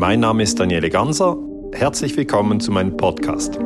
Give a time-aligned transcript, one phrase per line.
[0.00, 1.36] Mein Name ist Daniele Ganser.
[1.74, 3.58] Herzlich willkommen zu meinem Podcast.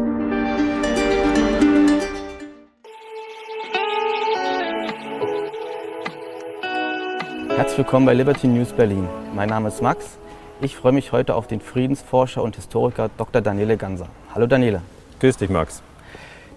[7.51, 9.09] Herzlich willkommen bei Liberty News Berlin.
[9.37, 10.19] Mein Name ist Max.
[10.61, 13.41] Ich freue mich heute auf den Friedensforscher und Historiker Dr.
[13.41, 14.09] Daniele Ganser.
[14.35, 14.83] Hallo Daniele.
[15.21, 15.83] Grüß dich, Max.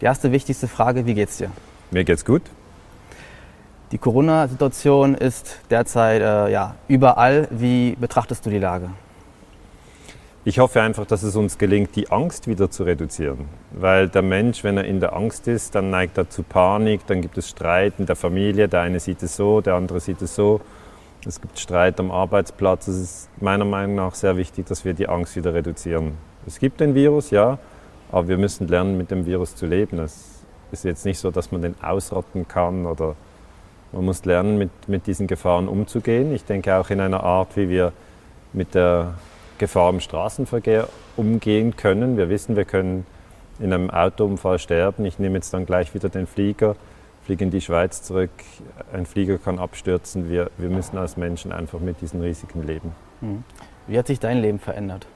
[0.02, 1.52] Die erste wichtigste Frage, wie geht's dir?
[1.91, 2.41] Mir geht's gut.
[3.91, 7.48] Die Corona-Situation ist derzeit äh, ja, überall.
[7.52, 8.89] Wie betrachtest du die Lage?
[10.47, 13.49] Ich hoffe einfach, dass es uns gelingt, die Angst wieder zu reduzieren.
[13.71, 17.20] Weil der Mensch, wenn er in der Angst ist, dann neigt er zu Panik, dann
[17.20, 18.70] gibt es Streit in der Familie.
[18.70, 20.61] Der eine sieht es so, der andere sieht es so.
[21.25, 22.87] Es gibt Streit am Arbeitsplatz.
[22.87, 26.13] Es ist meiner Meinung nach sehr wichtig, dass wir die Angst wieder reduzieren.
[26.45, 27.59] Es gibt den Virus, ja,
[28.09, 29.99] aber wir müssen lernen, mit dem Virus zu leben.
[29.99, 33.17] Es ist jetzt nicht so, dass man den ausrotten kann oder
[33.91, 36.34] man muss lernen, mit, mit diesen Gefahren umzugehen.
[36.34, 37.91] Ich denke auch in einer Art, wie wir
[38.53, 39.15] mit der
[39.57, 42.18] Gefahr im Straßenverkehr umgehen können.
[42.18, 43.05] Wir wissen, wir können
[43.59, 45.05] in einem Autounfall sterben.
[45.05, 46.76] Ich nehme jetzt dann gleich wieder den Flieger,
[47.26, 48.29] fliege in die Schweiz zurück.
[48.93, 50.29] Ein Flieger kann abstürzen.
[50.29, 52.93] Wir, wir müssen als Menschen einfach mit diesen Risiken leben.
[53.21, 53.43] Hm.
[53.87, 55.07] Wie hat sich dein Leben verändert?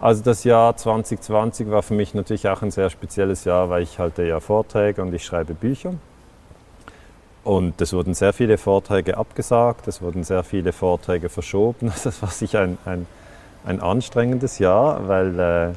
[0.00, 3.98] Also das Jahr 2020 war für mich natürlich auch ein sehr spezielles Jahr, weil ich
[3.98, 5.94] halte ja Vorträge und ich schreibe Bücher.
[7.42, 11.92] Und es wurden sehr viele Vorträge abgesagt, es wurden sehr viele Vorträge verschoben.
[12.04, 13.06] Das war sicher ein, ein,
[13.68, 15.72] ein anstrengendes Jahr, weil äh,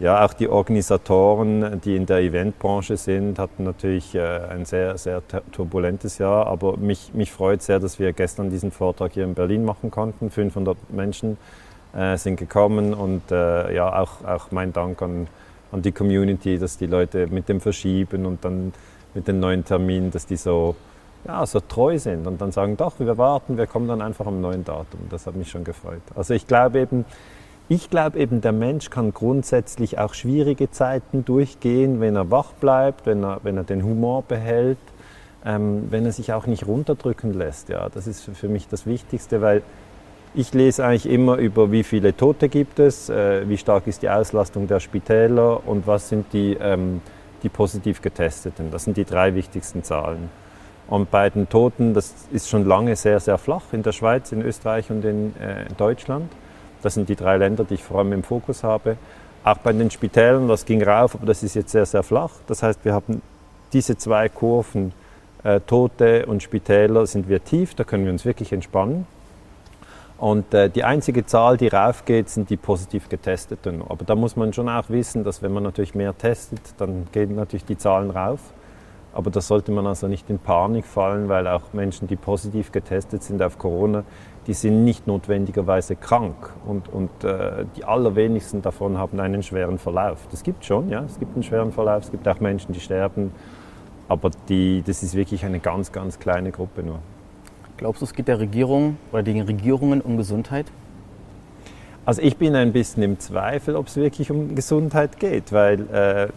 [0.00, 5.22] ja, auch die Organisatoren, die in der Eventbranche sind, hatten natürlich äh, ein sehr, sehr
[5.50, 6.46] turbulentes Jahr.
[6.46, 10.30] Aber mich, mich freut sehr, dass wir gestern diesen Vortrag hier in Berlin machen konnten.
[10.30, 11.36] 500 Menschen
[11.94, 15.26] äh, sind gekommen und äh, ja, auch, auch mein Dank an,
[15.72, 18.72] an die Community, dass die Leute mit dem Verschieben und dann
[19.14, 20.76] mit den neuen Terminen, dass die so,
[21.26, 24.40] ja, so treu sind und dann sagen, doch, wir warten, wir kommen dann einfach am
[24.40, 25.00] neuen Datum.
[25.10, 26.02] Das hat mich schon gefreut.
[26.14, 27.04] Also ich glaube eben,
[27.68, 33.06] ich glaube eben, der Mensch kann grundsätzlich auch schwierige Zeiten durchgehen, wenn er wach bleibt,
[33.06, 34.78] wenn er, wenn er den Humor behält,
[35.44, 37.68] ähm, wenn er sich auch nicht runterdrücken lässt.
[37.68, 39.62] Ja, das ist für mich das Wichtigste, weil
[40.34, 44.08] ich lese eigentlich immer über, wie viele Tote gibt es, äh, wie stark ist die
[44.08, 47.00] Auslastung der Spitäler und was sind die ähm,
[47.42, 48.70] die positiv getesteten.
[48.70, 50.30] Das sind die drei wichtigsten Zahlen.
[50.88, 54.42] Und bei den Toten, das ist schon lange sehr, sehr flach in der Schweiz, in
[54.42, 56.32] Österreich und in äh, Deutschland.
[56.82, 58.96] Das sind die drei Länder, die ich vor allem im Fokus habe.
[59.44, 62.32] Auch bei den Spitälern, das ging rauf, aber das ist jetzt sehr, sehr flach.
[62.46, 63.20] Das heißt, wir haben
[63.72, 64.92] diese zwei Kurven,
[65.44, 69.06] äh, Tote und Spitäler, sind wir tief, da können wir uns wirklich entspannen.
[70.16, 73.82] Und äh, die einzige Zahl, die raufgeht, sind die positiv getesteten.
[73.88, 77.36] Aber da muss man schon auch wissen, dass wenn man natürlich mehr testet, dann gehen
[77.36, 78.40] natürlich die Zahlen rauf.
[79.12, 83.22] Aber da sollte man also nicht in Panik fallen, weil auch Menschen, die positiv getestet
[83.22, 84.04] sind auf Corona,
[84.46, 86.54] die sind nicht notwendigerweise krank.
[86.66, 90.26] Und, und äh, die allerwenigsten davon haben einen schweren Verlauf.
[90.30, 92.04] Das gibt schon, ja, es gibt einen schweren Verlauf.
[92.04, 93.32] Es gibt auch Menschen, die sterben.
[94.08, 96.98] Aber die, das ist wirklich eine ganz, ganz kleine Gruppe nur.
[97.76, 100.66] Glaubst du, es geht der Regierung oder den Regierungen um Gesundheit?
[102.04, 106.28] Also ich bin ein bisschen im Zweifel, ob es wirklich um Gesundheit geht, weil äh,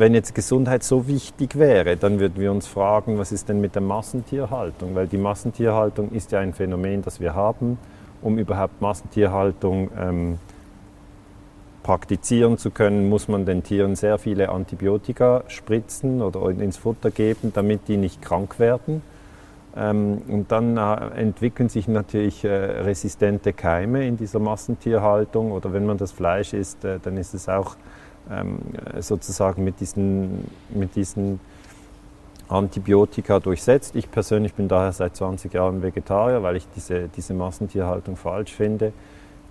[0.00, 3.74] wenn jetzt Gesundheit so wichtig wäre, dann würden wir uns fragen, was ist denn mit
[3.74, 4.94] der Massentierhaltung?
[4.94, 7.78] Weil die Massentierhaltung ist ja ein Phänomen, das wir haben.
[8.22, 10.38] Um überhaupt Massentierhaltung ähm,
[11.82, 17.52] praktizieren zu können, muss man den Tieren sehr viele Antibiotika spritzen oder ins Futter geben,
[17.54, 19.02] damit die nicht krank werden.
[19.76, 25.84] Ähm, und dann äh, entwickeln sich natürlich äh, resistente Keime in dieser Massentierhaltung oder wenn
[25.84, 27.76] man das Fleisch isst, äh, dann ist es auch
[29.00, 31.40] sozusagen mit diesen, mit diesen
[32.48, 33.96] Antibiotika durchsetzt.
[33.96, 38.92] Ich persönlich bin daher seit 20 Jahren Vegetarier, weil ich diese, diese Massentierhaltung falsch finde.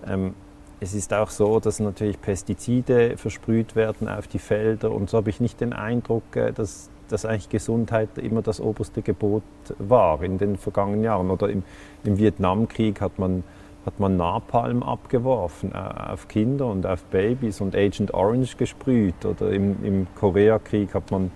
[0.06, 0.34] Ähm,
[0.82, 5.30] es ist auch so, dass natürlich Pestizide versprüht werden auf die Felder und so habe
[5.30, 6.24] ich nicht den Eindruck,
[6.56, 9.44] dass dass eigentlich Gesundheit immer das oberste Gebot
[9.78, 11.30] war in den vergangenen Jahren.
[11.30, 11.64] Oder im,
[12.04, 13.44] im Vietnamkrieg hat man,
[13.90, 19.26] hat man Napalm abgeworfen äh, auf Kinder und auf Babys und Agent Orange gesprüht.
[19.26, 21.32] Oder im, im Koreakrieg hat man,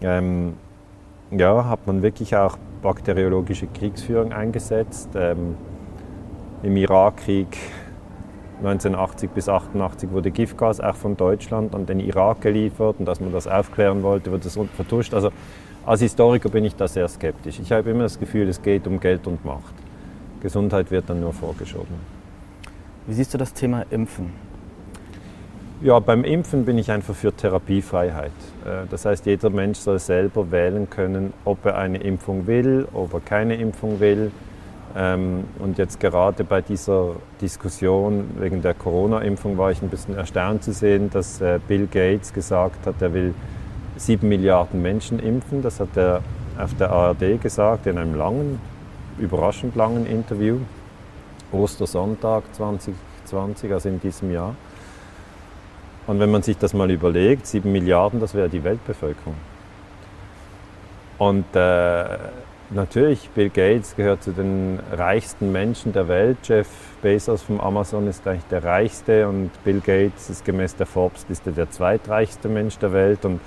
[0.00, 0.54] ähm,
[1.30, 5.10] ja, hat man wirklich auch bakteriologische Kriegsführung eingesetzt.
[5.14, 5.54] Ähm,
[6.64, 7.56] Im Irakkrieg
[8.58, 13.30] 1980 bis 88 wurde Giftgas auch von Deutschland an den Irak geliefert und dass man
[13.30, 15.14] das aufklären wollte, wird das vertuscht.
[15.14, 15.30] Also
[15.86, 17.60] als Historiker bin ich da sehr skeptisch.
[17.60, 19.81] Ich habe immer das Gefühl, es geht um Geld und Macht.
[20.42, 21.94] Gesundheit wird dann nur vorgeschoben.
[23.06, 24.30] Wie siehst du das Thema Impfen?
[25.80, 28.30] Ja, beim Impfen bin ich einfach für Therapiefreiheit.
[28.64, 33.14] Äh, das heißt, jeder Mensch soll selber wählen können, ob er eine Impfung will, ob
[33.14, 34.30] er keine Impfung will.
[34.94, 40.62] Ähm, und jetzt gerade bei dieser Diskussion wegen der Corona-Impfung war ich ein bisschen erstaunt
[40.62, 43.34] zu sehen, dass äh, Bill Gates gesagt hat, er will
[43.96, 45.62] sieben Milliarden Menschen impfen.
[45.62, 46.22] Das hat er
[46.58, 48.60] auf der ARD gesagt in einem langen,
[49.18, 50.58] überraschend langen Interview.
[51.52, 54.54] Ostersonntag 2020, also in diesem Jahr.
[56.06, 59.34] Und wenn man sich das mal überlegt, sieben Milliarden, das wäre die Weltbevölkerung.
[61.18, 62.04] Und äh,
[62.70, 66.38] natürlich, Bill Gates gehört zu den reichsten Menschen der Welt.
[66.42, 66.68] Jeff
[67.00, 71.70] Bezos vom Amazon ist eigentlich der reichste und Bill Gates ist gemäß der Forbes-Liste der
[71.70, 73.24] zweitreichste Mensch der Welt.
[73.24, 73.40] Und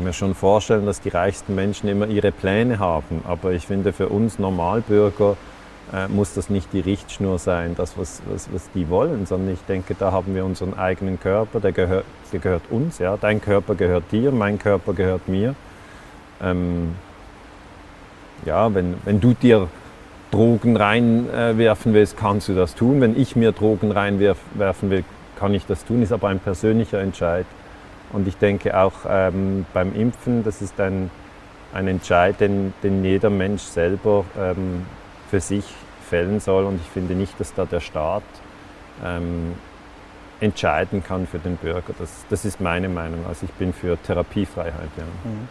[0.00, 3.22] kann mir schon vorstellen, dass die reichsten Menschen immer ihre Pläne haben.
[3.28, 5.36] Aber ich finde, für uns Normalbürger
[5.92, 9.60] äh, muss das nicht die Richtschnur sein, das, was, was, was die wollen, sondern ich
[9.68, 12.98] denke, da haben wir unseren eigenen Körper, der gehört, der gehört uns.
[12.98, 13.18] Ja?
[13.18, 15.54] Dein Körper gehört dir, mein Körper gehört mir.
[16.42, 16.94] Ähm,
[18.46, 19.68] ja, wenn, wenn du dir
[20.30, 23.02] Drogen reinwerfen willst, kannst du das tun.
[23.02, 25.04] Wenn ich mir Drogen reinwerfen will,
[25.38, 26.00] kann ich das tun.
[26.00, 27.44] Ist aber ein persönlicher Entscheid.
[28.12, 31.10] Und ich denke auch ähm, beim Impfen, das ist ein,
[31.72, 34.86] ein Entscheid, den, den jeder Mensch selber ähm,
[35.30, 35.64] für sich
[36.08, 36.64] fällen soll.
[36.64, 38.22] Und ich finde nicht, dass da der Staat
[39.04, 39.54] ähm,
[40.40, 41.94] entscheiden kann für den Bürger.
[41.98, 43.24] Das, das ist meine Meinung.
[43.28, 44.90] Also ich bin für Therapiefreiheit.
[44.96, 45.04] Ja.
[45.24, 45.48] Mhm.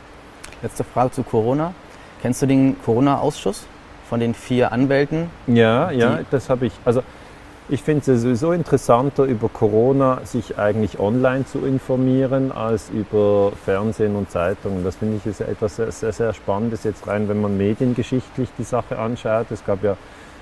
[0.62, 1.74] Letzte Frage zu Corona.
[2.22, 3.66] Kennst du den Corona-Ausschuss
[4.10, 5.30] von den vier Anwälten?
[5.48, 6.74] Ja, ja, das habe ich.
[6.84, 7.04] Also
[7.70, 14.16] ich finde es sowieso interessanter, über Corona sich eigentlich online zu informieren, als über Fernsehen
[14.16, 14.84] und Zeitungen.
[14.84, 18.64] Das finde ich ist etwas sehr, sehr, sehr Spannendes, jetzt rein, wenn man mediengeschichtlich die
[18.64, 19.52] Sache anschaut.
[19.52, 19.98] Es gab ja,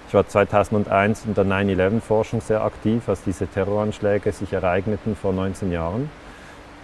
[0.08, 5.72] ich war 2001 in der 9-11-Forschung sehr aktiv, als diese Terroranschläge sich ereigneten vor 19
[5.72, 6.10] Jahren.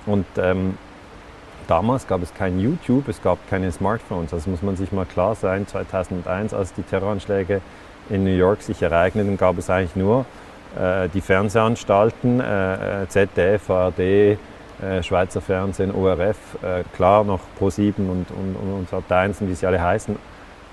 [0.06, 0.78] Und ähm,
[1.68, 4.32] Damals gab es kein YouTube, es gab keine Smartphones.
[4.32, 5.66] Das muss man sich mal klar sein.
[5.66, 7.62] 2001, als die Terroranschläge
[8.10, 10.26] in New York sich ereigneten, gab es eigentlich nur
[10.80, 14.38] äh, die Fernsehanstalten, äh, äh ZDF, ARD, äh,
[15.02, 19.66] Schweizer Fernsehen, ORF, äh, klar noch Pro7 und, und, und, und 1 und wie sie
[19.66, 20.16] alle heißen.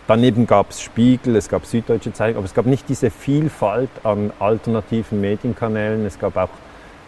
[0.07, 4.33] Daneben gab es Spiegel, es gab Süddeutsche Zeitung, aber es gab nicht diese Vielfalt an
[4.41, 6.05] alternativen Medienkanälen.
[6.05, 6.49] Es gab auch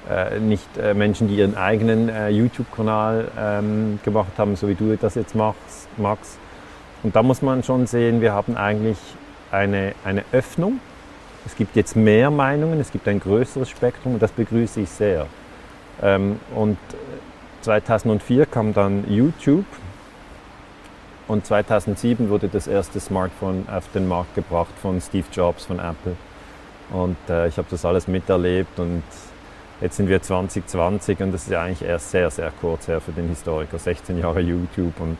[0.08, 4.96] äh, nicht äh, Menschen, die ihren eigenen äh, YouTube-Kanal ähm, gemacht haben, so wie du
[4.96, 6.38] das jetzt machst, Max.
[7.02, 8.98] Und da muss man schon sehen, wir haben eigentlich
[9.52, 10.80] eine, eine Öffnung.
[11.46, 15.26] Es gibt jetzt mehr Meinungen, es gibt ein größeres Spektrum und das begrüße ich sehr.
[16.02, 16.78] Ähm, und
[17.62, 19.66] 2004 kam dann YouTube
[21.28, 26.16] und 2007 wurde das erste Smartphone auf den Markt gebracht von Steve Jobs von Apple.
[26.90, 29.02] Und äh, ich habe das alles miterlebt und
[29.82, 33.10] Jetzt sind wir 2020 und das ist ja eigentlich erst sehr, sehr kurz her für
[33.10, 33.80] den Historiker.
[33.80, 35.18] 16 Jahre YouTube und.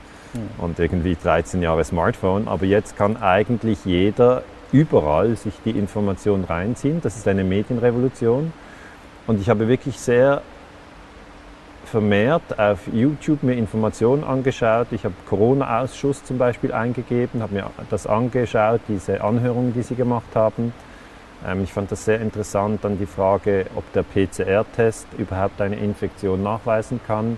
[0.59, 2.49] Und irgendwie 13 Jahre Smartphone.
[2.49, 4.43] Aber jetzt kann eigentlich jeder
[4.73, 7.01] überall sich die Information reinziehen.
[7.03, 8.53] Das ist eine Medienrevolution.
[9.27, 10.43] Und ich habe wirklich sehr
[11.85, 14.89] vermehrt auf YouTube mir Informationen angeschaut.
[14.93, 20.35] Ich habe Corona-Ausschuss zum Beispiel eingegeben, habe mir das angeschaut, diese Anhörungen, die sie gemacht
[20.35, 20.73] haben.
[21.47, 26.43] Ähm, ich fand das sehr interessant, dann die Frage, ob der PCR-Test überhaupt eine Infektion
[26.43, 27.37] nachweisen kann.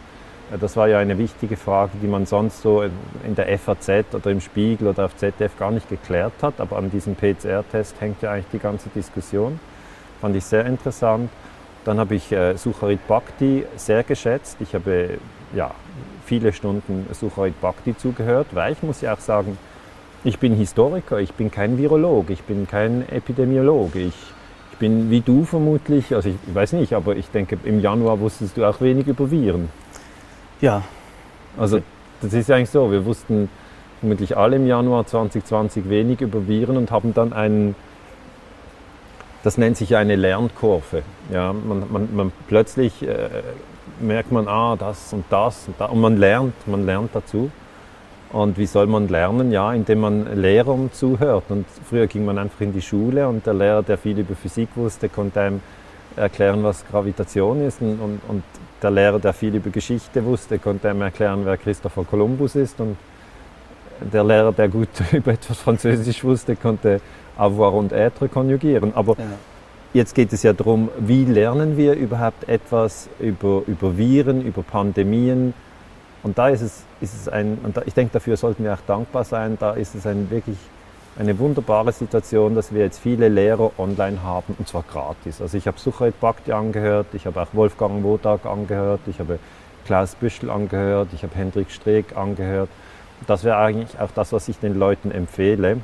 [0.60, 4.40] Das war ja eine wichtige Frage, die man sonst so in der FAZ oder im
[4.40, 6.60] Spiegel oder auf ZDF gar nicht geklärt hat.
[6.60, 9.58] Aber an diesem PCR-Test hängt ja eigentlich die ganze Diskussion.
[10.20, 11.30] Fand ich sehr interessant.
[11.84, 14.56] Dann habe ich äh, Sucharit Bhakti sehr geschätzt.
[14.60, 15.18] Ich habe
[15.54, 15.70] ja,
[16.24, 19.58] viele Stunden Sucharit Bhakti zugehört, weil ich muss ja auch sagen,
[20.24, 23.98] ich bin Historiker, ich bin kein Virologe, ich bin kein Epidemiologe.
[23.98, 24.14] Ich,
[24.72, 28.18] ich bin wie du vermutlich, also ich, ich, weiß nicht, aber ich denke, im Januar
[28.20, 29.68] wusstest du auch wenig über Viren.
[30.64, 30.82] Ja.
[31.58, 31.80] Also
[32.22, 33.50] das ist ja eigentlich so, wir wussten
[34.00, 37.74] vermutlich alle im Januar 2020 wenig über Viren und haben dann einen,
[39.42, 41.02] das nennt sich eine Lernkurve.
[41.30, 43.28] Ja, man, man, man plötzlich äh,
[44.00, 47.50] merkt man, ah, das und das und, da, und man lernt, man lernt dazu.
[48.32, 49.52] Und wie soll man lernen?
[49.52, 51.44] Ja, indem man Lehrern zuhört.
[51.50, 54.70] Und früher ging man einfach in die Schule und der Lehrer, der viel über Physik
[54.76, 55.60] wusste, konnte einem
[56.16, 57.82] erklären, was Gravitation ist.
[57.82, 58.42] Und, und, und
[58.82, 62.80] der Lehrer, der viel über Geschichte wusste, konnte einem erklären, wer Christopher Columbus ist.
[62.80, 62.96] Und
[64.00, 67.00] der Lehrer, der gut über etwas Französisch wusste, konnte
[67.36, 68.92] avoir und être konjugieren.
[68.94, 69.24] Aber ja.
[69.92, 75.54] jetzt geht es ja darum, wie lernen wir überhaupt etwas über, über Viren, über Pandemien,
[76.24, 78.80] und da ist es, ist es ein, und da, ich denke, dafür sollten wir auch
[78.86, 80.56] dankbar sein, da ist es ein wirklich
[81.18, 85.40] eine wunderbare Situation, dass wir jetzt viele Lehrer online haben und zwar gratis.
[85.40, 89.38] Also ich habe Suchait Bhakti angehört, ich habe auch Wolfgang Wodak angehört, ich habe
[89.84, 92.68] Klaus Büschel angehört, ich habe Hendrik Streeck angehört.
[93.26, 95.78] Das wäre eigentlich auch das, was ich den Leuten empfehle.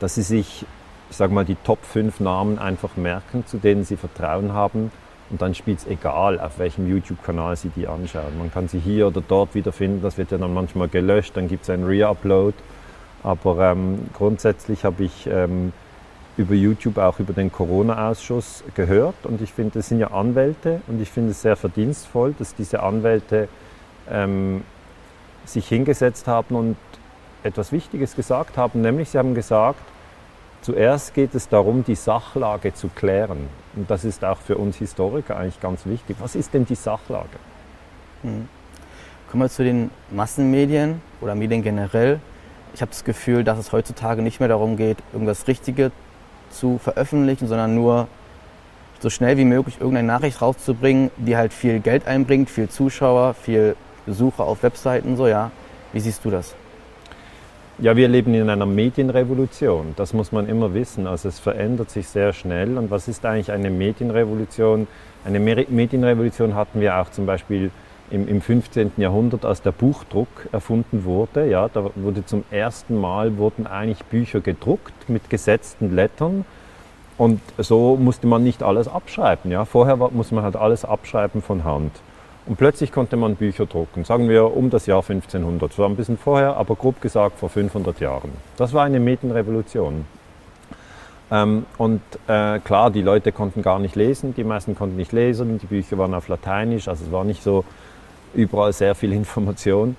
[0.00, 0.64] dass sie sich,
[1.10, 4.90] ich sage mal, die Top 5 Namen einfach merken, zu denen sie Vertrauen haben.
[5.28, 8.38] Und dann spielt es egal, auf welchem YouTube-Kanal Sie die anschauen.
[8.38, 10.02] Man kann sie hier oder dort wiederfinden.
[10.02, 12.54] Das wird ja dann manchmal gelöscht, dann gibt es einen Re-Upload.
[13.22, 15.72] Aber ähm, grundsätzlich habe ich ähm,
[16.36, 21.00] über YouTube auch über den Corona-Ausschuss gehört und ich finde, das sind ja Anwälte und
[21.00, 23.48] ich finde es sehr verdienstvoll, dass diese Anwälte
[24.10, 24.62] ähm,
[25.44, 26.76] sich hingesetzt haben und
[27.42, 29.80] etwas Wichtiges gesagt haben, nämlich sie haben gesagt,
[30.62, 33.48] zuerst geht es darum, die Sachlage zu klären.
[33.74, 36.16] Und das ist auch für uns Historiker eigentlich ganz wichtig.
[36.20, 37.38] Was ist denn die Sachlage?
[38.22, 38.48] Hm.
[39.30, 42.20] Kommen wir zu den Massenmedien oder Medien generell.
[42.74, 45.90] Ich habe das Gefühl, dass es heutzutage nicht mehr darum geht, irgendwas Richtige
[46.50, 48.08] zu veröffentlichen, sondern nur
[49.00, 53.76] so schnell wie möglich irgendeine Nachricht rauszubringen, die halt viel Geld einbringt, viel Zuschauer, viel
[54.06, 55.50] Besucher auf Webseiten, so ja.
[55.92, 56.54] Wie siehst du das?
[57.78, 59.94] Ja, wir leben in einer Medienrevolution.
[59.96, 61.06] Das muss man immer wissen.
[61.06, 62.76] Also es verändert sich sehr schnell.
[62.76, 64.86] Und was ist eigentlich eine Medienrevolution?
[65.24, 67.70] Eine Medienrevolution hatten wir auch zum Beispiel
[68.10, 68.92] im, im 15.
[68.96, 71.48] Jahrhundert, als der Buchdruck erfunden wurde.
[71.48, 76.44] Ja, da wurde zum ersten Mal wurden eigentlich Bücher gedruckt mit gesetzten Lettern.
[77.18, 79.50] Und so musste man nicht alles abschreiben.
[79.50, 79.64] Ja.
[79.64, 81.92] Vorher musste man halt alles abschreiben von Hand.
[82.46, 85.70] Und plötzlich konnte man Bücher drucken, sagen wir um das Jahr 1500.
[85.70, 88.30] Das war ein bisschen vorher, aber grob gesagt vor 500 Jahren.
[88.56, 90.06] Das war eine Medienrevolution.
[91.30, 95.58] Ähm, und äh, klar, die Leute konnten gar nicht lesen, die meisten konnten nicht lesen,
[95.58, 97.64] die Bücher waren auf Lateinisch, also es war nicht so
[98.34, 99.96] überall sehr viel Information.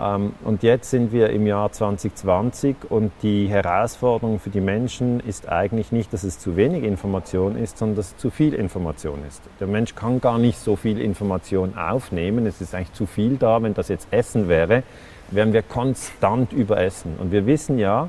[0.00, 5.48] Ähm, und jetzt sind wir im Jahr 2020 und die Herausforderung für die Menschen ist
[5.48, 9.42] eigentlich nicht, dass es zu wenig Information ist, sondern dass es zu viel Information ist.
[9.60, 12.46] Der Mensch kann gar nicht so viel Information aufnehmen.
[12.46, 13.62] Es ist eigentlich zu viel da.
[13.62, 14.82] Wenn das jetzt Essen wäre,
[15.30, 17.16] wären wir konstant überessen.
[17.18, 18.08] Und wir wissen ja,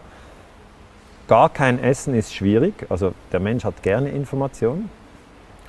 [1.27, 2.87] gar kein Essen ist schwierig.
[2.89, 4.89] Also der Mensch hat gerne Information.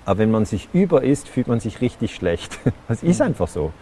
[0.07, 2.59] Aber wenn man sich überisst, fühlt man sich richtig schlecht.
[2.89, 3.73] Das ist einfach so.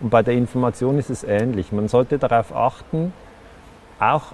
[0.00, 1.72] Und bei der Information ist es ähnlich.
[1.72, 3.12] Man sollte darauf achten,
[3.98, 4.32] auch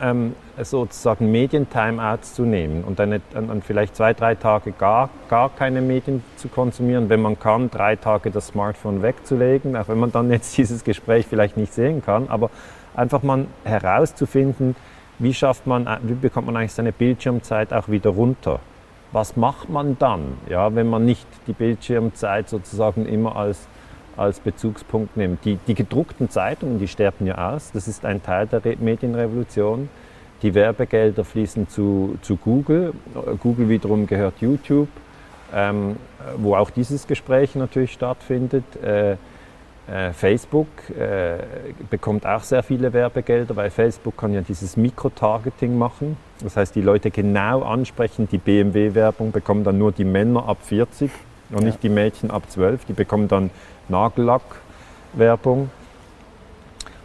[0.00, 5.80] ähm, sozusagen Medien-Timeouts zu nehmen und dann, dann, vielleicht zwei, drei Tage gar, gar keine
[5.80, 10.30] Medien zu konsumieren, wenn man kann, drei Tage das Smartphone wegzulegen, auch wenn man dann
[10.30, 12.50] jetzt dieses Gespräch vielleicht nicht sehen kann, aber
[12.94, 14.76] einfach mal herauszufinden,
[15.18, 18.60] wie schafft man, wie bekommt man eigentlich seine Bildschirmzeit auch wieder runter?
[19.10, 23.66] Was macht man dann, ja, wenn man nicht die Bildschirmzeit sozusagen immer als
[24.18, 25.38] als Bezugspunkt nehmen.
[25.44, 27.70] Die, die gedruckten Zeitungen, die sterben ja aus.
[27.72, 29.88] Das ist ein Teil der Medienrevolution.
[30.42, 32.92] Die Werbegelder fließen zu, zu Google.
[33.40, 34.88] Google wiederum gehört YouTube,
[35.52, 35.96] ähm,
[36.36, 38.64] wo auch dieses Gespräch natürlich stattfindet.
[38.82, 39.16] Äh,
[39.88, 41.38] äh, Facebook äh,
[41.88, 46.16] bekommt auch sehr viele Werbegelder, weil Facebook kann ja dieses Mikrotargeting machen.
[46.42, 48.28] Das heißt, die Leute genau ansprechen.
[48.30, 51.10] Die BMW-Werbung bekommen dann nur die Männer ab 40
[51.50, 51.66] und ja.
[51.66, 52.84] nicht die Mädchen ab 12.
[52.86, 53.50] Die bekommen dann
[53.88, 55.70] Nagellackwerbung.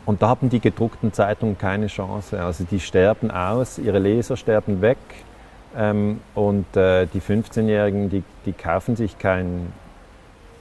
[0.05, 2.43] Und da haben die gedruckten Zeitungen keine Chance.
[2.43, 4.97] Also die sterben aus, ihre Leser sterben weg.
[5.75, 9.71] Ähm, und äh, die 15-Jährigen, die, die kaufen sich kein,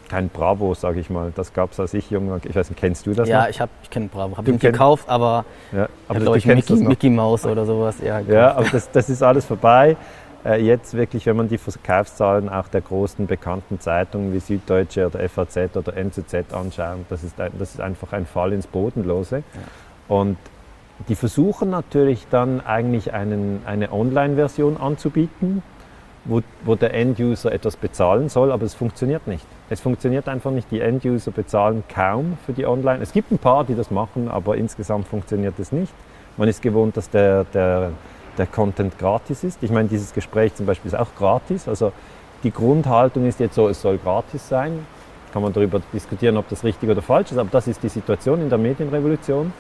[0.09, 1.33] kein Bravo, sage ich mal.
[1.35, 2.41] Das gab es, als ich jung war.
[2.45, 3.49] Ich weiß nicht, kennst du das Ja, noch?
[3.49, 4.37] ich, ich kenne Bravo.
[4.37, 7.97] Habe ich nicht gekauft, aber, ja, aber ja, ich, Mickey, Mickey Mouse oder sowas.
[8.03, 9.97] Ja, ja aber das, das ist alles vorbei.
[10.45, 15.29] Äh, jetzt wirklich, wenn man die Verkaufszahlen auch der großen bekannten Zeitungen wie Süddeutsche oder
[15.29, 19.37] FAZ oder NZZ anschaut, das ist, ein, das ist einfach ein Fall ins Bodenlose.
[19.37, 20.17] Ja.
[20.17, 20.37] Und
[21.09, 25.63] die versuchen natürlich dann eigentlich einen, eine Online-Version anzubieten,
[26.25, 29.47] wo, wo der End-User etwas bezahlen soll, aber es funktioniert nicht.
[29.71, 30.71] Es funktioniert einfach nicht.
[30.71, 33.03] Die End-User bezahlen kaum für die Online.
[33.03, 35.93] Es gibt ein paar, die das machen, aber insgesamt funktioniert es nicht.
[36.37, 37.93] Man ist gewohnt, dass der, der
[38.39, 39.63] der Content gratis ist.
[39.63, 41.69] Ich meine, dieses Gespräch zum Beispiel ist auch gratis.
[41.69, 41.93] Also
[42.43, 44.87] die Grundhaltung ist jetzt so, es soll gratis sein.
[45.33, 48.41] Kann man darüber diskutieren, ob das richtig oder falsch ist, aber das ist die Situation
[48.43, 49.53] in der Medienrevolution.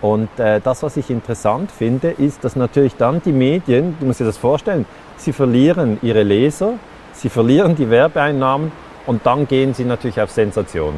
[0.00, 4.20] Und äh, das, was ich interessant finde, ist, dass natürlich dann die Medien, du musst
[4.20, 4.86] dir das vorstellen,
[5.16, 6.74] sie verlieren ihre Leser,
[7.12, 8.70] sie verlieren die Werbeeinnahmen
[9.06, 10.94] und dann gehen sie natürlich auf Sensation.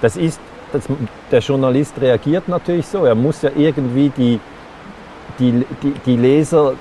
[0.00, 0.40] Das ist,
[0.72, 0.84] das,
[1.30, 4.40] der Journalist reagiert natürlich so, er muss ja irgendwie die,
[5.38, 6.74] die, die, die Leser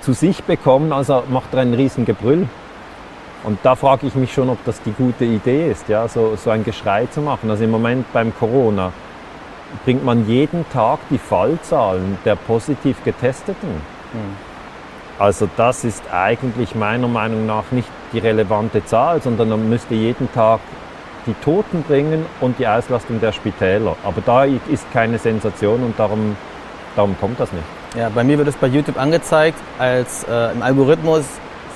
[0.00, 2.48] zu sich bekommen, also macht er ein Riesengebrüll.
[3.42, 6.50] Und da frage ich mich schon, ob das die gute Idee ist, ja, so, so
[6.50, 7.50] ein Geschrei zu machen.
[7.50, 8.92] Also im Moment beim Corona
[9.84, 13.70] bringt man jeden Tag die Fallzahlen der positiv Getesteten.
[14.12, 14.36] Mhm.
[15.18, 20.32] Also das ist eigentlich meiner Meinung nach nicht die relevante Zahl, sondern man müsste jeden
[20.32, 20.60] Tag
[21.26, 23.96] die Toten bringen und die Auslastung der Spitäler.
[24.02, 26.36] Aber da ist keine Sensation und darum,
[26.96, 27.79] darum kommt das nicht.
[27.96, 31.24] Ja, bei mir wird es bei YouTube angezeigt als äh, im Algorithmus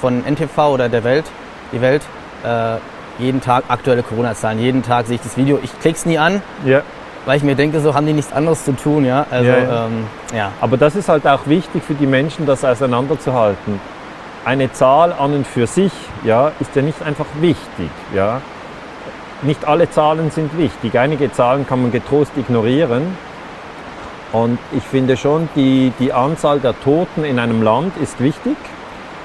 [0.00, 1.24] von NTV oder der Welt,
[1.72, 2.02] die Welt,
[2.44, 2.76] äh,
[3.18, 4.58] jeden Tag aktuelle Corona-Zahlen.
[4.58, 5.58] Jeden Tag sehe ich das Video.
[5.62, 6.82] Ich klicke es nie an, Ja.
[7.26, 9.04] weil ich mir denke, so haben die nichts anderes zu tun.
[9.04, 9.86] Ja, also Ja, ja.
[9.86, 10.50] Ähm, ja.
[10.60, 13.80] Aber das ist halt auch wichtig für die Menschen, das auseinanderzuhalten.
[14.44, 15.92] Eine Zahl an und für sich
[16.22, 17.90] ja, ist ja nicht einfach wichtig.
[18.14, 18.40] Ja.
[19.42, 20.96] Nicht alle Zahlen sind wichtig.
[20.98, 23.16] Einige Zahlen kann man getrost ignorieren.
[24.34, 28.56] Und ich finde schon, die, die Anzahl der Toten in einem Land ist wichtig.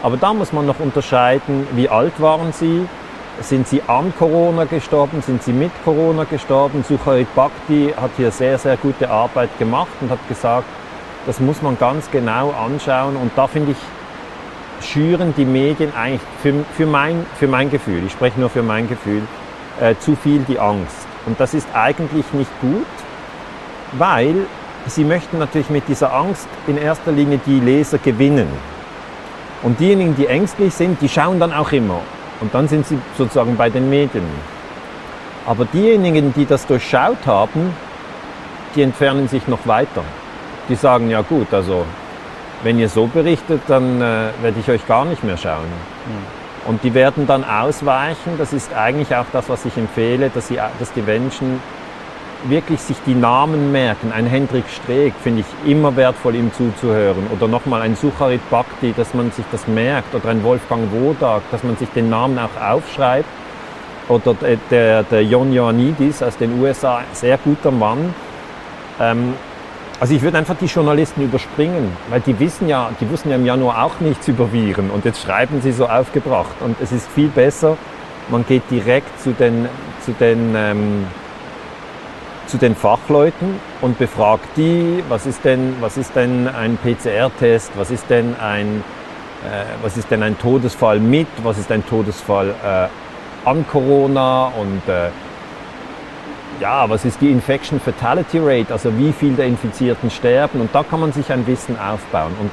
[0.04, 2.88] Aber da muss man noch unterscheiden, wie alt waren sie,
[3.42, 6.86] sind sie an Corona gestorben, sind sie mit Corona gestorben.
[6.88, 10.68] Sucharit Bhakti hat hier sehr, sehr gute Arbeit gemacht und hat gesagt,
[11.26, 13.16] das muss man ganz genau anschauen.
[13.16, 18.12] Und da finde ich, schüren die Medien eigentlich für, für, mein, für mein Gefühl, ich
[18.12, 19.24] spreche nur für mein Gefühl,
[19.82, 21.08] äh, zu viel die Angst.
[21.26, 22.86] Und das ist eigentlich nicht gut,
[23.94, 24.46] weil
[24.88, 28.48] sie möchten natürlich mit dieser Angst in erster Linie die Leser gewinnen.
[29.62, 32.00] Und diejenigen, die ängstlich sind, die schauen dann auch immer.
[32.40, 34.26] Und dann sind sie sozusagen bei den Medien.
[35.46, 37.74] Aber diejenigen, die das durchschaut haben,
[38.76, 40.04] die entfernen sich noch weiter.
[40.70, 41.86] Die sagen, ja gut, also
[42.64, 45.68] wenn ihr so berichtet, dann äh, werde ich euch gar nicht mehr schauen.
[46.66, 48.38] Und die werden dann ausweichen.
[48.38, 51.62] Das ist eigentlich auch das, was ich empfehle, dass, sie, dass die Menschen
[52.46, 54.12] wirklich sich die Namen merken.
[54.12, 57.28] Ein Hendrik Streeck finde ich immer wertvoll, ihm zuzuhören.
[57.36, 60.16] Oder nochmal ein Sucharit Bhakti, dass man sich das merkt.
[60.16, 63.28] Oder ein Wolfgang Wodak, dass man sich den Namen auch aufschreibt.
[64.08, 64.36] Oder
[64.72, 68.14] der, der, Jon Ioannidis aus den USA, sehr guter Mann.
[69.00, 69.34] Ähm,
[70.00, 73.46] also ich würde einfach die Journalisten überspringen, weil die wissen ja, die wussten ja im
[73.46, 76.56] Januar auch nichts über Viren und jetzt schreiben sie so aufgebracht.
[76.62, 77.78] Und es ist viel besser,
[78.30, 79.68] man geht direkt zu den,
[80.06, 81.06] zu den, ähm,
[82.50, 87.92] zu den Fachleuten und befragt die, was ist denn, was ist denn ein PCR-Test, was
[87.92, 88.84] ist denn ein,
[89.46, 94.82] äh, was ist denn ein Todesfall mit, was ist ein Todesfall äh, an Corona und
[94.88, 95.10] äh,
[96.60, 100.84] ja, was ist die Infection Fatality Rate, also wie viel der Infizierten sterben und da
[100.84, 102.34] kann man sich ein Wissen aufbauen.
[102.42, 102.50] Und,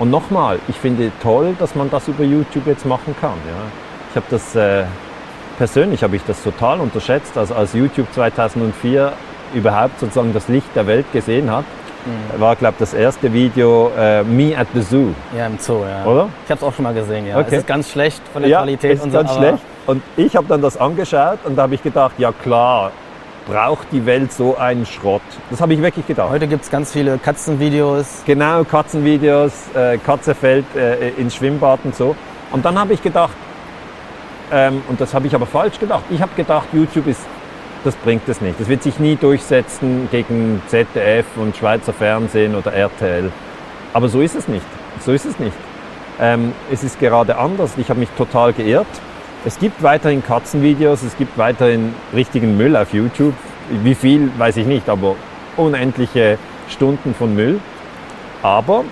[0.00, 3.38] und nochmal, ich finde toll, dass man das über YouTube jetzt machen kann.
[3.46, 3.62] Ja.
[4.10, 4.84] Ich habe das, äh,
[5.56, 9.12] persönlich habe ich das total unterschätzt, also als YouTube 2004
[9.54, 11.64] überhaupt sozusagen das Licht der Welt gesehen hat,
[12.38, 15.08] war, glaube ich, das erste Video äh, Me at the Zoo.
[15.36, 16.04] Ja, im Zoo, ja.
[16.04, 16.28] Oder?
[16.44, 17.38] Ich habe es auch schon mal gesehen, ja.
[17.38, 17.46] Okay.
[17.50, 19.18] Es ist ganz schlecht von der ja, Qualität ist und so.
[19.18, 19.58] ganz schlecht.
[19.86, 22.92] Und ich habe dann das angeschaut und da habe ich gedacht, ja klar,
[23.46, 25.22] braucht die Welt so einen Schrott?
[25.50, 26.30] Das habe ich wirklich gedacht.
[26.30, 28.22] Heute gibt es ganz viele Katzenvideos.
[28.26, 32.16] Genau, Katzenvideos, äh, Katze fällt äh, ins Schwimmbad und so.
[32.52, 33.34] Und dann habe ich gedacht,
[34.52, 37.20] ähm, und das habe ich aber falsch gedacht, ich habe gedacht, YouTube ist,
[37.84, 38.60] das bringt es nicht.
[38.60, 43.30] Das wird sich nie durchsetzen gegen ZDF und Schweizer Fernsehen oder RTL.
[43.92, 44.66] Aber so ist es nicht.
[45.04, 45.56] So ist es nicht.
[46.20, 47.72] Ähm, es ist gerade anders.
[47.76, 48.86] Ich habe mich total geirrt.
[49.44, 53.34] Es gibt weiterhin Katzenvideos, es gibt weiterhin richtigen Müll auf YouTube.
[53.70, 55.14] Wie viel, weiß ich nicht, aber
[55.56, 57.60] unendliche Stunden von Müll.
[58.42, 58.84] Aber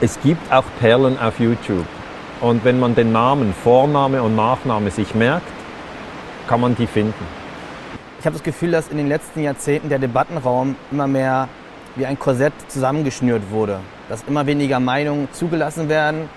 [0.00, 1.86] es gibt auch Perlen auf YouTube.
[2.40, 5.46] Und wenn man den Namen, Vorname und Nachname sich merkt,
[6.46, 7.43] kann man die finden.
[8.24, 11.46] Ich habe das Gefühl, dass in den letzten Jahrzehnten der Debattenraum immer mehr
[11.94, 13.80] wie ein Korsett zusammengeschnürt wurde.
[14.08, 16.30] Dass immer weniger Meinungen zugelassen werden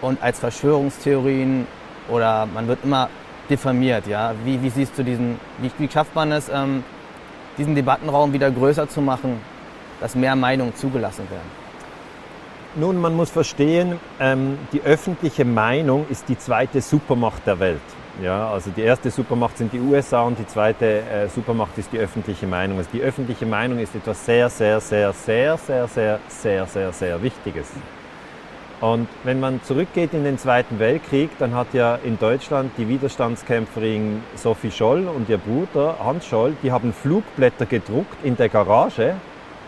[0.00, 1.66] und als Verschwörungstheorien
[2.08, 3.08] oder man wird immer
[3.50, 4.06] diffamiert.
[4.06, 4.32] Ja?
[4.44, 6.84] Wie, wie siehst du diesen, wie, wie schafft man es, ähm,
[7.58, 9.40] diesen Debattenraum wieder größer zu machen,
[10.00, 11.50] dass mehr Meinungen zugelassen werden?
[12.76, 17.82] Nun, man muss verstehen, ähm, die öffentliche Meinung ist die zweite Supermacht der Welt.
[18.22, 21.98] Ja, also die erste Supermacht sind die USA und die zweite äh, Supermacht ist die
[21.98, 22.78] öffentliche Meinung.
[22.78, 27.22] Also die öffentliche Meinung ist etwas sehr, sehr, sehr, sehr, sehr, sehr, sehr, sehr, sehr
[27.22, 27.66] Wichtiges.
[28.80, 34.22] Und wenn man zurückgeht in den Zweiten Weltkrieg, dann hat ja in Deutschland die Widerstandskämpferin
[34.36, 39.14] Sophie Scholl und ihr Bruder Hans Scholl, die haben Flugblätter gedruckt in der Garage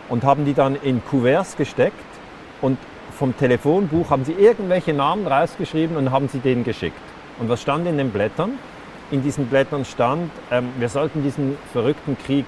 [0.08, 1.94] und haben die dann in Kuverts gesteckt
[2.60, 2.78] und
[3.18, 7.00] vom Telefonbuch haben sie irgendwelche Namen rausgeschrieben und haben sie denen geschickt.
[7.38, 8.52] Und was stand in den Blättern?
[9.10, 12.46] In diesen Blättern stand, ähm, wir sollten diesen verrückten Krieg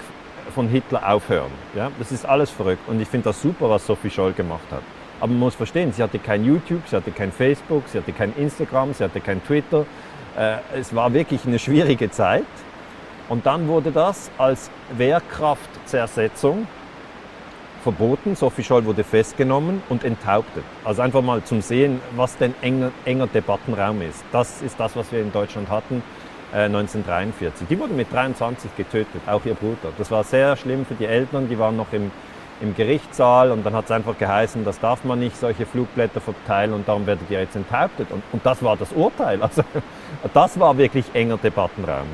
[0.55, 1.51] von Hitler aufhören.
[1.75, 1.91] Ja?
[1.99, 4.83] Das ist alles verrückt und ich finde das super, was Sophie Scholl gemacht hat.
[5.21, 8.35] Aber man muss verstehen, sie hatte kein YouTube, sie hatte kein Facebook, sie hatte kein
[8.37, 9.85] Instagram, sie hatte kein Twitter.
[10.37, 12.45] Äh, es war wirklich eine schwierige Zeit.
[13.29, 16.67] Und dann wurde das als Wehrkraftzersetzung
[17.83, 18.37] verboten.
[18.37, 20.65] Sophie Scholl wurde festgenommen und enthauptet.
[20.85, 24.25] Also einfach mal zum Sehen, was denn enger, enger Debattenraum ist.
[24.33, 26.03] Das ist das, was wir in Deutschland hatten
[26.53, 27.69] äh, 1943.
[27.69, 29.93] Die wurde mit 23 getötet, auch ihr Bruder.
[29.97, 32.11] Das war sehr schlimm für die Eltern, die waren noch im,
[32.61, 36.73] im Gerichtssaal und dann hat es einfach geheißen, das darf man nicht, solche Flugblätter verteilen
[36.73, 38.11] und darum werdet ihr jetzt enthauptet.
[38.11, 39.43] Und, und das war das Urteil.
[39.43, 39.63] Also
[40.35, 42.07] das war wirklich enger Debattenraum.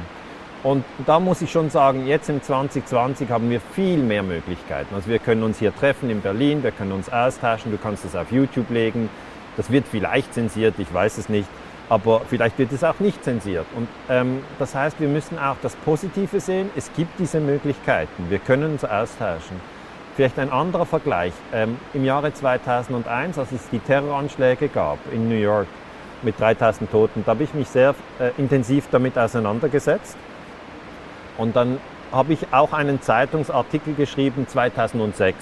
[0.64, 4.94] Und da muss ich schon sagen, jetzt im 2020 haben wir viel mehr Möglichkeiten.
[4.94, 8.16] Also wir können uns hier treffen in Berlin, wir können uns austauschen, du kannst es
[8.16, 9.10] auf YouTube legen.
[9.58, 11.46] Das wird vielleicht zensiert, ich weiß es nicht,
[11.90, 13.66] aber vielleicht wird es auch nicht zensiert.
[13.76, 16.70] Und ähm, das heißt, wir müssen auch das Positive sehen.
[16.74, 19.60] Es gibt diese Möglichkeiten, wir können uns austauschen.
[20.16, 21.34] Vielleicht ein anderer Vergleich.
[21.52, 25.66] Ähm, Im Jahre 2001, als es die Terroranschläge gab in New York
[26.22, 30.16] mit 3000 Toten, da habe ich mich sehr äh, intensiv damit auseinandergesetzt.
[31.38, 31.78] Und dann
[32.12, 35.36] habe ich auch einen Zeitungsartikel geschrieben 2006.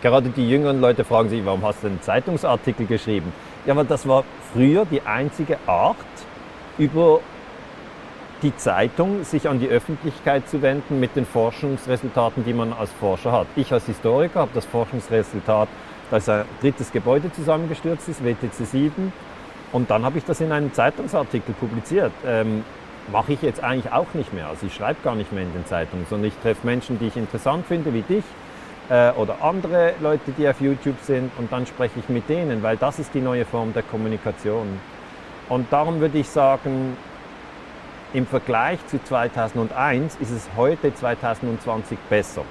[0.00, 3.32] Gerade die jüngeren Leute fragen sich, warum hast du einen Zeitungsartikel geschrieben?
[3.66, 5.96] Ja, aber das war früher die einzige Art,
[6.78, 7.20] über
[8.42, 13.32] die Zeitung sich an die Öffentlichkeit zu wenden mit den Forschungsresultaten, die man als Forscher
[13.32, 13.48] hat.
[13.56, 15.68] Ich als Historiker habe das Forschungsresultat,
[16.12, 19.12] dass ein drittes Gebäude zusammengestürzt ist, WTC 7,
[19.72, 22.12] und dann habe ich das in einem Zeitungsartikel publiziert.
[22.24, 22.64] Ähm,
[23.10, 24.48] Mache ich jetzt eigentlich auch nicht mehr.
[24.48, 27.16] Also ich schreibe gar nicht mehr in den Zeitungen, sondern ich treffe Menschen, die ich
[27.16, 28.24] interessant finde, wie dich
[28.90, 32.76] äh, oder andere Leute, die auf YouTube sind, und dann spreche ich mit denen, weil
[32.76, 34.78] das ist die neue Form der Kommunikation.
[35.48, 36.96] Und darum würde ich sagen,
[38.12, 42.42] im Vergleich zu 2001 ist es heute 2020 besser.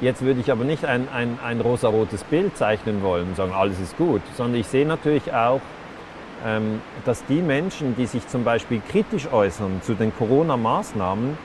[0.00, 3.80] Jetzt würde ich aber nicht ein, ein, ein rosarotes Bild zeichnen wollen und sagen, alles
[3.80, 5.60] ist gut, sondern ich sehe natürlich auch,
[7.04, 11.36] dass die Menschen, die sich zum Beispiel kritisch äußern zu den Corona-Maßnahmen,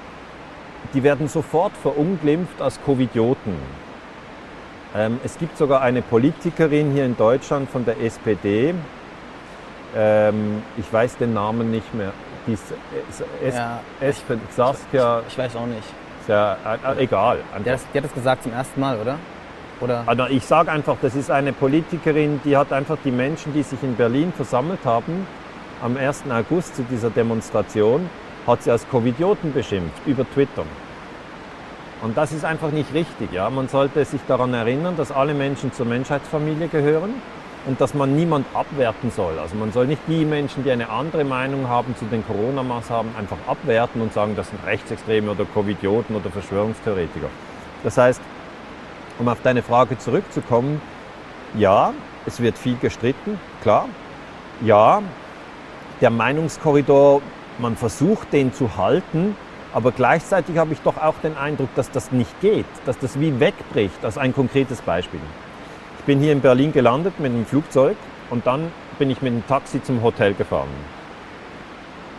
[0.93, 3.55] die werden sofort verunglimpft als Covidioten.
[4.95, 8.75] Ähm, es gibt sogar eine Politikerin hier in Deutschland von der SPD,
[9.95, 12.13] ähm, ich weiß den Namen nicht mehr,
[12.47, 12.73] die ist,
[13.43, 14.23] es, ja, es,
[14.55, 15.19] Saskia.
[15.21, 15.87] Ich, ich, weiß auch nicht.
[16.27, 16.57] Ja,
[16.95, 17.39] äh, egal.
[17.65, 19.17] Der, die hat das gesagt zum ersten Mal, oder?
[19.81, 20.03] Oder?
[20.05, 23.81] Also ich sage einfach, das ist eine Politikerin, die hat einfach die Menschen, die sich
[23.83, 25.27] in Berlin versammelt haben,
[25.81, 26.23] am 1.
[26.29, 28.09] August zu dieser Demonstration,
[28.47, 30.63] hat sie als Covidioten beschimpft über Twitter.
[32.01, 33.31] Und das ist einfach nicht richtig.
[33.31, 33.49] Ja?
[33.49, 37.13] Man sollte sich daran erinnern, dass alle Menschen zur Menschheitsfamilie gehören
[37.67, 39.37] und dass man niemand abwerten soll.
[39.39, 43.37] Also man soll nicht die Menschen, die eine andere Meinung haben zu den Corona-Maßnahmen, einfach
[43.47, 47.27] abwerten und sagen, das sind Rechtsextreme oder Covidioten oder Verschwörungstheoretiker.
[47.83, 48.21] Das heißt,
[49.21, 50.81] um auf deine Frage zurückzukommen,
[51.55, 51.93] ja,
[52.25, 53.87] es wird viel gestritten, klar.
[54.65, 55.01] Ja,
[56.01, 57.21] der Meinungskorridor,
[57.59, 59.35] man versucht den zu halten,
[59.73, 63.39] aber gleichzeitig habe ich doch auch den Eindruck, dass das nicht geht, dass das wie
[63.39, 64.03] wegbricht.
[64.03, 65.19] Ist ein konkretes Beispiel.
[65.99, 67.95] Ich bin hier in Berlin gelandet mit einem Flugzeug
[68.31, 70.69] und dann bin ich mit dem Taxi zum Hotel gefahren.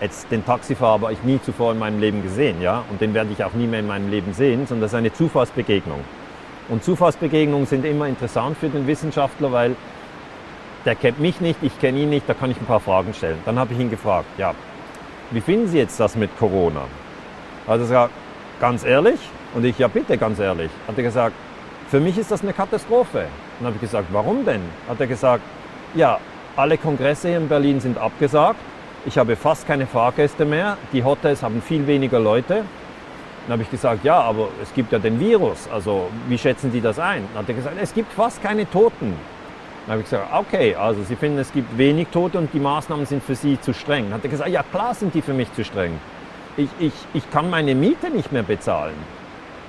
[0.00, 3.30] Jetzt den Taxifahrer habe ich nie zuvor in meinem Leben gesehen, ja, und den werde
[3.32, 6.00] ich auch nie mehr in meinem Leben sehen, sondern das ist eine Zufallsbegegnung.
[6.68, 9.76] Und Zufallsbegegnungen sind immer interessant für den Wissenschaftler, weil
[10.84, 13.38] der kennt mich nicht, ich kenne ihn nicht, da kann ich ein paar Fragen stellen.
[13.44, 14.54] Dann habe ich ihn gefragt, ja,
[15.30, 16.82] wie finden Sie jetzt das mit Corona?
[17.66, 18.12] Hat er gesagt,
[18.60, 19.20] ganz ehrlich?
[19.54, 20.70] Und ich, ja bitte, ganz ehrlich.
[20.86, 21.34] Hat er gesagt,
[21.88, 23.26] für mich ist das eine Katastrophe.
[23.58, 24.62] Dann habe ich gesagt, warum denn?
[24.88, 25.42] Hat er gesagt,
[25.94, 26.18] ja,
[26.56, 28.58] alle Kongresse hier in Berlin sind abgesagt.
[29.04, 30.76] Ich habe fast keine Fahrgäste mehr.
[30.92, 32.64] Die Hotels haben viel weniger Leute.
[33.46, 35.68] Dann habe ich gesagt, ja, aber es gibt ja den Virus.
[35.72, 37.24] Also wie schätzen Sie das ein?
[37.32, 39.14] Dann hat er gesagt, es gibt fast keine Toten.
[39.86, 43.06] Dann habe ich gesagt, okay, also Sie finden, es gibt wenig Tote und die Maßnahmen
[43.06, 44.04] sind für Sie zu streng.
[44.04, 45.98] Dann hat er gesagt, ja klar sind die für mich zu streng.
[46.56, 48.94] Ich, ich, ich kann meine Miete nicht mehr bezahlen.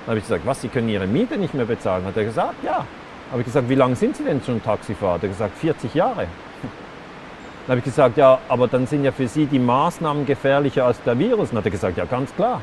[0.04, 2.04] Dann habe ich gesagt, was, Sie können Ihre Miete nicht mehr bezahlen?
[2.04, 2.84] Dann Hat er gesagt, ja
[3.34, 5.14] habe ich gesagt, wie lange sind Sie denn schon Taxifahrer?
[5.14, 6.26] Hat er gesagt, 40 Jahre.
[7.66, 11.02] Dann habe ich gesagt, ja, aber dann sind ja für Sie die Maßnahmen gefährlicher als
[11.02, 11.48] der Virus.
[11.48, 12.60] Dann hat er gesagt, ja, ganz klar.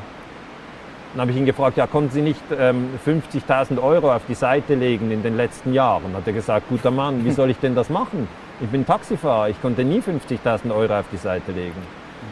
[1.12, 4.74] Dann habe ich ihn gefragt, ja, konnten Sie nicht ähm, 50.000 Euro auf die Seite
[4.74, 6.04] legen in den letzten Jahren?
[6.04, 8.28] Dann Hat er gesagt, guter Mann, wie soll ich denn das machen?
[8.62, 11.76] Ich bin Taxifahrer, ich konnte nie 50.000 Euro auf die Seite legen.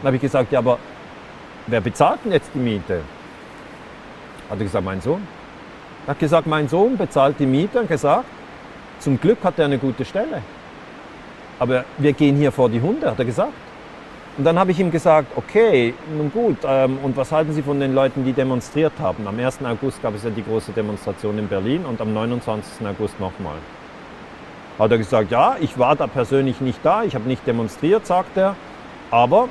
[0.01, 0.79] Dann habe ich gesagt, ja, aber
[1.67, 3.01] wer bezahlt denn jetzt die Miete?
[4.49, 5.27] Hat er gesagt, mein Sohn.
[6.07, 8.25] Er hat gesagt, mein Sohn bezahlt die Miete und gesagt,
[8.99, 10.41] zum Glück hat er eine gute Stelle.
[11.59, 13.53] Aber wir gehen hier vor die Hunde, hat er gesagt.
[14.41, 17.79] Und dann habe ich ihm gesagt, okay, nun gut, ähm, und was halten Sie von
[17.79, 19.27] den Leuten, die demonstriert haben?
[19.27, 19.59] Am 1.
[19.63, 22.87] August gab es ja die große Demonstration in Berlin und am 29.
[22.87, 23.57] August nochmal.
[24.79, 28.35] Hat er gesagt, ja, ich war da persönlich nicht da, ich habe nicht demonstriert, sagt
[28.35, 28.55] er,
[29.11, 29.47] aber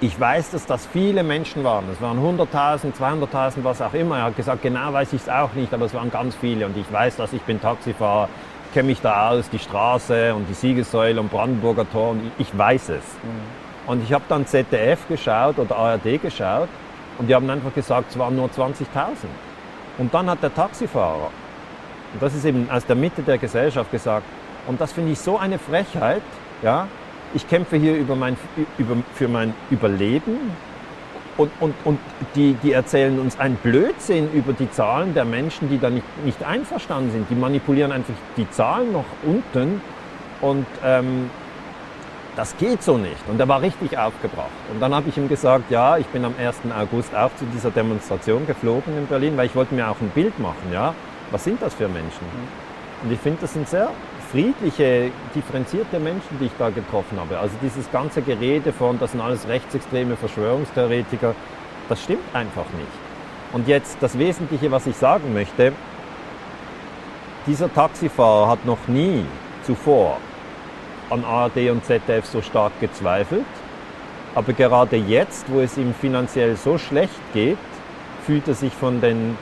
[0.00, 1.86] ich weiß, dass das viele Menschen waren.
[1.92, 4.18] Es waren 100.000, 200.000, was auch immer.
[4.18, 6.66] Er hat gesagt, genau weiß ich es auch nicht, aber es waren ganz viele.
[6.66, 8.28] Und ich weiß, dass ich bin Taxifahrer,
[8.72, 12.56] kenne mich da aus, die Straße und die Siegessäule und Brandenburger Tor und ich, ich
[12.56, 13.02] weiß es.
[13.24, 13.67] Mhm.
[13.88, 16.68] Und ich habe dann ZDF geschaut oder ARD geschaut
[17.16, 18.84] und die haben einfach gesagt, es waren nur 20.000.
[19.96, 21.30] Und dann hat der Taxifahrer,
[22.12, 24.26] und das ist eben aus der Mitte der Gesellschaft gesagt,
[24.66, 26.20] und das finde ich so eine Frechheit,
[26.62, 26.86] ja,
[27.32, 28.36] ich kämpfe hier über mein,
[28.76, 30.52] über, für mein Überleben
[31.38, 31.98] und, und, und
[32.34, 36.44] die, die erzählen uns einen Blödsinn über die Zahlen der Menschen, die da nicht, nicht
[36.44, 37.30] einverstanden sind.
[37.30, 39.80] Die manipulieren einfach die Zahlen noch unten
[40.42, 41.30] und ähm,
[42.38, 43.16] das geht so nicht.
[43.26, 44.46] Und er war richtig aufgebracht.
[44.72, 46.58] Und dann habe ich ihm gesagt, ja, ich bin am 1.
[46.72, 50.38] August auch zu dieser Demonstration geflogen in Berlin, weil ich wollte mir auch ein Bild
[50.38, 50.72] machen.
[50.72, 50.94] Ja?
[51.32, 52.24] Was sind das für Menschen?
[53.02, 53.90] Und ich finde, das sind sehr
[54.30, 57.40] friedliche, differenzierte Menschen, die ich da getroffen habe.
[57.40, 61.34] Also dieses ganze Gerede von, das sind alles rechtsextreme Verschwörungstheoretiker,
[61.88, 63.52] das stimmt einfach nicht.
[63.52, 65.72] Und jetzt das Wesentliche, was ich sagen möchte,
[67.48, 69.24] dieser Taxifahrer hat noch nie
[69.64, 70.18] zuvor
[71.10, 73.44] an ARD und ZDF so stark gezweifelt.
[74.34, 77.58] Aber gerade jetzt, wo es ihm finanziell so schlecht geht,
[78.26, 79.36] fühlt er sich von den,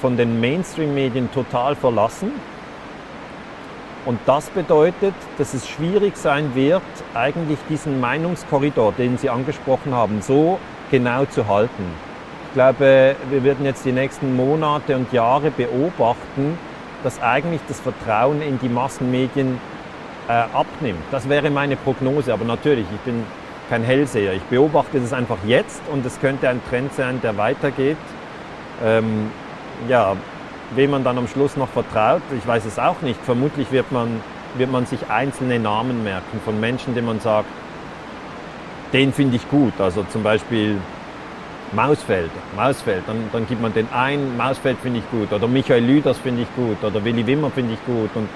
[0.00, 2.32] von den Mainstream-Medien total verlassen.
[4.06, 6.82] Und das bedeutet, dass es schwierig sein wird,
[7.14, 10.58] eigentlich diesen Meinungskorridor, den Sie angesprochen haben, so
[10.90, 11.84] genau zu halten.
[12.48, 16.58] Ich glaube, wir werden jetzt die nächsten Monate und Jahre beobachten,
[17.02, 19.58] dass eigentlich das Vertrauen in die Massenmedien
[20.28, 21.02] äh, abnimmt.
[21.10, 22.32] Das wäre meine Prognose.
[22.32, 23.24] Aber natürlich, ich bin
[23.68, 24.34] kein Hellseher.
[24.34, 27.96] Ich beobachte das einfach jetzt und es könnte ein Trend sein, der weitergeht.
[28.84, 29.30] Ähm,
[29.88, 30.16] ja,
[30.74, 33.20] wem man dann am Schluss noch vertraut, ich weiß es auch nicht.
[33.24, 34.20] Vermutlich wird man,
[34.56, 37.48] wird man sich einzelne Namen merken von Menschen, denen man sagt,
[38.92, 39.72] den finde ich gut.
[39.78, 40.76] Also zum Beispiel
[41.72, 45.32] Mausfeld, Mausfeld, dann, dann gibt man den ein, Mausfeld finde ich gut.
[45.32, 46.82] Oder Michael Lüders finde ich gut.
[46.82, 48.10] Oder Willy Wimmer finde ich gut.
[48.14, 48.28] Und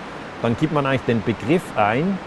[0.42, 2.18] dann gibt man eigentlich den Begriff ein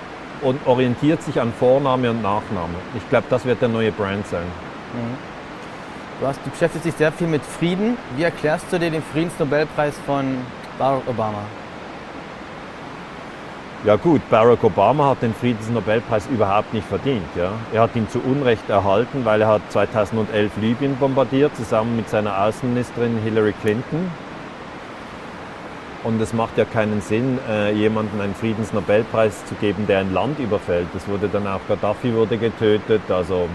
[0.41, 2.75] und orientiert sich an Vorname und Nachname.
[2.95, 4.43] Ich glaube, das wird der neue Brand sein.
[4.93, 5.17] Mhm.
[6.19, 7.97] Du, hast, du beschäftigst dich sehr viel mit Frieden.
[8.15, 10.37] Wie erklärst du dir den Friedensnobelpreis von
[10.77, 11.43] Barack Obama?
[13.83, 17.25] Ja gut, Barack Obama hat den Friedensnobelpreis überhaupt nicht verdient.
[17.35, 17.53] Ja.
[17.73, 22.43] Er hat ihn zu Unrecht erhalten, weil er hat 2011 Libyen bombardiert, zusammen mit seiner
[22.43, 24.11] Außenministerin Hillary Clinton.
[26.03, 30.39] Und es macht ja keinen Sinn, äh, jemandem einen Friedensnobelpreis zu geben, der ein Land
[30.39, 30.87] überfällt.
[30.93, 33.01] Das wurde dann auch, Gaddafi wurde getötet.
[33.09, 33.47] Also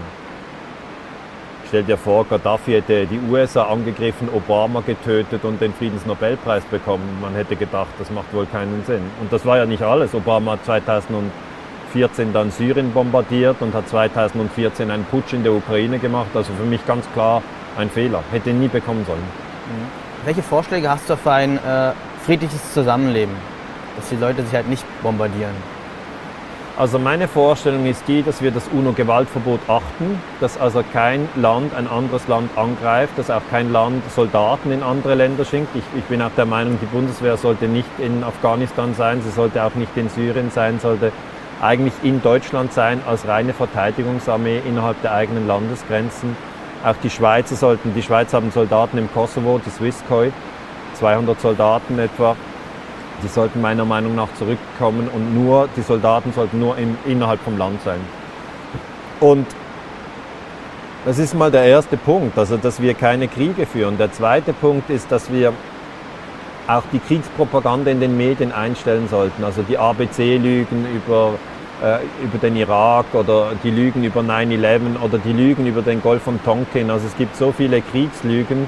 [1.67, 7.17] stell dir vor, Gaddafi hätte die USA angegriffen, Obama getötet und den Friedensnobelpreis bekommen.
[7.21, 9.01] Man hätte gedacht, das macht wohl keinen Sinn.
[9.19, 10.15] Und das war ja nicht alles.
[10.15, 16.29] Obama hat 2014 dann Syrien bombardiert und hat 2014 einen Putsch in der Ukraine gemacht.
[16.33, 17.43] Also für mich ganz klar
[17.77, 18.23] ein Fehler.
[18.31, 19.19] Hätte ihn nie bekommen sollen.
[19.19, 20.07] Mhm.
[20.25, 21.91] Welche Vorschläge hast du für ein äh,
[22.27, 23.33] friedliches Zusammenleben,
[23.95, 25.55] dass die Leute sich halt nicht bombardieren.
[26.77, 31.87] Also meine Vorstellung ist die, dass wir das UNO-Gewaltverbot achten, dass also kein Land ein
[31.87, 35.73] anderes Land angreift, dass auch kein Land Soldaten in andere Länder schickt.
[35.73, 39.63] Ich, ich bin auch der Meinung, die Bundeswehr sollte nicht in Afghanistan sein, sie sollte
[39.63, 41.13] auch nicht in Syrien sein, sollte
[41.61, 46.35] eigentlich in Deutschland sein als reine Verteidigungsarmee innerhalb der eigenen Landesgrenzen.
[46.83, 50.33] Auch die Schweizer sollten, die Schweiz haben Soldaten im Kosovo, die Swisscoi.
[50.97, 52.35] 200 Soldaten etwa.
[53.23, 57.57] Die sollten meiner Meinung nach zurückkommen und nur, die Soldaten sollten nur im, innerhalb vom
[57.57, 57.99] Land sein.
[59.19, 59.47] Und
[61.05, 63.97] das ist mal der erste Punkt, also dass wir keine Kriege führen.
[63.97, 65.53] Der zweite Punkt ist, dass wir
[66.67, 69.43] auch die Kriegspropaganda in den Medien einstellen sollten.
[69.43, 71.35] Also die ABC-Lügen über,
[71.81, 76.23] äh, über den Irak oder die Lügen über 9-11 oder die Lügen über den Golf
[76.23, 76.91] von Tonkin.
[76.91, 78.67] Also es gibt so viele Kriegslügen,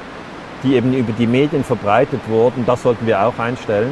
[0.63, 3.91] die eben über die Medien verbreitet wurden, das sollten wir auch einstellen.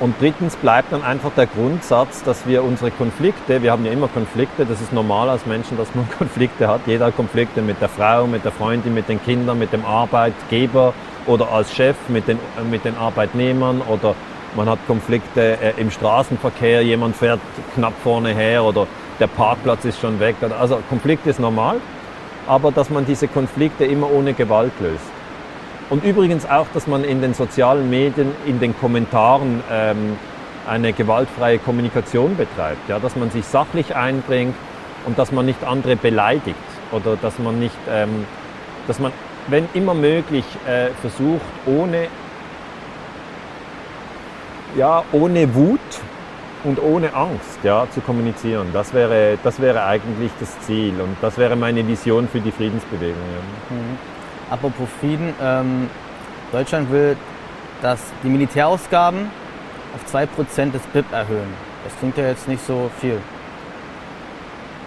[0.00, 4.06] Und drittens bleibt dann einfach der Grundsatz, dass wir unsere Konflikte, wir haben ja immer
[4.06, 6.82] Konflikte, das ist normal als Menschen, dass man Konflikte hat.
[6.86, 10.94] Jeder hat Konflikte mit der Frau, mit der Freundin, mit den Kindern, mit dem Arbeitgeber
[11.26, 12.38] oder als Chef mit den,
[12.70, 14.14] mit den Arbeitnehmern oder
[14.56, 17.40] man hat Konflikte äh, im Straßenverkehr, jemand fährt
[17.74, 18.86] knapp vorne her oder
[19.18, 20.36] der Parkplatz ist schon weg.
[20.58, 21.80] Also Konflikt ist normal
[22.48, 25.04] aber dass man diese Konflikte immer ohne Gewalt löst.
[25.90, 30.16] Und übrigens auch, dass man in den sozialen Medien, in den Kommentaren ähm,
[30.66, 34.54] eine gewaltfreie Kommunikation betreibt, ja, dass man sich sachlich einbringt
[35.06, 36.56] und dass man nicht andere beleidigt
[36.92, 38.26] oder dass man nicht, ähm,
[38.86, 39.12] dass man,
[39.46, 42.08] wenn immer möglich, äh, versucht, ohne,
[44.76, 45.80] ja, ohne Wut
[46.64, 48.68] und ohne Angst ja, zu kommunizieren.
[48.72, 53.16] Das wäre, das wäre eigentlich das Ziel und das wäre meine Vision für die Friedensbewegung.
[53.16, 53.76] Ja.
[53.76, 53.98] Mhm.
[54.50, 55.90] Apropos Frieden, ähm,
[56.52, 57.16] Deutschland will
[57.82, 59.30] dass die Militärausgaben
[59.94, 61.48] auf 2% des BIP erhöhen.
[61.84, 63.18] Das klingt ja jetzt nicht so viel.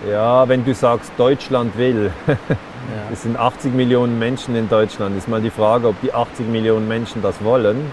[0.10, 2.12] Ja, wenn du sagst, Deutschland will.
[3.14, 5.16] Es sind 80 Millionen Menschen in Deutschland.
[5.16, 7.92] Ist mal die Frage, ob die 80 Millionen Menschen das wollen.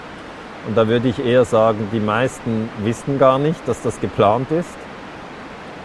[0.69, 4.69] Und da würde ich eher sagen, die meisten wissen gar nicht, dass das geplant ist.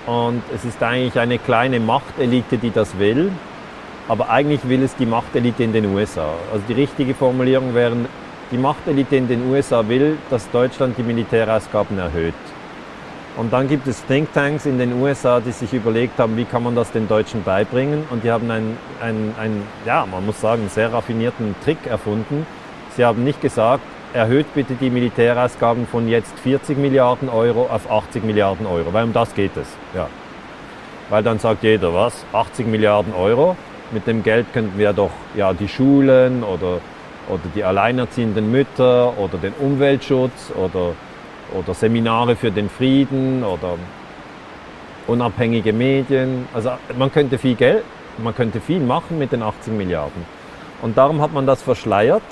[0.06, 3.32] Und es ist eigentlich eine kleine Machtelite, die das will.
[4.10, 6.28] Aber eigentlich will es die Machtelite in den USA.
[6.52, 7.96] Also die richtige Formulierung wäre,
[8.52, 12.34] die Machtelite in den USA will, dass Deutschland die Militärausgaben erhöht.
[13.38, 16.76] Und dann gibt es Thinktanks in den USA, die sich überlegt haben, wie kann man
[16.76, 18.04] das den Deutschen beibringen.
[18.10, 22.46] Und die haben einen, ja, man muss sagen, sehr raffinierten Trick erfunden.
[22.98, 23.82] Sie haben nicht gesagt,
[24.14, 29.14] erhöht bitte die Militärausgaben von jetzt 40 Milliarden Euro auf 80 Milliarden Euro, weil um
[29.14, 29.68] das geht es.
[29.94, 30.08] Ja.
[31.10, 33.56] Weil dann sagt jeder, was, 80 Milliarden Euro,
[33.92, 36.80] mit dem Geld könnten wir doch ja, die Schulen oder,
[37.28, 40.94] oder die alleinerziehenden Mütter oder den Umweltschutz oder
[41.54, 43.78] oder Seminare für den Frieden oder
[45.08, 46.48] unabhängige Medien.
[46.54, 47.84] Also man könnte viel Geld,
[48.18, 50.26] man könnte viel machen mit den 18 Milliarden.
[50.82, 52.24] Und darum hat man das verschleiert.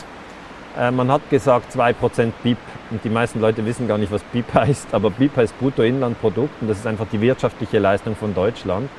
[0.78, 2.58] Äh, man hat gesagt 2% BIP
[2.92, 6.70] und die meisten Leute wissen gar nicht, was BIP heißt, aber BIP heißt Bruttoinlandprodukt und
[6.70, 8.90] das ist einfach die wirtschaftliche Leistung von Deutschland.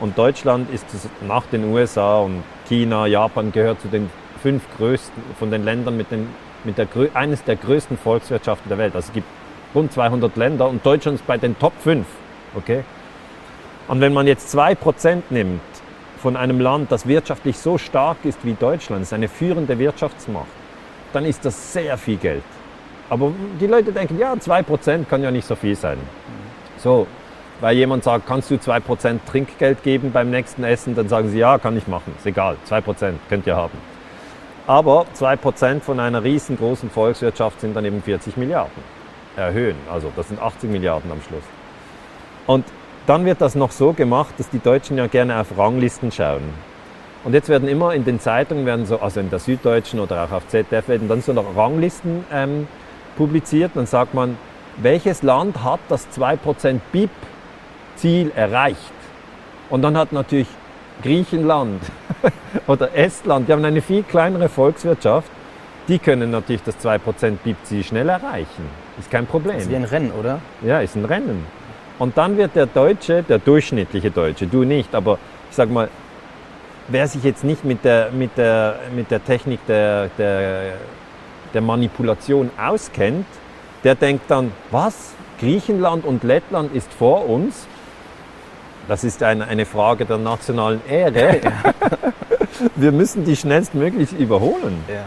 [0.00, 0.86] Und Deutschland ist
[1.26, 4.08] nach den USA und China, Japan gehört zu den
[4.40, 6.28] fünf größten, von den Ländern mit, den,
[6.62, 8.94] mit der, eines der größten Volkswirtschaften der Welt.
[8.94, 9.26] Also es gibt
[9.74, 12.06] rund 200 Länder und Deutschland ist bei den Top 5.
[12.54, 12.84] Okay?
[13.88, 15.60] Und wenn man jetzt 2% nimmt
[16.22, 20.46] von einem Land, das wirtschaftlich so stark ist wie Deutschland, ist eine führende Wirtschaftsmacht,
[21.12, 22.42] dann ist das sehr viel Geld.
[23.10, 25.98] Aber die Leute denken, ja, 2% kann ja nicht so viel sein.
[26.78, 27.06] So,
[27.60, 31.58] weil jemand sagt, kannst du 2% Trinkgeld geben beim nächsten Essen, dann sagen sie, ja,
[31.58, 33.78] kann ich machen, ist egal, 2% könnt ihr haben.
[34.66, 38.82] Aber 2% von einer riesengroßen Volkswirtschaft sind dann eben 40 Milliarden
[39.34, 39.76] erhöhen.
[39.90, 41.44] Also das sind 80 Milliarden am Schluss.
[42.46, 42.66] Und
[43.06, 46.42] dann wird das noch so gemacht, dass die Deutschen ja gerne auf Ranglisten schauen.
[47.24, 50.32] Und jetzt werden immer in den Zeitungen, werden so, also in der Süddeutschen oder auch
[50.32, 52.68] auf ZDF, werden dann so noch Ranglisten ähm,
[53.16, 53.72] publiziert.
[53.74, 54.38] Dann sagt man,
[54.76, 58.78] welches Land hat das 2% BIP-Ziel erreicht?
[59.68, 60.48] Und dann hat natürlich
[61.02, 61.82] Griechenland
[62.66, 65.30] oder Estland, die haben eine viel kleinere Volkswirtschaft,
[65.88, 68.64] die können natürlich das 2% BIP-Ziel schnell erreichen.
[68.98, 69.54] Ist kein Problem.
[69.54, 70.40] Das ist wie ein Rennen, oder?
[70.62, 71.44] Ja, ist ein Rennen.
[71.98, 75.18] Und dann wird der Deutsche, der durchschnittliche Deutsche, du nicht, aber
[75.50, 75.88] ich sag mal,
[76.88, 80.72] wer sich jetzt nicht mit der, mit der, mit der Technik der, der,
[81.54, 83.26] der Manipulation auskennt,
[83.84, 85.12] der denkt dann, was?
[85.38, 87.68] Griechenland und Lettland ist vor uns?
[88.88, 91.40] Das ist eine, eine Frage der nationalen Ehre.
[92.76, 94.82] Wir müssen die schnellstmöglich überholen.
[94.88, 95.04] Ja.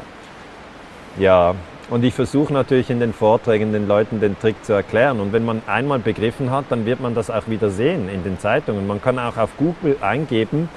[1.18, 1.56] Ja,
[1.90, 5.20] und ich versuche natürlich in den Vorträgen den Leuten den Trick zu erklären.
[5.20, 8.40] Und wenn man einmal begriffen hat, dann wird man das auch wieder sehen in den
[8.40, 8.88] Zeitungen.
[8.88, 10.70] Man kann auch auf Google eingeben,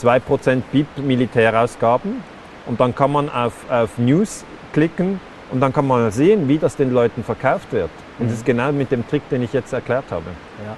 [0.00, 2.22] 2% BIP Militärausgaben.
[2.66, 6.76] Und dann kann man auf, auf News klicken und dann kann man sehen, wie das
[6.76, 7.90] den Leuten verkauft wird.
[8.18, 8.30] Und mhm.
[8.30, 10.26] das ist genau mit dem Trick, den ich jetzt erklärt habe.
[10.64, 10.76] Ja.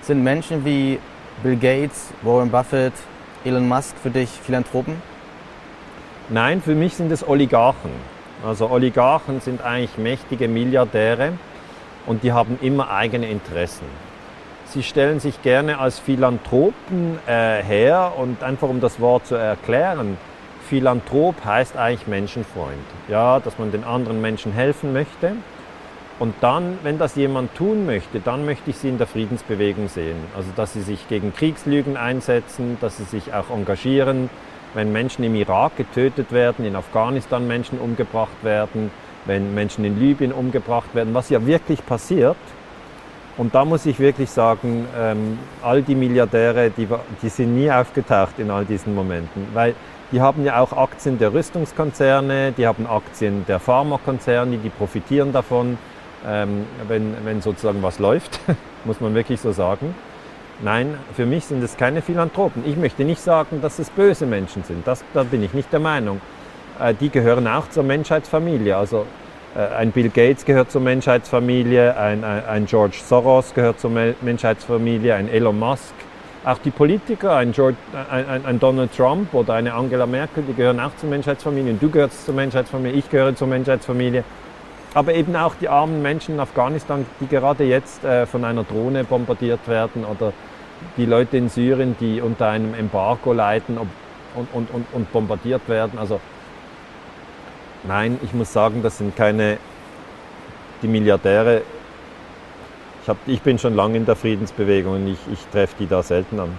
[0.00, 0.98] Sind Menschen wie
[1.42, 2.94] Bill Gates, Warren Buffett,
[3.44, 5.00] Elon Musk für dich Philanthropen?
[6.30, 7.92] Nein, für mich sind es Oligarchen.
[8.44, 11.32] Also Oligarchen sind eigentlich mächtige Milliardäre
[12.06, 13.86] und die haben immer eigene Interessen.
[14.70, 20.18] Sie stellen sich gerne als Philanthropen äh, her und einfach um das Wort zu erklären,
[20.68, 22.74] Philanthrop heißt eigentlich Menschenfreund.
[23.08, 25.32] Ja, dass man den anderen Menschen helfen möchte.
[26.18, 30.18] Und dann, wenn das jemand tun möchte, dann möchte ich sie in der Friedensbewegung sehen.
[30.36, 34.28] Also, dass sie sich gegen Kriegslügen einsetzen, dass sie sich auch engagieren,
[34.74, 38.90] wenn Menschen im Irak getötet werden, in Afghanistan Menschen umgebracht werden,
[39.24, 42.36] wenn Menschen in Libyen umgebracht werden, was ja wirklich passiert.
[43.38, 46.88] Und da muss ich wirklich sagen, ähm, all die Milliardäre, die,
[47.22, 49.74] die sind nie aufgetaucht in all diesen Momenten, weil
[50.10, 55.78] die haben ja auch Aktien der Rüstungskonzerne, die haben Aktien der Pharmakonzerne, die profitieren davon,
[56.26, 58.40] ähm, wenn, wenn sozusagen was läuft,
[58.84, 59.94] muss man wirklich so sagen.
[60.60, 62.64] Nein, für mich sind es keine Philanthropen.
[62.66, 64.84] Ich möchte nicht sagen, dass es böse Menschen sind.
[64.84, 66.20] Das, da bin ich nicht der Meinung.
[66.80, 68.76] Äh, die gehören auch zur Menschheitsfamilie.
[68.76, 69.06] Also
[69.54, 73.90] ein Bill Gates gehört zur Menschheitsfamilie, ein, ein, George Soros gehört zur
[74.20, 75.94] Menschheitsfamilie, ein Elon Musk.
[76.44, 77.76] Auch die Politiker, ein, George,
[78.10, 81.72] ein, Donald Trump oder eine Angela Merkel, die gehören auch zur Menschheitsfamilie.
[81.72, 84.22] Und du gehörst zur Menschheitsfamilie, ich gehöre zur Menschheitsfamilie.
[84.94, 89.04] Aber eben auch die armen Menschen in Afghanistan, die gerade jetzt äh, von einer Drohne
[89.04, 90.32] bombardiert werden oder
[90.96, 93.90] die Leute in Syrien, die unter einem Embargo leiden und,
[94.52, 95.98] und, und, und bombardiert werden.
[95.98, 96.20] Also
[97.88, 99.58] nein, ich muss sagen, das sind keine,
[100.82, 101.62] die Milliardäre.
[103.02, 106.02] Ich, hab, ich bin schon lange in der Friedensbewegung und ich, ich treffe die da
[106.02, 106.50] selten an.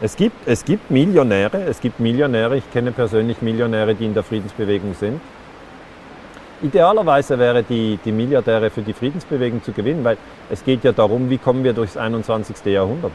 [0.00, 4.22] Es gibt, es gibt Millionäre, es gibt Millionäre, ich kenne persönlich Millionäre, die in der
[4.22, 5.20] Friedensbewegung sind.
[6.62, 10.16] Idealerweise wäre die, die Milliardäre für die Friedensbewegung zu gewinnen, weil
[10.50, 12.64] es geht ja darum, wie kommen wir durchs 21.
[12.66, 13.12] Jahrhundert.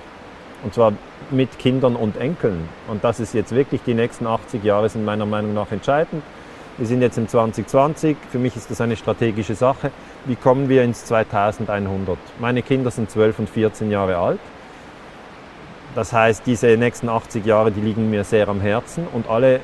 [0.64, 0.94] Und zwar
[1.30, 2.68] mit Kindern und Enkeln.
[2.88, 6.24] Und das ist jetzt wirklich die nächsten 80 Jahre sind meiner Meinung nach entscheidend.
[6.78, 9.92] Wir sind jetzt im 2020, für mich ist das eine strategische Sache.
[10.26, 12.18] Wie kommen wir ins 2100?
[12.40, 14.40] Meine Kinder sind 12 und 14 Jahre alt.
[15.94, 19.60] Das heißt, diese nächsten 80 Jahre, die liegen mir sehr am Herzen und alle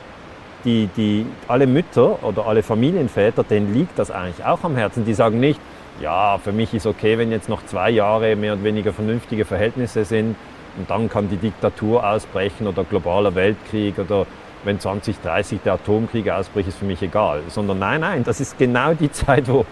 [0.66, 5.03] die, die, alle Mütter oder alle Familienväter, denen liegt das eigentlich auch am Herzen.
[5.03, 5.60] Die sagen nicht,
[5.99, 10.05] ja, für mich ist okay, wenn jetzt noch zwei Jahre mehr oder weniger vernünftige Verhältnisse
[10.05, 10.36] sind
[10.78, 14.28] und dann kann die Diktatur ausbrechen oder globaler Weltkrieg oder
[14.64, 17.41] wenn 2030 der Atomkrieg ausbricht, ist für mich egal.
[17.47, 19.66] Sondern nein, nein, das ist genau die Zeit, wo,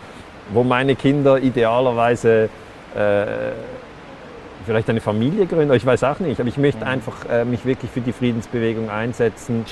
[0.49, 2.49] wo meine Kinder idealerweise
[2.95, 3.25] äh,
[4.65, 7.89] vielleicht eine Familie gründen, ich weiß auch nicht, aber ich möchte einfach äh, mich wirklich
[7.89, 9.65] für die Friedensbewegung einsetzen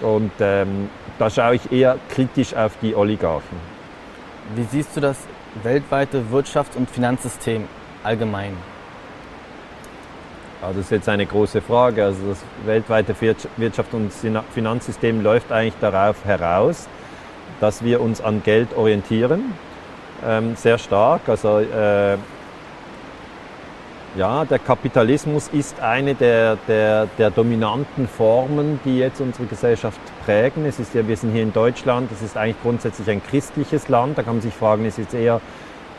[0.00, 3.58] und ähm, da schaue ich eher kritisch auf die Oligarchen.
[4.56, 5.18] Wie siehst du das
[5.62, 7.64] weltweite Wirtschafts- und Finanzsystem
[8.02, 8.56] allgemein?
[10.64, 12.04] Ja, das ist jetzt eine große Frage.
[12.04, 14.10] Also das weltweite Wirtschafts- und
[14.54, 16.88] Finanzsystem läuft eigentlich darauf heraus,
[17.60, 19.52] dass wir uns an Geld orientieren,
[20.26, 21.28] ähm, sehr stark.
[21.28, 22.16] Also äh,
[24.16, 30.64] ja, der Kapitalismus ist eine der, der, der, dominanten Formen, die jetzt unsere Gesellschaft prägen.
[30.64, 34.16] Es ist ja, wir sind hier in Deutschland, das ist eigentlich grundsätzlich ein christliches Land.
[34.16, 35.42] Da kann man sich fragen, ist es eher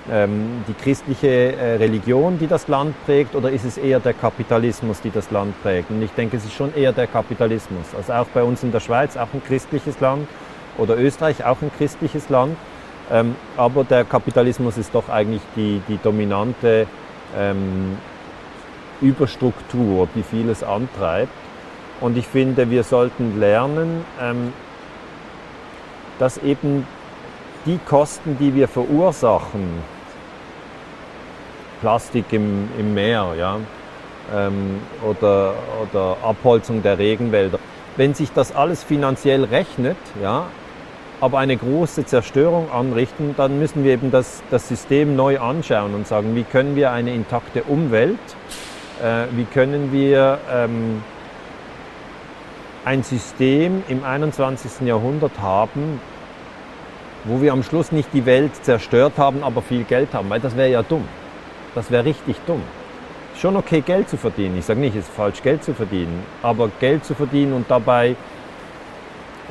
[0.07, 5.09] die christliche äh, Religion, die das Land prägt, oder ist es eher der Kapitalismus, die
[5.09, 5.89] das Land prägt?
[5.89, 7.85] Und ich denke, es ist schon eher der Kapitalismus.
[7.97, 10.27] Also auch bei uns in der Schweiz, auch ein christliches Land,
[10.77, 12.55] oder Österreich, auch ein christliches Land.
[13.11, 16.87] Ähm, aber der Kapitalismus ist doch eigentlich die, die dominante
[17.37, 17.97] ähm,
[19.01, 21.31] Überstruktur, die vieles antreibt.
[22.01, 24.53] Und ich finde, wir sollten lernen, ähm,
[26.19, 26.85] dass eben
[27.65, 29.94] die Kosten, die wir verursachen,
[31.85, 33.59] Plastik im, im Meer ja,
[34.35, 37.59] ähm, oder, oder Abholzung der Regenwälder,
[37.95, 40.47] wenn sich das alles finanziell rechnet, ja,
[41.21, 46.07] aber eine große Zerstörung anrichten, dann müssen wir eben das, das System neu anschauen und
[46.07, 48.17] sagen, wie können wir eine intakte Umwelt,
[49.03, 51.03] äh, wie können wir ähm,
[52.83, 54.87] ein System im 21.
[54.87, 56.01] Jahrhundert haben,
[57.25, 60.57] wo wir am Schluss nicht die Welt zerstört haben, aber viel Geld haben, weil das
[60.57, 61.07] wäre ja dumm.
[61.75, 62.61] Das wäre richtig dumm.
[63.37, 64.57] Schon okay, Geld zu verdienen.
[64.57, 68.15] Ich sage nicht, es ist falsch, Geld zu verdienen, aber Geld zu verdienen und dabei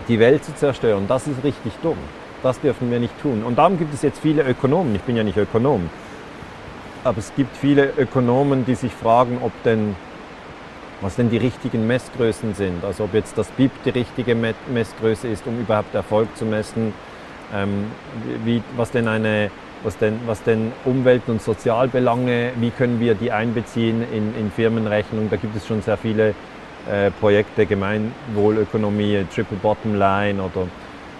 [0.08, 1.98] die Welt zu zerstören, das ist richtig dumm.
[2.42, 3.42] Das dürfen wir nicht tun.
[3.44, 5.88] Und darum gibt es jetzt viele Ökonomen, ich bin ja nicht Ökonom,
[7.04, 9.94] aber es gibt viele Ökonomen, die sich fragen, ob denn,
[11.02, 12.84] was denn die richtigen Messgrößen sind.
[12.84, 16.94] Also ob jetzt das BIP die richtige Messgröße ist, um überhaupt Erfolg zu messen.
[17.54, 17.90] Ähm,
[18.44, 19.50] wie, was denn eine
[19.84, 25.30] was denn, was denn Umwelt- und Sozialbelange, wie können wir die einbeziehen in, in Firmenrechnung.
[25.30, 26.34] Da gibt es schon sehr viele
[26.90, 30.66] äh, Projekte, Gemeinwohlökonomie, Triple Bottom Line oder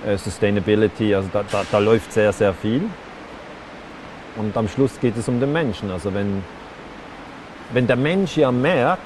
[0.06, 1.14] äh, Sustainability.
[1.14, 2.82] Also da, da, da, läuft sehr, sehr viel.
[4.36, 5.90] Und am Schluss geht es um den Menschen.
[5.90, 6.42] Also wenn,
[7.72, 9.02] wenn der Mensch ja merkt,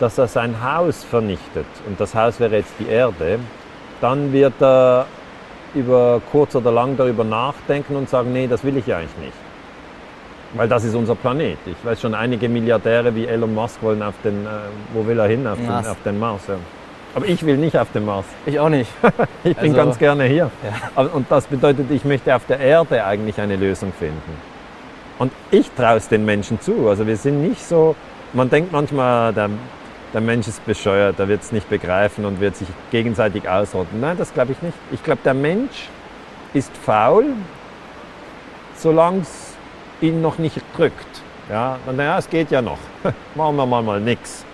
[0.00, 3.38] dass er sein Haus vernichtet, und das Haus wäre jetzt die Erde,
[4.00, 5.06] dann wird er
[5.74, 9.36] über kurz oder lang darüber nachdenken und sagen, nee, das will ich ja eigentlich nicht.
[10.54, 11.58] Weil das ist unser Planet.
[11.66, 14.48] Ich weiß schon, einige Milliardäre wie Elon Musk wollen auf den, äh,
[14.94, 15.46] wo will er hin?
[15.46, 16.42] Auf, den, auf den, Mars.
[16.48, 16.54] Ja.
[17.14, 18.24] Aber ich will nicht auf den Mars.
[18.46, 18.90] Ich auch nicht.
[19.44, 20.50] ich bin also, ganz gerne hier.
[20.96, 21.02] Ja.
[21.02, 24.36] Und das bedeutet, ich möchte auf der Erde eigentlich eine Lösung finden.
[25.18, 26.88] Und ich traue es den Menschen zu.
[26.88, 27.94] Also wir sind nicht so,
[28.32, 29.50] man denkt manchmal, der,
[30.12, 34.00] der Mensch ist bescheuert, der wird es nicht begreifen und wird sich gegenseitig ausrotten.
[34.00, 34.76] Nein, das glaube ich nicht.
[34.90, 35.88] Ich glaube, der Mensch
[36.54, 37.26] ist faul,
[38.76, 39.54] solange es
[40.00, 41.22] ihn noch nicht drückt.
[41.50, 42.78] Ja, naja, es geht ja noch.
[43.34, 44.44] Machen wir mal, mal nichts.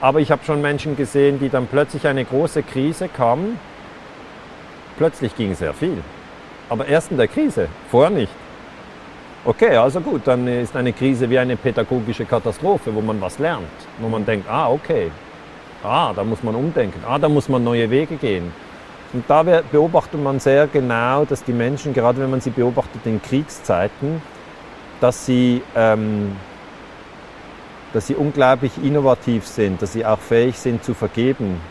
[0.00, 3.58] Aber ich habe schon Menschen gesehen, die dann plötzlich eine große Krise kam.
[4.96, 5.98] Plötzlich ging sehr viel.
[6.68, 8.32] Aber erst in der Krise, vorher nicht.
[9.42, 13.64] Okay, also gut, dann ist eine Krise wie eine pädagogische Katastrophe, wo man was lernt,
[13.98, 15.10] wo man denkt, ah, okay,
[15.82, 18.52] ah, da muss man umdenken, ah, da muss man neue Wege gehen.
[19.14, 23.22] Und da beobachtet man sehr genau, dass die Menschen, gerade wenn man sie beobachtet in
[23.22, 24.20] Kriegszeiten,
[25.00, 26.36] dass sie, ähm,
[27.94, 31.62] dass sie unglaublich innovativ sind, dass sie auch fähig sind zu vergeben.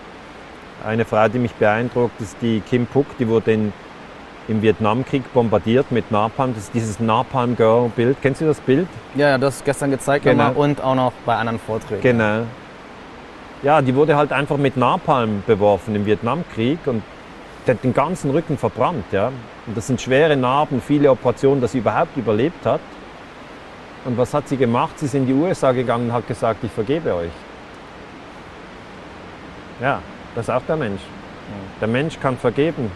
[0.84, 3.74] Eine Frau, die mich beeindruckt, ist die Kim Puk, die wurde in,
[4.50, 6.54] im Vietnamkrieg bombardiert mit Napalm.
[6.56, 8.18] Das ist dieses Napalm Girl Bild.
[8.22, 8.88] Kennst du das Bild?
[9.16, 10.52] Ja, das gestern gezeigt genau.
[10.54, 12.02] und auch noch bei anderen Vorträgen.
[12.02, 12.46] Genau.
[13.62, 17.04] ja, die wurde halt einfach mit Napalm beworfen im Vietnamkrieg und
[17.68, 19.06] der hat den ganzen Rücken verbrannt.
[19.12, 19.32] Ja.
[19.68, 22.82] Und das sind schwere Narben, viele Operationen, dass sie überhaupt überlebt hat.
[24.06, 24.98] Und was hat sie gemacht?
[24.98, 27.32] Sie ist in die USA gegangen und hat gesagt, ich vergebe euch.
[29.82, 30.02] Ja,
[30.36, 31.02] das ist auch der Mensch.
[31.80, 32.92] Der Mensch kann vergeben.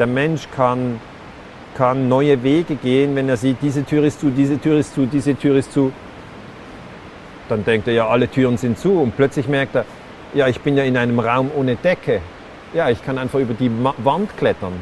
[0.00, 0.98] Der Mensch kann,
[1.74, 5.04] kann neue Wege gehen, wenn er sieht, diese Tür ist zu, diese Tür ist zu,
[5.04, 5.92] diese Tür ist zu.
[7.50, 8.98] Dann denkt er, ja, alle Türen sind zu.
[8.98, 9.84] Und plötzlich merkt er,
[10.32, 12.22] ja, ich bin ja in einem Raum ohne Decke.
[12.72, 14.72] Ja, ich kann einfach über die Wand klettern.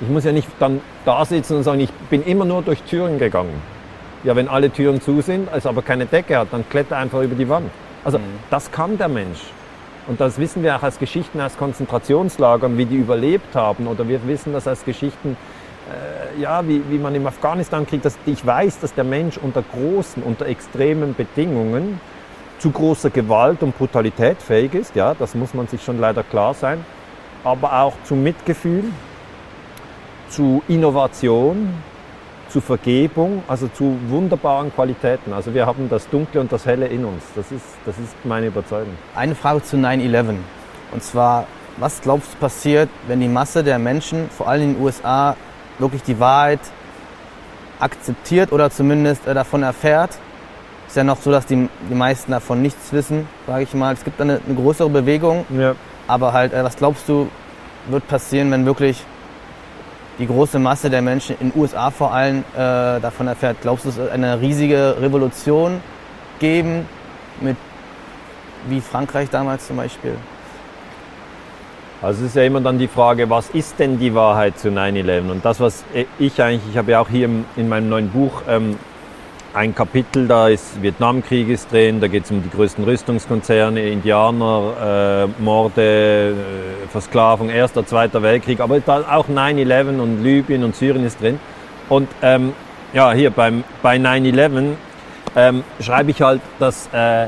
[0.00, 3.20] Ich muss ja nicht dann da sitzen und sagen, ich bin immer nur durch Türen
[3.20, 3.62] gegangen.
[4.24, 7.36] Ja, wenn alle Türen zu sind, also aber keine Decke hat, dann kletter einfach über
[7.36, 7.70] die Wand.
[8.02, 8.24] Also mhm.
[8.50, 9.38] das kann der Mensch.
[10.08, 13.86] Und das wissen wir auch als Geschichten aus Konzentrationslagern, wie die überlebt haben.
[13.86, 15.36] Oder wir wissen das als Geschichten,
[15.88, 20.22] äh, ja, wie, wie man im Afghanistan-Krieg, dass ich weiß, dass der Mensch unter großen,
[20.22, 22.00] unter extremen Bedingungen
[22.58, 24.96] zu großer Gewalt und Brutalität fähig ist.
[24.96, 26.84] Ja, das muss man sich schon leider klar sein.
[27.44, 28.84] Aber auch zu Mitgefühl,
[30.30, 31.74] zu Innovation,
[32.48, 35.32] zu Vergebung, also zu wunderbaren Qualitäten.
[35.32, 37.22] Also wir haben das Dunkle und das Helle in uns.
[37.34, 38.92] Das ist, das ist meine Überzeugung.
[39.14, 40.36] Eine Frage zu 9-11.
[40.92, 41.46] Und zwar,
[41.76, 45.36] was glaubst du passiert, wenn die Masse der Menschen, vor allem in den USA,
[45.78, 46.60] wirklich die Wahrheit
[47.78, 50.18] akzeptiert oder zumindest äh, davon erfährt?
[50.86, 53.92] Ist ja noch so, dass die, die meisten davon nichts wissen, sage ich mal.
[53.92, 55.44] Es gibt eine, eine größere Bewegung.
[55.50, 55.74] Ja.
[56.06, 57.28] Aber halt, äh, was glaubst du,
[57.88, 59.04] wird passieren, wenn wirklich
[60.18, 63.58] die große Masse der Menschen in den USA vor allem äh, davon erfährt.
[63.62, 65.80] Glaubst du, es wird eine riesige Revolution
[66.40, 66.86] geben,
[67.40, 67.56] mit,
[68.68, 70.14] wie Frankreich damals zum Beispiel?
[72.00, 75.30] Also es ist ja immer dann die Frage, was ist denn die Wahrheit zu 9-11?
[75.30, 75.84] Und das, was
[76.18, 78.76] ich eigentlich, ich habe ja auch hier in meinem neuen Buch ähm,
[79.58, 85.26] ein Kapitel, da ist Vietnamkrieg ist drin, da geht es um die größten Rüstungskonzerne, Indianer,
[85.36, 91.04] äh, Morde, äh, Versklavung, Erster, Zweiter Weltkrieg, aber da auch 9-11 und Libyen und Syrien
[91.04, 91.40] ist drin.
[91.88, 92.52] Und ähm,
[92.92, 94.74] ja, hier beim, bei 9-11
[95.34, 97.26] ähm, schreibe ich halt, dass, äh,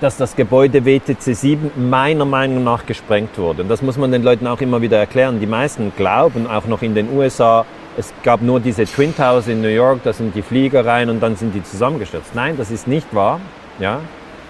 [0.00, 3.62] dass das Gebäude WTC 7 meiner Meinung nach gesprengt wurde.
[3.62, 5.38] Und das muss man den Leuten auch immer wieder erklären.
[5.38, 7.64] Die meisten glauben auch noch in den USA,
[7.98, 11.20] es gab nur diese Twin Towers in New York, da sind die Flieger rein und
[11.20, 12.34] dann sind die zusammengestürzt.
[12.34, 13.40] Nein, das ist nicht wahr.
[13.78, 14.00] Ja?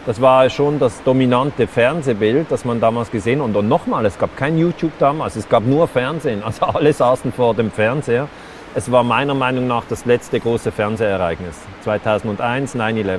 [0.04, 3.54] Das war schon das dominante Fernsehbild, das man damals gesehen hat.
[3.54, 6.42] Und nochmal, es gab kein YouTube damals, es gab nur Fernsehen.
[6.42, 8.28] Also alle saßen vor dem Fernseher.
[8.74, 11.56] Es war meiner Meinung nach das letzte große Fernsehereignis.
[11.82, 13.18] 2001, 9-11.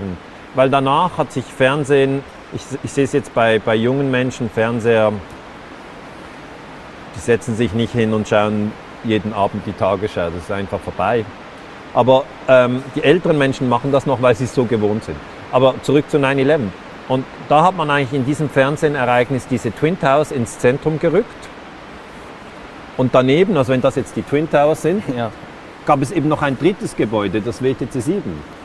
[0.56, 2.22] Weil danach hat sich Fernsehen,
[2.54, 5.14] ich, ich sehe es jetzt bei, bei jungen Menschen, Fernseher,
[7.16, 8.72] die setzen sich nicht hin und schauen
[9.08, 10.30] jeden Abend die Tagesschau.
[10.30, 11.26] Das ist einfach vorbei.
[11.94, 15.18] Aber ähm, die älteren Menschen machen das noch, weil sie es so gewohnt sind.
[15.52, 16.60] Aber zurück zu 9-11.
[17.08, 21.26] Und da hat man eigentlich in diesem Fernsehereignis diese Twin Towers ins Zentrum gerückt.
[22.98, 25.32] Und daneben, also wenn das jetzt die Twin Towers sind, ja.
[25.86, 28.22] gab es eben noch ein drittes Gebäude, das WTC 7.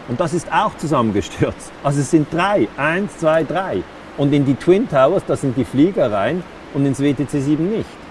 [0.08, 1.70] Und das ist auch zusammengestürzt.
[1.84, 2.68] Also es sind drei.
[2.76, 3.82] Eins, zwei, drei.
[4.16, 6.42] Und in die Twin Towers, da sind die Flieger rein
[6.74, 8.01] und ins WTC 7 nicht.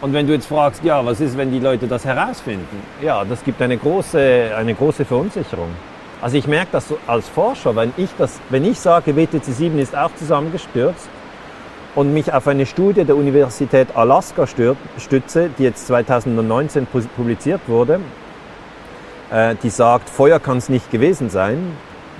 [0.00, 2.82] Und wenn du jetzt fragst, ja, was ist, wenn die Leute das herausfinden?
[3.02, 5.70] Ja, das gibt eine große, eine große Verunsicherung.
[6.22, 9.96] Also ich merke das als Forscher, wenn ich, das, wenn ich sage, WTC 7 ist
[9.96, 11.08] auch zusammengestürzt
[11.94, 16.86] und mich auf eine Studie der Universität Alaska stütze, die jetzt 2019
[17.16, 18.00] publiziert wurde,
[19.32, 21.72] äh, die sagt, Feuer kann es nicht gewesen sein,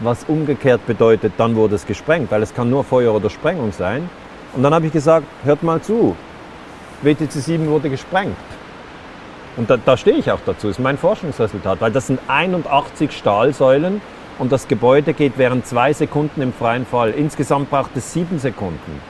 [0.02, 4.08] was umgekehrt bedeutet, dann wurde es gesprengt, weil es kann nur Feuer oder Sprengung sein.
[4.54, 6.16] Und dann habe ich gesagt, hört mal zu,
[7.02, 8.36] WTC 7 wurde gesprengt.
[9.56, 14.00] Und da, da stehe ich auch dazu, ist mein Forschungsresultat, weil das sind 81 Stahlsäulen
[14.38, 17.10] und das Gebäude geht während zwei Sekunden im freien Fall.
[17.10, 19.00] Insgesamt braucht es sieben Sekunden.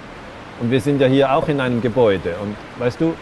[0.60, 2.34] Und wir sind ja hier auch in einem Gebäude.
[2.42, 3.14] Und weißt du,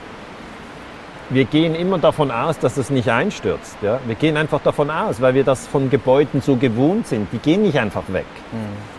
[1.29, 3.77] wir gehen immer davon aus, dass es nicht einstürzt.
[3.83, 3.99] Ja?
[4.07, 7.33] Wir gehen einfach davon aus, weil wir das von Gebäuden so gewohnt sind.
[7.33, 8.27] Die gehen nicht einfach weg.
[8.53, 8.96] Mhm.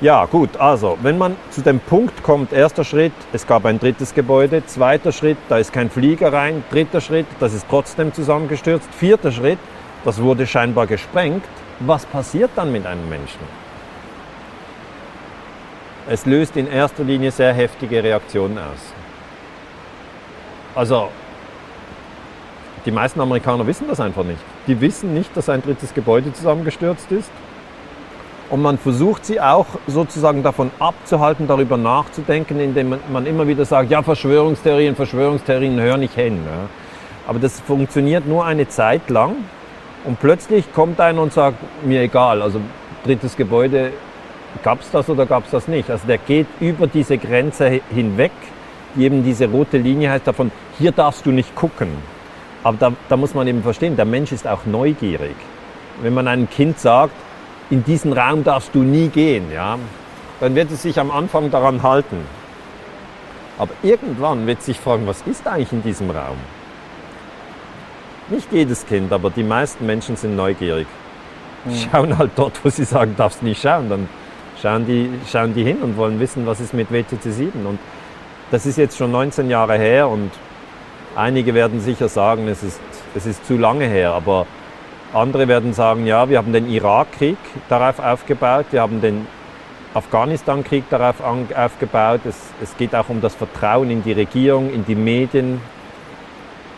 [0.00, 4.14] Ja, gut, also, wenn man zu dem Punkt kommt, erster Schritt, es gab ein drittes
[4.14, 9.30] Gebäude, zweiter Schritt, da ist kein Flieger rein, dritter Schritt, das ist trotzdem zusammengestürzt, vierter
[9.30, 9.58] Schritt,
[10.02, 11.44] das wurde scheinbar gesprengt.
[11.80, 13.40] Was passiert dann mit einem Menschen?
[16.08, 18.94] Es löst in erster Linie sehr heftige Reaktionen aus.
[20.74, 21.10] Also,
[22.86, 24.40] die meisten Amerikaner wissen das einfach nicht.
[24.66, 27.30] Die wissen nicht, dass ein drittes Gebäude zusammengestürzt ist.
[28.50, 33.90] Und man versucht sie auch sozusagen davon abzuhalten, darüber nachzudenken, indem man immer wieder sagt,
[33.90, 36.38] ja, Verschwörungstheorien, Verschwörungstheorien hören nicht hin.
[36.44, 36.68] Ja.
[37.28, 39.36] Aber das funktioniert nur eine Zeit lang
[40.04, 42.60] und plötzlich kommt einer und sagt, mir egal, also
[43.04, 43.92] drittes Gebäude
[44.64, 45.88] gab es das oder gab es das nicht?
[45.88, 48.32] Also der geht über diese Grenze hinweg,
[48.96, 51.88] die eben diese rote Linie heißt davon, hier darfst du nicht gucken.
[52.64, 55.36] Aber da, da muss man eben verstehen, der Mensch ist auch neugierig.
[56.02, 57.14] Wenn man einem Kind sagt,
[57.70, 59.78] in diesen Raum darfst du nie gehen, ja,
[60.40, 62.18] dann wird es sich am Anfang daran halten.
[63.58, 66.38] Aber irgendwann wird es sich fragen, was ist eigentlich in diesem Raum?
[68.28, 70.86] Nicht jedes Kind, aber die meisten Menschen sind neugierig.
[71.64, 71.74] Mhm.
[71.74, 73.88] Schauen halt dort, wo sie sagen, darfst nicht schauen.
[73.90, 74.08] Dann
[74.60, 77.66] schauen die, schauen die hin und wollen wissen, was ist mit WTC 7.
[77.66, 77.78] Und
[78.50, 80.30] das ist jetzt schon 19 Jahre her und
[81.14, 82.80] einige werden sicher sagen, es ist,
[83.14, 84.46] es ist zu lange her, aber
[85.12, 87.38] andere werden sagen, ja, wir haben den Irakkrieg
[87.68, 89.26] darauf aufgebaut, wir haben den
[89.92, 92.20] Afghanistan-Krieg darauf aufgebaut.
[92.24, 95.60] Es, es geht auch um das Vertrauen in die Regierung, in die Medien.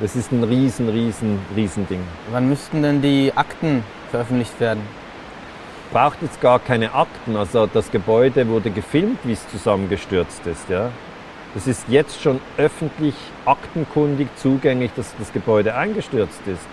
[0.00, 2.00] Das ist ein riesen, riesen, riesen Ding.
[2.30, 4.82] Wann müssten denn die Akten veröffentlicht werden?
[5.92, 7.36] Braucht jetzt gar keine Akten.
[7.36, 10.70] Also das Gebäude wurde gefilmt, wie es zusammengestürzt ist.
[10.70, 10.90] Ja.
[11.52, 13.14] Das ist jetzt schon öffentlich
[13.44, 16.66] aktenkundig zugänglich, dass das Gebäude eingestürzt ist.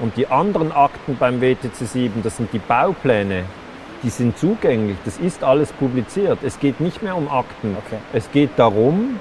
[0.00, 3.44] Und die anderen Akten beim WTC 7, das sind die Baupläne,
[4.02, 4.96] die sind zugänglich.
[5.04, 6.38] Das ist alles publiziert.
[6.42, 7.76] Es geht nicht mehr um Akten.
[7.86, 7.98] Okay.
[8.12, 9.18] Es geht darum,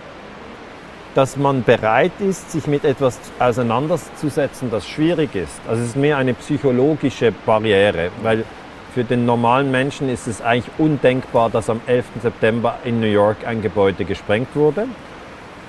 [1.13, 5.61] dass man bereit ist, sich mit etwas auseinanderzusetzen, das schwierig ist.
[5.67, 8.43] Also es ist mehr eine psychologische Barriere, weil
[8.93, 12.05] für den normalen Menschen ist es eigentlich undenkbar, dass am 11.
[12.21, 14.87] September in New York ein Gebäude gesprengt wurde.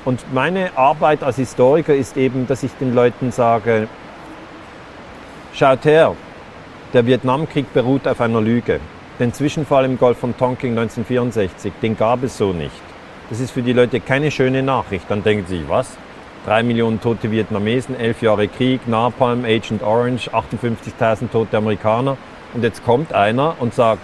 [0.05, 3.89] Und meine Arbeit als Historiker ist eben, dass ich den Leuten sage,
[5.59, 6.15] Schaut her,
[6.93, 8.79] der Vietnamkrieg beruht auf einer Lüge.
[9.19, 12.83] Den Zwischenfall im Golf von Tonkin 1964, den gab es so nicht.
[13.31, 15.07] Das ist für die Leute keine schöne Nachricht.
[15.09, 15.97] Dann denken sie, was?
[16.45, 22.19] Drei Millionen tote Vietnamesen, elf Jahre Krieg, Napalm, Agent Orange, 58.000 tote Amerikaner.
[22.53, 24.03] Und jetzt kommt einer und sagt,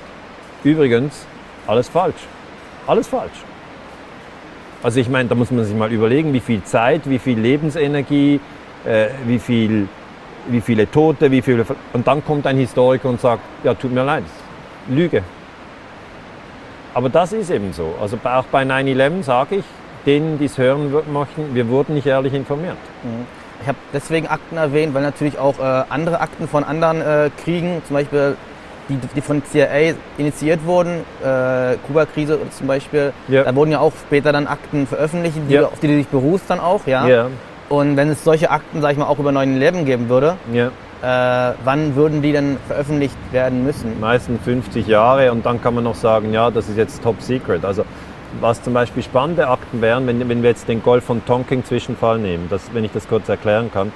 [0.64, 1.26] übrigens,
[1.66, 2.26] alles falsch.
[2.86, 3.44] Alles falsch.
[4.82, 8.40] Also ich meine, da muss man sich mal überlegen, wie viel Zeit, wie viel Lebensenergie,
[8.86, 9.86] äh, wie viel
[10.48, 11.64] wie viele Tote, wie viele.
[11.92, 14.24] Und dann kommt ein Historiker und sagt, ja, tut mir leid,
[14.88, 15.22] Lüge.
[16.94, 17.94] Aber das ist eben so.
[18.00, 19.64] Also auch bei 9-11 sage ich,
[20.04, 22.76] denen, die es hören möchten, wir wurden nicht ehrlich informiert.
[23.02, 23.26] Mhm.
[23.62, 27.80] Ich habe deswegen Akten erwähnt, weil natürlich auch äh, andere Akten von anderen äh, Kriegen,
[27.86, 28.36] zum Beispiel
[28.88, 33.44] die, die von CIA initiiert wurden, äh, Kuba-Krise zum Beispiel, ja.
[33.44, 35.66] da wurden ja auch später dann Akten veröffentlicht, die, ja.
[35.66, 37.06] auf die du dich berufst dann auch, ja.
[37.06, 37.26] ja.
[37.72, 40.66] Und wenn es solche Akten, sag ich mal, auch über 9-11 geben würde, ja.
[41.00, 43.98] äh, wann würden die denn veröffentlicht werden müssen?
[43.98, 47.64] Meistens 50 Jahre und dann kann man noch sagen, ja, das ist jetzt top secret.
[47.64, 47.86] Also
[48.42, 52.18] was zum Beispiel spannende Akten wären, wenn, wenn wir jetzt den Golf von Tonkin Zwischenfall
[52.18, 53.90] nehmen, das, wenn ich das kurz erklären kann,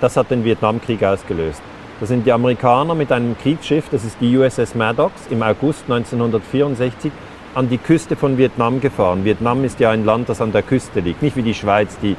[0.00, 1.60] das hat den Vietnamkrieg ausgelöst.
[2.00, 7.12] Da sind die Amerikaner mit einem Kriegsschiff, das ist die USS Maddox, im August 1964
[7.54, 9.26] an die Küste von Vietnam gefahren.
[9.26, 12.16] Vietnam ist ja ein Land, das an der Küste liegt, nicht wie die Schweiz, die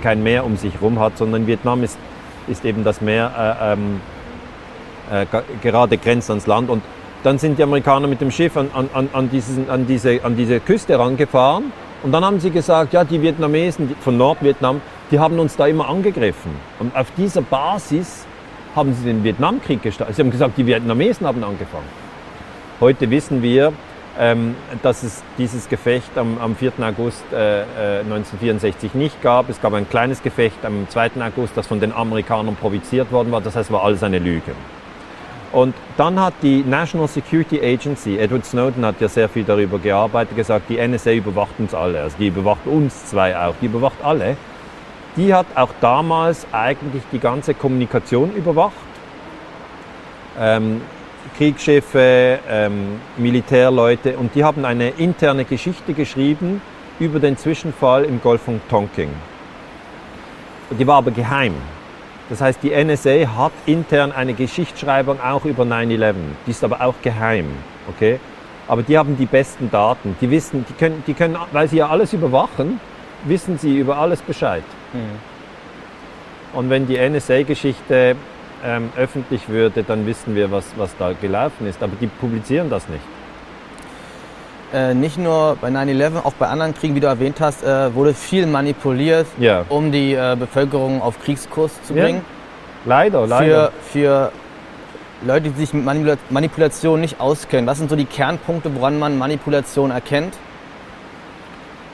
[0.00, 1.98] kein Meer um sich herum hat, sondern Vietnam ist,
[2.48, 4.00] ist eben das Meer äh, ähm,
[5.10, 5.26] äh,
[5.62, 6.70] gerade grenzt ans Land.
[6.70, 6.82] Und
[7.22, 10.60] dann sind die Amerikaner mit dem Schiff an, an, an, diesen, an, diese, an diese
[10.60, 11.72] Küste rangefahren
[12.04, 15.88] und dann haben sie gesagt, ja, die Vietnamesen von Nordvietnam, die haben uns da immer
[15.88, 16.50] angegriffen.
[16.78, 18.26] Und auf dieser Basis
[18.76, 20.14] haben sie den Vietnamkrieg gestartet.
[20.14, 21.88] Sie haben gesagt, die Vietnamesen haben angefangen.
[22.78, 23.72] Heute wissen wir,
[24.18, 26.72] ähm, dass es dieses Gefecht am, am 4.
[26.80, 27.62] August äh,
[28.00, 29.48] 1964 äh, nicht gab.
[29.48, 31.10] Es gab ein kleines Gefecht am 2.
[31.20, 33.40] August, das von den Amerikanern provoziert worden war.
[33.40, 34.52] Das heißt, war alles eine Lüge.
[35.50, 40.36] Und dann hat die National Security Agency, Edward Snowden hat ja sehr viel darüber gearbeitet,
[40.36, 42.02] gesagt, die NSA überwacht uns alle.
[42.02, 44.36] Also die überwacht uns zwei auch, die überwacht alle.
[45.16, 48.74] Die hat auch damals eigentlich die ganze Kommunikation überwacht.
[50.40, 50.80] Ähm,
[51.36, 56.62] Kriegsschiffe, ähm, Militärleute und die haben eine interne Geschichte geschrieben
[56.98, 59.08] über den Zwischenfall im Golf von Tonkin.
[60.70, 61.54] Die war aber geheim.
[62.30, 66.14] Das heißt, die NSA hat intern eine Geschichtsschreibung auch über 9-11.
[66.46, 67.46] Die ist aber auch geheim.
[67.88, 68.18] Okay?
[68.66, 70.16] Aber die haben die besten Daten.
[70.20, 72.80] Die wissen, die können, die können, weil sie ja alles überwachen,
[73.24, 74.64] wissen sie über alles Bescheid.
[74.92, 76.58] Mhm.
[76.58, 78.16] Und wenn die NSA-Geschichte
[78.64, 81.82] ähm, öffentlich würde, dann wissen wir, was, was da gelaufen ist.
[81.82, 83.02] Aber die publizieren das nicht.
[84.72, 88.14] Äh, nicht nur bei 9-11, auch bei anderen Kriegen, wie du erwähnt hast, äh, wurde
[88.14, 89.64] viel manipuliert, ja.
[89.68, 92.18] um die äh, Bevölkerung auf Kriegskurs zu bringen.
[92.18, 92.24] Ja.
[92.86, 93.70] Leider, leider.
[93.92, 94.32] Für, für
[95.22, 99.16] Leute, die sich mit Manipula Manipulation nicht auskennen, was sind so die Kernpunkte, woran man
[99.16, 100.34] Manipulation erkennt?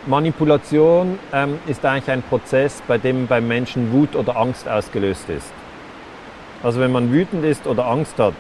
[0.07, 5.53] Manipulation ähm, ist eigentlich ein Prozess, bei dem beim Menschen Wut oder Angst ausgelöst ist.
[6.63, 8.35] Also wenn man wütend ist oder Angst hat,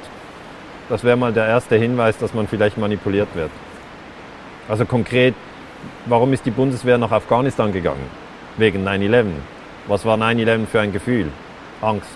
[0.88, 3.50] das wäre mal der erste Hinweis, dass man vielleicht manipuliert wird.
[4.68, 5.34] Also konkret,
[6.06, 8.04] warum ist die Bundeswehr nach Afghanistan gegangen?
[8.56, 9.26] Wegen 9-11.
[9.86, 11.28] Was war 9-11 für ein Gefühl?
[11.80, 12.10] Angst.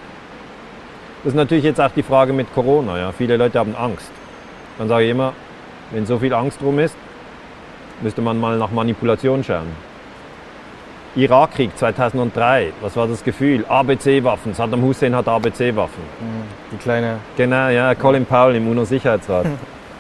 [1.23, 2.99] Das ist natürlich jetzt auch die Frage mit Corona.
[2.99, 3.13] Ja.
[3.13, 4.11] Viele Leute haben Angst.
[4.77, 5.33] Dann sage ich immer,
[5.91, 6.97] wenn so viel Angst drum ist,
[8.03, 9.94] müsste man mal nach Manipulation schauen.
[11.17, 13.65] Irakkrieg 2003, was war das Gefühl?
[13.69, 16.03] ABC-Waffen, Saddam Hussein hat ABC-Waffen.
[16.73, 17.19] Die kleine.
[17.37, 19.47] Genau, ja, Colin Powell im UNO-Sicherheitsrat.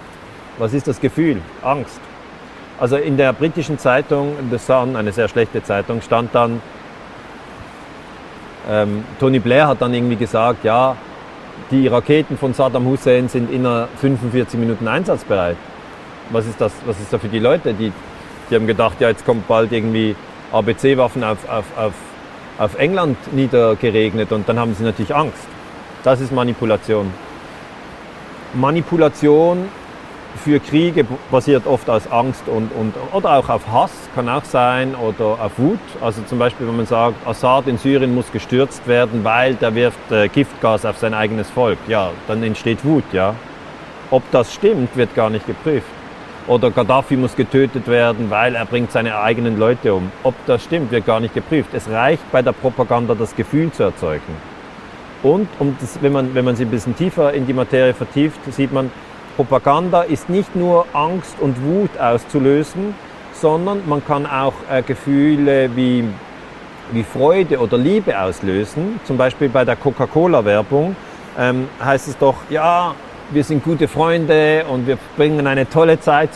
[0.58, 1.40] was ist das Gefühl?
[1.62, 2.00] Angst.
[2.80, 6.60] Also in der britischen Zeitung The Sun, eine sehr schlechte Zeitung, stand dann,
[8.68, 10.96] ähm, Tony Blair hat dann irgendwie gesagt, ja,
[11.70, 15.56] die Raketen von Saddam Hussein sind inner 45 Minuten einsatzbereit.
[16.30, 17.72] Was ist das, was ist da für die Leute?
[17.72, 17.92] Die,
[18.50, 20.16] die haben gedacht, ja, jetzt kommt bald irgendwie
[20.54, 21.92] ABC-Waffen auf, auf, auf,
[22.58, 25.46] auf England niedergeregnet und dann haben sie natürlich Angst.
[26.02, 27.12] Das ist Manipulation.
[28.54, 29.68] Manipulation
[30.36, 34.94] für Kriege basiert oft aus Angst und, und, oder auch auf Hass, kann auch sein,
[34.94, 35.78] oder auf Wut.
[36.00, 40.10] Also zum Beispiel, wenn man sagt, Assad in Syrien muss gestürzt werden, weil der wirft
[40.10, 41.78] äh, Giftgas auf sein eigenes Volk.
[41.88, 43.34] Ja, dann entsteht Wut, ja.
[44.10, 45.86] Ob das stimmt, wird gar nicht geprüft.
[46.46, 50.12] Oder Gaddafi muss getötet werden, weil er bringt seine eigenen Leute um.
[50.22, 51.70] Ob das stimmt, wird gar nicht geprüft.
[51.72, 54.34] Es reicht bei der Propaganda, das Gefühl zu erzeugen.
[55.22, 58.38] Und um das, wenn, man, wenn man sich ein bisschen tiefer in die Materie vertieft,
[58.52, 58.90] sieht man,
[59.36, 62.94] Propaganda ist nicht nur Angst und Wut auszulösen,
[63.32, 66.04] sondern man kann auch äh, Gefühle wie,
[66.92, 69.00] wie Freude oder Liebe auslösen.
[69.04, 70.94] Zum Beispiel bei der Coca-Cola-Werbung
[71.38, 72.94] ähm, heißt es doch, ja,
[73.34, 76.30] wir sind gute Freunde und wir bringen eine tolle Zeit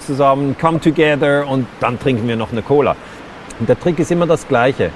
[0.00, 2.96] zusammen, come together und dann trinken wir noch eine Cola.
[3.60, 4.90] Und der Trick ist immer das Gleiche.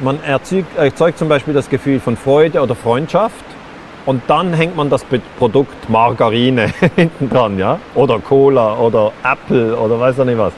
[0.00, 3.44] Man erzeugt, erzeugt zum Beispiel das Gefühl von Freude oder Freundschaft
[4.06, 5.04] und dann hängt man das
[5.38, 7.78] Produkt Margarine hinten dran, ja?
[7.94, 10.54] Oder Cola oder Apple oder weiß ich nicht was.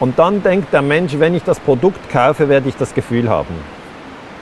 [0.00, 3.54] Und dann denkt der Mensch, wenn ich das Produkt kaufe, werde ich das Gefühl haben.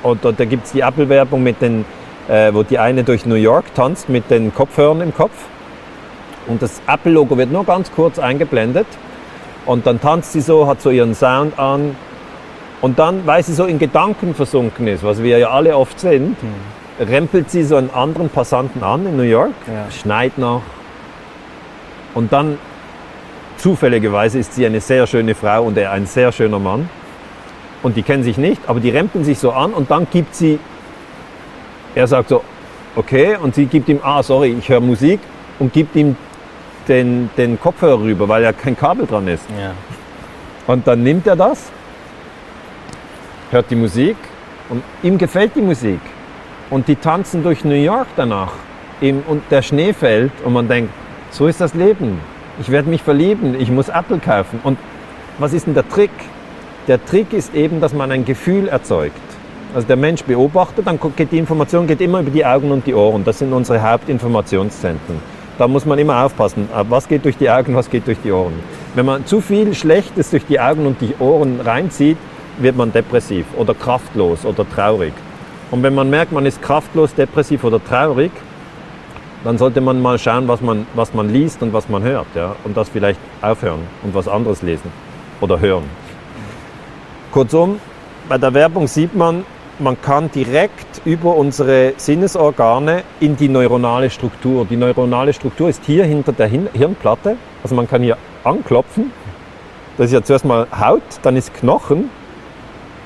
[0.02, 1.84] Oder da gibt es die Apple-Werbung mit den,
[2.33, 5.35] äh, wo die eine durch New York tanzt mit den Kopfhörern im Kopf.
[6.49, 8.87] Und das Apple-Logo wird nur ganz kurz eingeblendet.
[9.66, 11.95] Und dann tanzt sie so, hat so ihren Sound an.
[12.80, 16.43] Und dann, weil sie so in Gedanken versunken ist, was wir ja alle oft sind,
[16.43, 19.91] mhm rempelt sie so einen anderen Passanten an in New York, ja.
[19.91, 20.62] schneit noch.
[22.14, 22.59] Und dann,
[23.57, 26.89] zufälligerweise, ist sie eine sehr schöne Frau und er ein sehr schöner Mann.
[27.83, 30.59] Und die kennen sich nicht, aber die rempeln sich so an und dann gibt sie,
[31.95, 32.43] er sagt so,
[32.97, 35.20] okay, und sie gibt ihm, ah, sorry, ich höre Musik
[35.59, 36.16] und gibt ihm
[36.88, 39.45] den, den Kopfhörer rüber, weil ja kein Kabel dran ist.
[39.59, 39.72] Ja.
[40.66, 41.70] Und dann nimmt er das,
[43.51, 44.16] hört die Musik
[44.68, 46.01] und ihm gefällt die Musik.
[46.70, 48.53] Und die tanzen durch New York danach.
[49.01, 50.93] Und der Schnee fällt und man denkt,
[51.30, 52.18] so ist das Leben.
[52.61, 54.61] Ich werde mich verlieben, ich muss Apple kaufen.
[54.62, 54.78] Und
[55.38, 56.11] was ist denn der Trick?
[56.88, 59.20] Der Trick ist eben, dass man ein Gefühl erzeugt.
[59.74, 62.94] Also der Mensch beobachtet, dann geht die Information geht immer über die Augen und die
[62.94, 63.24] Ohren.
[63.24, 65.18] Das sind unsere Hauptinformationszentren.
[65.56, 68.54] Da muss man immer aufpassen, was geht durch die Augen, was geht durch die Ohren.
[68.94, 72.18] Wenn man zu viel Schlechtes durch die Augen und die Ohren reinzieht,
[72.58, 75.14] wird man depressiv oder kraftlos oder traurig.
[75.70, 78.30] Und wenn man merkt, man ist kraftlos, depressiv oder traurig,
[79.44, 82.26] dann sollte man mal schauen, was man, was man liest und was man hört.
[82.34, 82.56] Ja?
[82.64, 84.92] Und das vielleicht aufhören und was anderes lesen
[85.40, 85.84] oder hören.
[87.32, 87.80] Kurzum,
[88.28, 89.44] bei der Werbung sieht man,
[89.78, 94.66] man kann direkt über unsere Sinnesorgane in die neuronale Struktur.
[94.66, 97.36] Die neuronale Struktur ist hier hinter der Hirnplatte.
[97.62, 99.12] Also man kann hier anklopfen.
[99.96, 102.10] Das ist ja zuerst mal Haut, dann ist Knochen.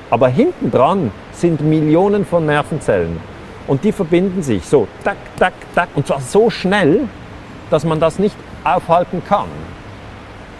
[0.09, 3.19] Aber hinten dran sind Millionen von Nervenzellen.
[3.67, 7.01] Und die verbinden sich so, tak, tak, tak, und zwar so schnell,
[7.69, 9.49] dass man das nicht aufhalten kann.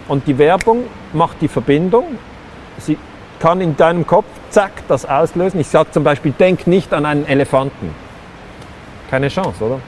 [0.08, 0.84] Und die Werbung
[1.14, 2.18] macht die Verbindung.
[2.78, 2.98] Sie
[3.38, 5.60] kann in deinem Kopf, zack, das auslösen.
[5.60, 7.94] Ich sage zum Beispiel, denk nicht an einen Elefanten.
[9.10, 9.80] Keine Chance, oder?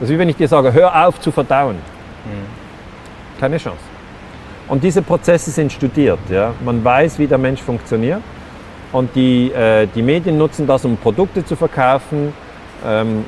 [0.00, 1.76] Das ist wie wenn ich dir sage, hör auf zu verdauen.
[1.76, 3.40] Mhm.
[3.40, 3.80] Keine Chance.
[4.68, 6.18] Und diese Prozesse sind studiert.
[6.28, 6.54] Ja?
[6.64, 8.22] Man weiß, wie der Mensch funktioniert.
[8.92, 12.32] Und die, äh, die Medien nutzen das, um Produkte zu verkaufen.
[12.84, 13.24] Ähm,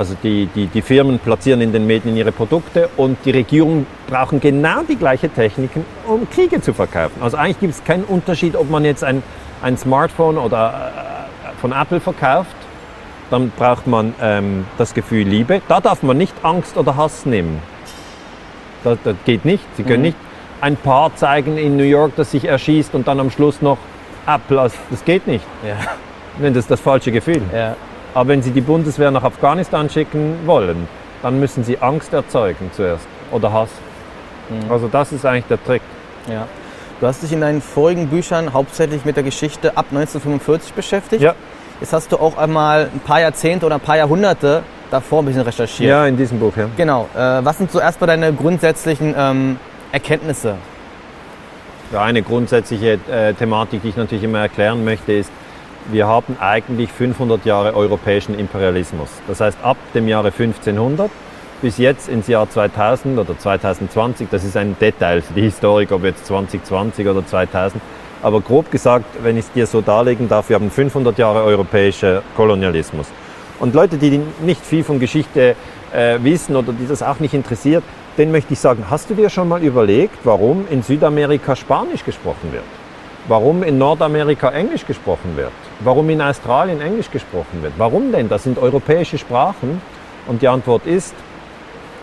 [0.00, 4.40] also die, die, die Firmen platzieren in den Medien ihre Produkte und die Regierungen brauchen
[4.40, 7.20] genau die gleichen Techniken, um Kriege zu verkaufen.
[7.20, 9.22] Also eigentlich gibt es keinen Unterschied, ob man jetzt ein,
[9.60, 10.90] ein Smartphone oder
[11.44, 12.56] äh, von Apple verkauft.
[13.28, 15.60] Dann braucht man ähm, das Gefühl Liebe.
[15.68, 17.60] Da darf man nicht Angst oder Hass nehmen.
[18.82, 19.62] Das, das geht nicht.
[19.76, 20.06] Sie können mhm.
[20.06, 20.18] nicht
[20.62, 23.76] ein Paar zeigen in New York, das sich erschießt und dann am Schluss noch
[24.24, 25.44] Applaus, das geht nicht.
[25.62, 25.76] Ja.
[26.40, 27.42] Das ist das falsche Gefühl.
[27.52, 27.76] Ja.
[28.14, 30.88] Aber wenn Sie die Bundeswehr nach Afghanistan schicken wollen,
[31.22, 33.70] dann müssen Sie Angst erzeugen zuerst oder Hass.
[34.48, 34.70] Mhm.
[34.70, 35.82] Also das ist eigentlich der Trick.
[36.28, 36.46] Ja.
[37.00, 41.22] Du hast dich in deinen vorigen Büchern hauptsächlich mit der Geschichte ab 1945 beschäftigt.
[41.22, 41.34] Ja.
[41.80, 45.42] Jetzt hast du auch einmal ein paar Jahrzehnte oder ein paar Jahrhunderte davor ein bisschen
[45.42, 45.88] recherchiert.
[45.88, 46.68] Ja, in diesem Buch, ja.
[46.76, 47.08] Genau.
[47.14, 49.58] Äh, was sind so erstmal deine grundsätzlichen ähm,
[49.92, 50.56] Erkenntnisse?
[51.92, 55.30] Ja, eine grundsätzliche äh, Thematik, die ich natürlich immer erklären möchte, ist,
[55.90, 59.08] wir haben eigentlich 500 Jahre europäischen Imperialismus.
[59.26, 61.10] Das heißt, ab dem Jahre 1500
[61.62, 66.04] bis jetzt ins Jahr 2000 oder 2020, das ist ein Detail für die Historik, ob
[66.04, 67.82] jetzt 2020 oder 2000.
[68.22, 72.22] Aber grob gesagt, wenn ich es dir so darlegen darf, wir haben 500 Jahre europäischer
[72.36, 73.06] Kolonialismus.
[73.58, 75.54] Und Leute, die nicht viel von Geschichte
[75.92, 77.84] äh, wissen oder die das auch nicht interessiert,
[78.16, 82.52] denen möchte ich sagen, hast du dir schon mal überlegt, warum in Südamerika Spanisch gesprochen
[82.52, 82.79] wird?
[83.30, 85.52] Warum in Nordamerika Englisch gesprochen wird?
[85.84, 87.74] Warum in Australien Englisch gesprochen wird?
[87.78, 88.28] Warum denn?
[88.28, 89.80] Das sind europäische Sprachen.
[90.26, 91.14] Und die Antwort ist,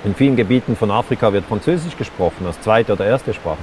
[0.06, 3.58] in vielen Gebieten von Afrika wird Französisch gesprochen als zweite oder erste Sprache.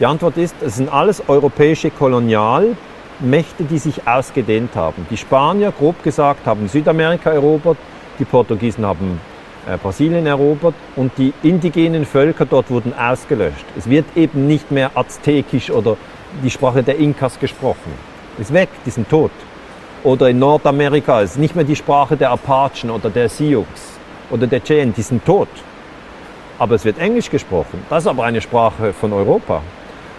[0.00, 5.06] Die Antwort ist, es sind alles europäische Kolonialmächte, die sich ausgedehnt haben.
[5.08, 7.78] Die Spanier, grob gesagt, haben Südamerika erobert,
[8.18, 9.20] die Portugiesen haben
[9.68, 13.66] äh, Brasilien erobert und die indigenen Völker dort wurden ausgelöscht.
[13.78, 15.96] Es wird eben nicht mehr Aztekisch oder
[16.42, 17.92] die Sprache der Inkas gesprochen.
[18.38, 19.30] Ist weg, die sind tot.
[20.02, 23.64] Oder in Nordamerika ist nicht mehr die Sprache der Apachen oder der Sioux
[24.30, 25.48] oder der Cheyenne, die sind tot.
[26.58, 27.84] Aber es wird Englisch gesprochen.
[27.88, 29.62] Das ist aber eine Sprache von Europa.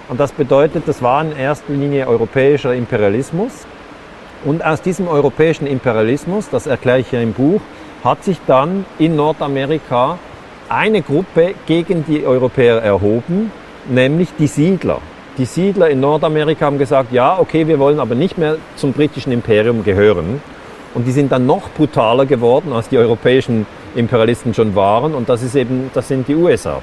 [0.08, 3.66] Und das bedeutet, das war in erster Linie europäischer Imperialismus.
[4.44, 7.62] Und aus diesem europäischen Imperialismus, das erkläre ich hier im Buch,
[8.04, 10.20] hat sich dann in Nordamerika
[10.70, 13.52] eine Gruppe gegen die Europäer erhoben,
[13.88, 15.00] nämlich die Siedler.
[15.38, 19.34] Die Siedler in Nordamerika haben gesagt, ja, okay, wir wollen aber nicht mehr zum britischen
[19.34, 20.42] Imperium gehören.
[20.94, 25.14] Und die sind dann noch brutaler geworden, als die europäischen Imperialisten schon waren.
[25.14, 26.82] Und das, ist eben, das sind die USA.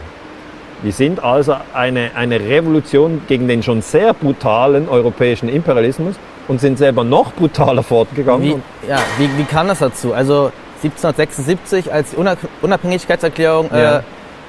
[0.85, 6.77] Die sind also eine, eine Revolution gegen den schon sehr brutalen europäischen Imperialismus und sind
[6.77, 8.43] selber noch brutaler fortgegangen.
[8.83, 10.13] Wie, ja, wie, wie kam das dazu?
[10.13, 12.17] Also 1776, als die
[12.61, 14.05] Unabhängigkeitserklärung äh, ja.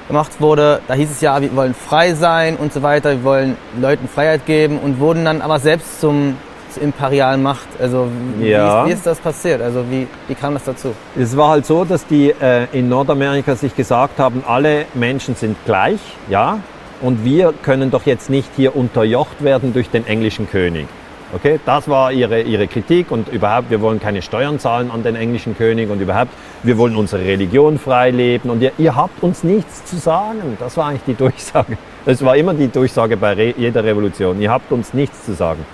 [0.08, 3.56] Gemacht wurde, da hieß es ja, wir wollen frei sein und so weiter, wir wollen
[3.80, 6.36] Leuten Freiheit geben und wurden dann aber selbst zum
[6.74, 7.68] zur imperialen Macht.
[7.80, 8.82] Also wie, ja.
[8.82, 9.62] ist, wie, ist, das passiert?
[9.62, 10.92] Also wie, wie kam das dazu?
[11.16, 15.56] Es war halt so, dass die äh, in Nordamerika sich gesagt haben, alle Menschen sind
[15.64, 16.58] gleich, ja,
[17.00, 20.86] und wir können doch jetzt nicht hier unterjocht werden durch den englischen König.
[21.34, 25.16] Okay, das war ihre, ihre Kritik und überhaupt, wir wollen keine Steuern zahlen an den
[25.16, 26.30] englischen König und überhaupt,
[26.62, 30.56] wir wollen unsere Religion frei leben und ihr, ihr habt uns nichts zu sagen.
[30.60, 31.76] Das war eigentlich die Durchsage.
[32.04, 34.40] Das war immer die Durchsage bei Re jeder Revolution.
[34.40, 35.66] Ihr habt uns nichts zu sagen.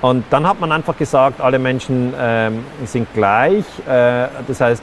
[0.00, 3.64] Und dann hat man einfach gesagt, alle Menschen ähm, sind gleich.
[3.88, 4.82] Äh, das heißt,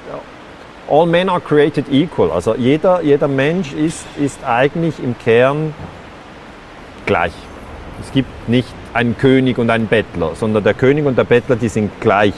[0.89, 2.31] all men are created equal.
[2.31, 5.73] Also jeder, jeder Mensch ist, ist eigentlich im Kern
[7.05, 7.31] gleich.
[8.01, 11.67] Es gibt nicht einen König und einen Bettler, sondern der König und der Bettler, die
[11.67, 12.33] sind gleich.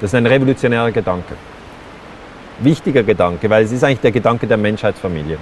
[0.00, 1.34] Das ist ein revolutionärer Gedanke.
[2.60, 5.38] Wichtiger Gedanke, weil es ist eigentlich der Gedanke der Menschheitsfamilie.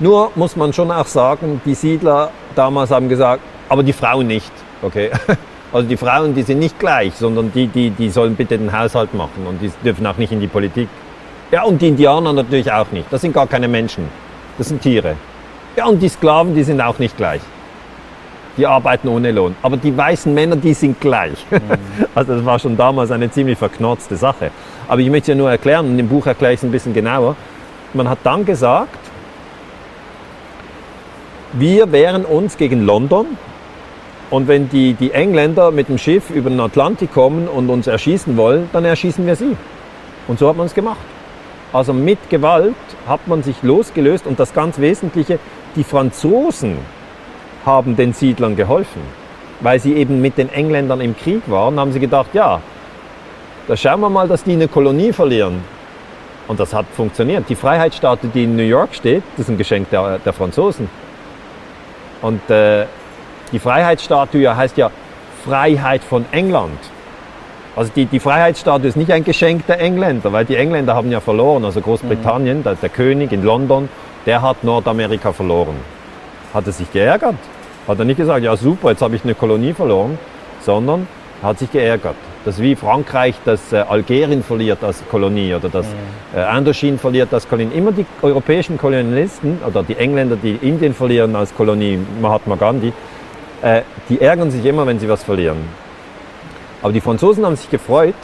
[0.00, 4.52] Nur muss man schon auch sagen, die Siedler damals haben gesagt, aber die Frauen nicht.
[4.82, 5.10] Okay.
[5.70, 9.12] Also die Frauen, die sind nicht gleich, sondern die, die, die sollen bitte den Haushalt
[9.12, 10.88] machen und die dürfen auch nicht in die Politik.
[11.50, 13.12] Ja, und die Indianer natürlich auch nicht.
[13.12, 14.08] Das sind gar keine Menschen.
[14.56, 15.16] Das sind Tiere.
[15.76, 17.42] Ja, und die Sklaven, die sind auch nicht gleich.
[18.58, 19.56] Die arbeiten ohne Lohn.
[19.62, 21.46] Aber die weißen Männer, die sind gleich.
[21.50, 21.60] Mhm.
[22.14, 24.50] Also das war schon damals eine ziemlich verknorzte Sache.
[24.88, 27.36] Aber ich möchte ja nur erklären, und im Buch erkläre ich es ein bisschen genauer.
[27.94, 28.98] Man hat dann gesagt,
[31.52, 33.26] wir wehren uns gegen London,
[34.30, 38.36] und wenn die, die Engländer mit dem Schiff über den Atlantik kommen und uns erschießen
[38.36, 39.56] wollen, dann erschießen wir sie.
[40.26, 40.98] Und so hat man es gemacht.
[41.72, 42.74] Also mit Gewalt
[43.06, 45.38] hat man sich losgelöst und das ganz Wesentliche,
[45.76, 46.76] die Franzosen
[47.68, 49.02] haben den Siedlern geholfen.
[49.60, 52.60] Weil sie eben mit den Engländern im Krieg waren, haben sie gedacht, ja,
[53.68, 55.62] da schauen wir mal, dass die eine Kolonie verlieren.
[56.48, 57.44] Und das hat funktioniert.
[57.48, 60.88] Die Freiheitsstatue, die in New York steht, das ist ein Geschenk der, der Franzosen.
[62.22, 62.86] Und äh,
[63.52, 64.90] die Freiheitsstatue heißt ja
[65.44, 66.78] Freiheit von England.
[67.76, 71.20] Also die, die Freiheitsstatue ist nicht ein Geschenk der Engländer, weil die Engländer haben ja
[71.20, 71.64] verloren.
[71.64, 72.62] Also Großbritannien, mhm.
[72.62, 73.88] der, der König in London,
[74.24, 75.76] der hat Nordamerika verloren.
[76.54, 77.36] Hat er sich geärgert?
[77.88, 80.18] Hat er nicht gesagt, ja super, jetzt habe ich eine Kolonie verloren,
[80.60, 81.08] sondern
[81.42, 82.16] er hat sich geärgert.
[82.44, 86.38] Das ist wie Frankreich, das äh, Algerien verliert als Kolonie oder das mhm.
[86.38, 87.74] äh, Indochine verliert als Kolonie.
[87.74, 92.92] Immer die europäischen Kolonialisten oder die Engländer, die Indien verlieren als Kolonie, Mahatma Gandhi,
[93.62, 95.58] äh, die ärgern sich immer, wenn sie was verlieren.
[96.82, 98.14] Aber die Franzosen haben sich gefreut,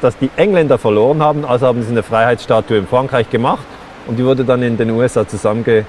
[0.00, 3.66] dass die Engländer verloren haben, also haben sie eine Freiheitsstatue in Frankreich gemacht
[4.06, 5.84] und die wurde dann in den USA zusammenge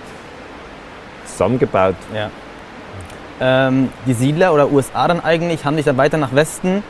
[1.26, 1.96] zusammengebaut.
[2.14, 2.30] Ja.
[3.44, 6.84] Ähm, die Siedler oder USA dann eigentlich haben sich dann weiter nach Westen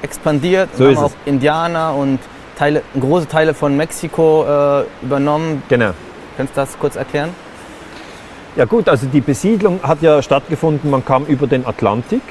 [0.00, 1.12] expandiert So und haben es.
[1.12, 2.18] auch Indianer und
[2.56, 5.62] Teile, große Teile von Mexiko äh, übernommen.
[5.68, 5.90] Genau.
[6.36, 7.30] Kannst du das kurz erklären?
[8.56, 12.22] Ja gut, also die Besiedlung hat ja stattgefunden, man kam über den Atlantik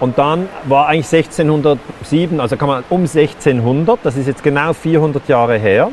[0.00, 5.28] und dann war eigentlich 1607, also kann man um 1600, das ist jetzt genau 400
[5.28, 5.90] Jahre her,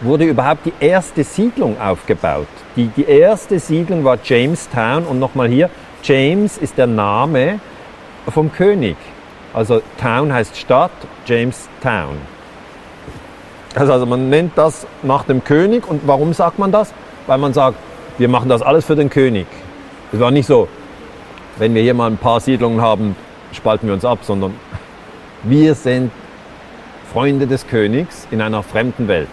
[0.00, 2.46] wurde überhaupt die erste Siedlung aufgebaut.
[2.76, 5.70] Die, die erste Siedlung war Jamestown und nochmal hier,
[6.02, 7.60] James ist der Name
[8.28, 8.96] vom König.
[9.52, 10.90] Also Town heißt Stadt,
[11.26, 12.16] Jamestown.
[13.74, 16.92] Also, also man nennt das nach dem König und warum sagt man das?
[17.26, 17.76] Weil man sagt,
[18.18, 19.46] wir machen das alles für den König.
[20.12, 20.68] Es war nicht so,
[21.58, 23.14] wenn wir hier mal ein paar Siedlungen haben,
[23.52, 24.54] spalten wir uns ab, sondern
[25.42, 26.10] wir sind
[27.12, 29.28] Freunde des Königs in einer fremden Welt.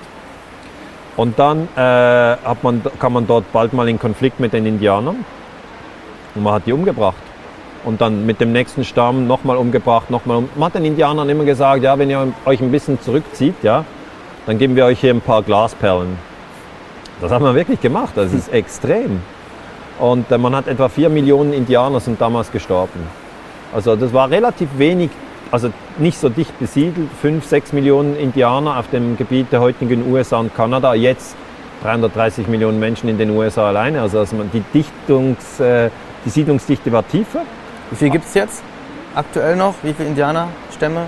[1.18, 5.26] Und dann äh, hat man, kam man dort bald mal in Konflikt mit den Indianern
[6.36, 7.16] und man hat die umgebracht.
[7.84, 10.50] Und dann mit dem nächsten Stamm nochmal umgebracht, nochmal um.
[10.56, 13.86] Man hat den Indianern immer gesagt, ja, wenn ihr euch ein bisschen zurückzieht, ja,
[14.46, 16.18] dann geben wir euch hier ein paar Glasperlen.
[17.22, 19.22] Das hat man wirklich gemacht, das ist extrem.
[20.00, 23.00] Und äh, man hat etwa vier Millionen Indianer sind damals gestorben.
[23.74, 25.10] Also das war relativ wenig,
[25.52, 30.40] also nicht so dicht besiedelt, fünf, sechs Millionen Indianer auf dem Gebiet der heutigen USA
[30.40, 30.94] und Kanada.
[30.96, 31.36] Jetzt
[31.84, 34.02] 330 Millionen Menschen in den USA alleine.
[34.02, 35.90] Also, die, Dichtungs, äh,
[36.26, 37.42] die Siedlungsdichte war tiefer.
[37.92, 38.64] Wie viel gibt es jetzt
[39.14, 39.76] aktuell noch?
[39.84, 41.08] Wie viele Indianerstämme?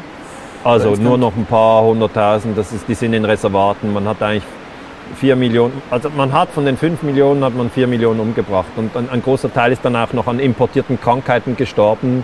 [0.63, 3.93] Also nur noch ein paar hunderttausend, das ist, die sind in Reservaten.
[3.93, 4.43] Man hat eigentlich
[5.15, 8.71] vier Millionen, also man hat von den fünf Millionen hat man vier Millionen umgebracht.
[8.75, 12.23] Und ein, ein großer Teil ist dann auch noch an importierten Krankheiten gestorben.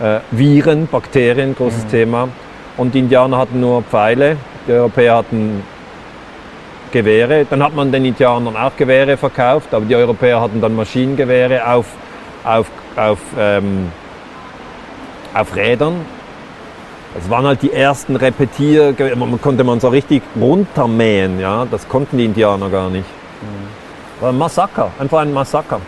[0.00, 2.28] Äh, Viren, Bakterien, großes Thema.
[2.76, 5.62] Und die Indianer hatten nur Pfeile, die Europäer hatten
[6.92, 7.46] Gewehre.
[7.48, 11.86] Dann hat man den Indianern auch Gewehre verkauft, aber die Europäer hatten dann Maschinengewehre auf,
[12.44, 12.66] auf,
[12.96, 13.90] auf, ähm,
[15.34, 15.94] auf Rädern.
[17.14, 22.18] Das waren halt die ersten Repetier, man konnte man so richtig runtermähen, ja, das konnten
[22.18, 23.06] die Indianer gar nicht.
[24.20, 25.80] War ein Massaker, einfach ein Massaker.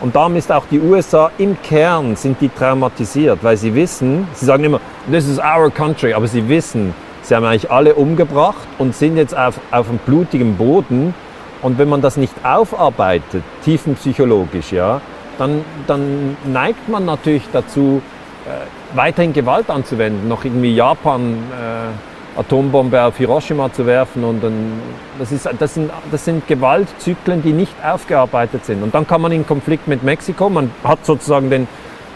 [0.00, 4.46] Und darum ist auch die USA im Kern sind die traumatisiert, weil sie wissen, sie
[4.46, 4.80] sagen immer,
[5.10, 9.36] this is our country, aber sie wissen, sie haben eigentlich alle umgebracht und sind jetzt
[9.36, 11.14] auf, auf einem blutigen Boden.
[11.60, 15.00] Und wenn man das nicht aufarbeitet, tiefenpsychologisch, ja,
[15.42, 18.00] dann, dann neigt man natürlich dazu,
[18.46, 24.80] äh, weiterhin Gewalt anzuwenden, noch irgendwie Japan äh, Atombombe auf Hiroshima zu werfen und dann,
[25.18, 28.82] das, ist, das, sind, das sind Gewaltzyklen, die nicht aufgearbeitet sind.
[28.82, 31.66] Und dann kann man in Konflikt mit Mexiko, man hat sozusagen den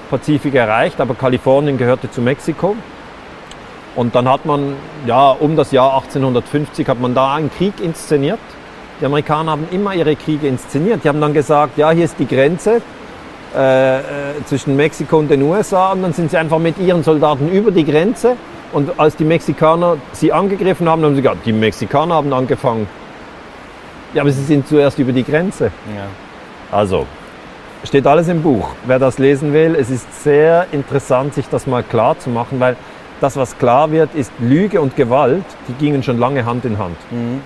[0.09, 2.77] Pazifik erreicht, aber Kalifornien gehörte zu Mexiko.
[3.97, 4.75] Und dann hat man,
[5.05, 8.39] ja, um das Jahr 1850 hat man da einen Krieg inszeniert.
[9.01, 11.05] Die Amerikaner haben immer ihre Kriege inszeniert.
[11.05, 12.81] Die haben dann gesagt, ja, hier ist die Grenze,
[13.57, 14.03] äh, äh,
[14.45, 17.85] zwischen Mexiko und den USA und dann sind sie einfach mit ihren Soldaten über die
[17.85, 18.37] Grenze
[18.73, 22.87] und als die Mexikaner sie angegriffen haben, haben sie gesagt, die Mexikaner haben angefangen.
[24.13, 25.73] Ja, aber sie sind zuerst über die Grenze.
[25.95, 26.07] Ja.
[26.71, 27.07] Also,
[27.85, 28.71] steht alles im Buch.
[28.85, 32.77] Wer das lesen will, es ist sehr interessant, sich das mal klar zu machen, weil
[33.21, 36.97] das, was klar wird, ist Lüge und Gewalt, die gingen schon lange Hand in Hand.
[37.11, 37.41] Mhm.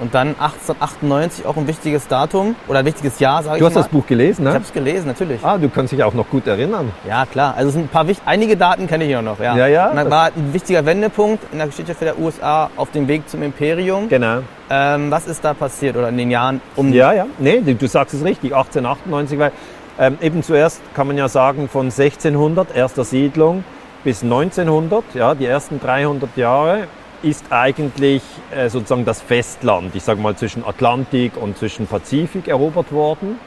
[0.00, 3.74] Und dann 1898 auch ein wichtiges Datum oder ein wichtiges Jahr, sage ich Du hast
[3.74, 3.80] mal.
[3.82, 4.54] das Buch gelesen, Ich ne?
[4.54, 5.42] habe es gelesen, natürlich.
[5.42, 6.92] Ah, du kannst dich auch noch gut erinnern.
[7.08, 7.54] Ja, klar.
[7.56, 9.40] Also es sind ein paar einige Daten kenne ich ja noch.
[9.40, 12.90] Ja, Ja, ja, Und dann war ein wichtiger Wendepunkt in der Geschichte der USA auf
[12.90, 14.08] dem Weg zum Imperium.
[14.08, 14.38] Genau.
[14.68, 16.92] Ähm, was ist da passiert oder in den Jahren um?
[16.92, 19.52] Ja, ja, nee, du, du sagst es richtig, 1898, weil
[19.98, 23.64] ähm, eben zuerst kann man ja sagen, von 1600, erster Siedlung,
[24.04, 26.84] bis 1900, ja, die ersten 300 Jahre,
[27.22, 28.22] ist eigentlich
[28.54, 33.38] äh, sozusagen das Festland, ich sage mal zwischen Atlantik und zwischen Pazifik erobert worden.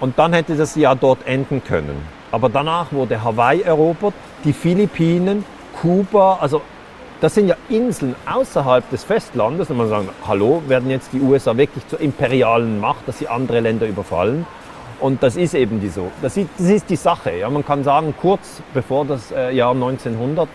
[0.00, 1.96] Und dann hätte das ja dort enden können.
[2.30, 5.44] Aber danach wurde Hawaii erobert, die Philippinen,
[5.80, 6.60] Kuba, also
[7.20, 9.70] das sind ja Inseln außerhalb des Festlandes.
[9.70, 13.60] Und man sagt, hallo, werden jetzt die USA wirklich zur imperialen Macht, dass sie andere
[13.60, 14.46] Länder überfallen?
[15.00, 16.10] Und das ist eben die so.
[16.22, 17.32] Das ist, das ist die Sache.
[17.38, 20.48] Ja, man kann sagen, kurz bevor das äh, Jahr 1900,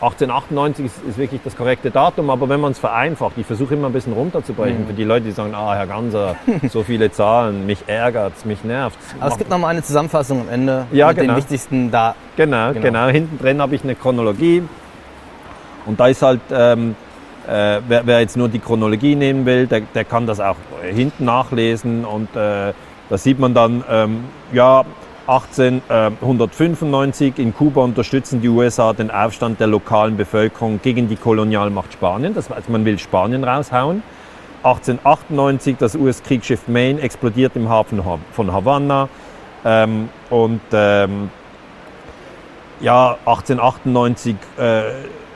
[0.00, 3.86] 1898 ist, ist wirklich das korrekte Datum, aber wenn man es vereinfacht, ich versuche immer
[3.86, 6.36] ein bisschen runterzubrechen für die Leute, die sagen, ah, Herr Ganser,
[6.70, 8.98] so viele Zahlen, mich ärgert's, mich nervt's.
[9.18, 11.32] Aber es gibt noch mal eine Zusammenfassung am Ende Ja, mit genau.
[11.32, 12.14] den wichtigsten da.
[12.36, 12.80] Genau, Genau.
[12.82, 13.06] genau.
[13.06, 14.62] Hinten drin habe ich eine Chronologie.
[15.86, 16.94] Und da ist halt, ähm,
[17.48, 21.24] äh, wer, wer jetzt nur die Chronologie nehmen will, der, der kann das auch hinten
[21.24, 22.04] nachlesen.
[22.04, 22.72] Und äh,
[23.08, 24.84] da sieht man dann, ähm, ja,
[25.26, 32.32] 1895 in Kuba unterstützen die USA den Aufstand der lokalen Bevölkerung gegen die Kolonialmacht Spanien.
[32.32, 34.04] Das heißt, man will Spanien raushauen.
[34.62, 38.00] 1898 das US-Kriegsschiff Maine explodiert im Hafen
[38.32, 39.08] von Havanna.
[39.64, 41.28] Ähm, und ähm,
[42.80, 44.82] ja, 1898 äh,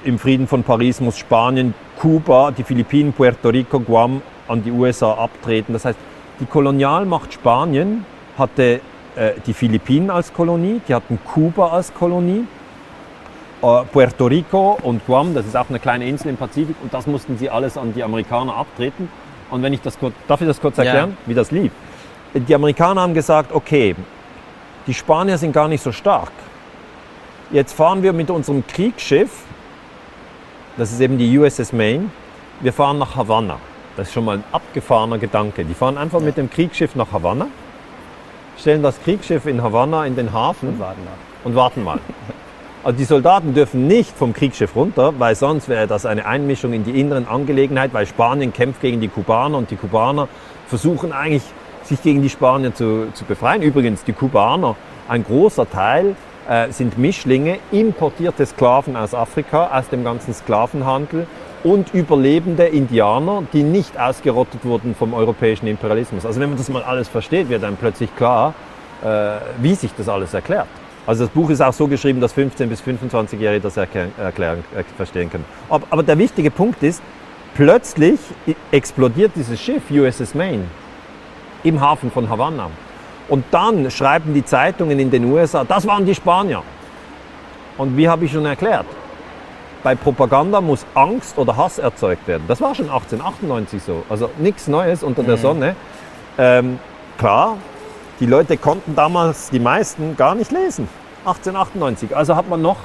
[0.05, 5.15] im Frieden von Paris muss Spanien, Kuba, die Philippinen, Puerto Rico, Guam an die USA
[5.15, 5.73] abtreten.
[5.73, 5.99] Das heißt,
[6.39, 8.05] die Kolonialmacht Spanien
[8.39, 8.81] hatte
[9.17, 12.47] äh, die Philippinen als Kolonie, die hatten Kuba als Kolonie,
[13.63, 17.07] äh, Puerto Rico und Guam, das ist auch eine kleine Insel im Pazifik, und das
[17.07, 19.09] mussten sie alles an die Amerikaner abtreten.
[19.51, 21.17] Und wenn ich das kurz, darf ich das kurz erklären, ja.
[21.27, 21.73] wie das lief?
[22.35, 23.97] Die Amerikaner haben gesagt, okay,
[24.87, 26.31] die Spanier sind gar nicht so stark.
[27.51, 29.31] Jetzt fahren wir mit unserem Kriegsschiff,
[30.77, 32.11] das ist eben die USS Maine,
[32.61, 33.59] wir fahren nach Havanna.
[33.97, 35.65] Das ist schon mal ein abgefahrener Gedanke.
[35.65, 36.27] Die fahren einfach ja.
[36.27, 37.49] mit dem Kriegsschiff nach Havanna,
[38.59, 41.01] stellen das Kriegsschiff in Havanna in den Hafen und warten,
[41.45, 41.99] und warten mal.
[42.83, 46.83] Also die Soldaten dürfen nicht vom Kriegsschiff runter, weil sonst wäre das eine Einmischung in
[46.83, 50.29] die inneren Angelegenheiten, weil Spanien kämpft gegen die Kubaner und die Kubaner
[50.67, 51.43] versuchen eigentlich,
[51.83, 53.63] sich gegen die Spanier zu, zu befreien.
[53.63, 54.77] Übrigens, die Kubaner,
[55.09, 56.15] ein großer Teil
[56.49, 61.27] äh, sind Mischlinge, importierte Sklaven aus Afrika, aus dem ganzen Sklavenhandel
[61.65, 66.25] und überlebende Indianer, die nicht ausgerottet wurden vom europäischen Imperialismus.
[66.25, 68.55] Also wenn man das mal alles versteht, wird dann plötzlich klar,
[69.03, 70.69] äh, wie sich das alles erklärt.
[71.07, 74.85] Also das Buch ist auch so geschrieben, dass 15- bis 25-Jährige das erklären, erklären, äh,
[74.97, 75.45] verstehen können.
[75.69, 77.03] Aber, aber der wichtige Punkt ist,
[77.55, 78.21] plötzlich
[78.71, 80.65] explodiert dieses Schiff USS Maine
[81.63, 82.71] im Hafen von Havanna.
[83.29, 86.63] Und dann schreiben die Zeitungen in den USA, das waren die Spanier.
[87.79, 88.87] Und wie habe ich schon erklärt,
[89.83, 92.45] bei Propaganda muss Angst oder Hass erzeugt werden.
[92.49, 94.03] Das war schon 1898 so.
[94.09, 95.41] Also nichts Neues unter der mhm.
[95.41, 95.77] Sonne.
[96.39, 96.79] Ähm,
[97.19, 97.57] klar,
[98.21, 100.89] die Leute konnten damals, die meisten, gar nicht lesen.
[101.25, 102.17] 1898.
[102.17, 102.77] Also hat man noch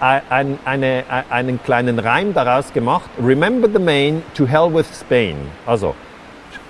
[0.00, 3.08] ein, eine, einen kleinen Reim daraus gemacht.
[3.22, 5.36] Remember the Main, to hell with Spain.
[5.64, 5.94] Also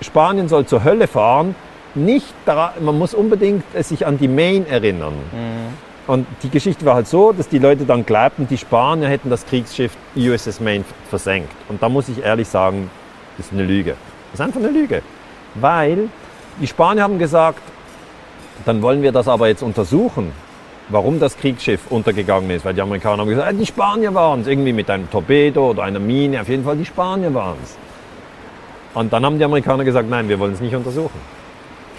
[0.01, 1.55] Spanien soll zur Hölle fahren.
[1.95, 2.35] Nicht
[2.81, 5.15] man muss unbedingt sich an die Main erinnern.
[5.33, 5.86] Mhm.
[6.07, 9.45] Und die Geschichte war halt so, dass die Leute dann glaubten, die Spanier hätten das
[9.45, 11.51] Kriegsschiff USS Maine versenkt.
[11.69, 12.91] Und da muss ich ehrlich sagen,
[13.37, 13.97] das ist eine Lüge.
[14.31, 15.03] Das ist einfach eine Lüge.
[15.57, 16.09] Weil
[16.61, 17.61] die Spanier haben gesagt,
[18.65, 20.33] dann wollen wir das aber jetzt untersuchen,
[20.89, 22.65] warum das Kriegsschiff untergegangen ist.
[22.65, 25.99] Weil die Amerikaner haben gesagt, die Spanier waren es, irgendwie mit einem Torpedo oder einer
[25.99, 27.77] Mine, auf jeden Fall die Spanier waren es.
[28.95, 31.21] Und dann haben die Amerikaner gesagt, nein, wir wollen es nicht untersuchen.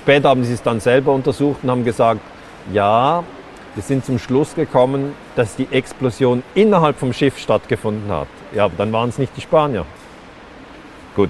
[0.02, 2.22] Später haben sie es dann selber untersucht und haben gesagt,
[2.74, 3.24] ja,
[3.78, 8.28] wir sind zum Schluss gekommen, dass die Explosion innerhalb vom Schiff stattgefunden hat.
[8.56, 9.86] Ja, aber dann waren es nicht die Spanier.
[11.16, 11.30] Gut.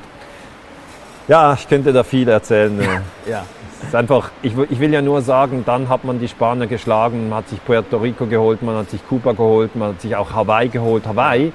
[1.28, 2.80] Ja, ich könnte da viel erzählen.
[3.30, 3.44] ja.
[3.82, 7.28] Es ist einfach, ich, ich, will ja nur sagen, dann hat man die Spanier geschlagen,
[7.28, 10.32] man hat sich Puerto Rico geholt, man hat sich Kuba geholt, man hat sich auch
[10.32, 11.06] Hawaii geholt.
[11.06, 11.52] Hawaii,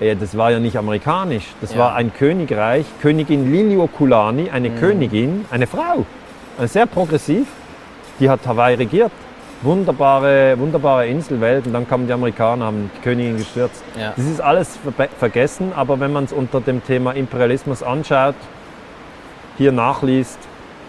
[0.00, 1.78] äh, das war ja nicht amerikanisch, das ja.
[1.78, 4.76] war ein Königreich, Königin Liliuokulani, eine mhm.
[4.76, 6.04] Königin, eine Frau,
[6.66, 7.46] sehr progressiv,
[8.20, 9.12] die hat Hawaii regiert
[9.62, 13.82] wunderbare, wunderbare Inselwelt und dann kamen die Amerikaner, haben die Königin gestürzt.
[13.98, 14.12] Ja.
[14.16, 18.34] Das ist alles ver vergessen, aber wenn man es unter dem Thema Imperialismus anschaut,
[19.56, 20.38] hier nachliest,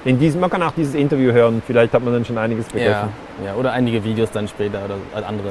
[0.05, 3.09] in diesem, man kann auch dieses Interview hören, vielleicht hat man dann schon einiges vergessen.
[3.39, 5.49] Ja, ja oder einige Videos dann später oder andere.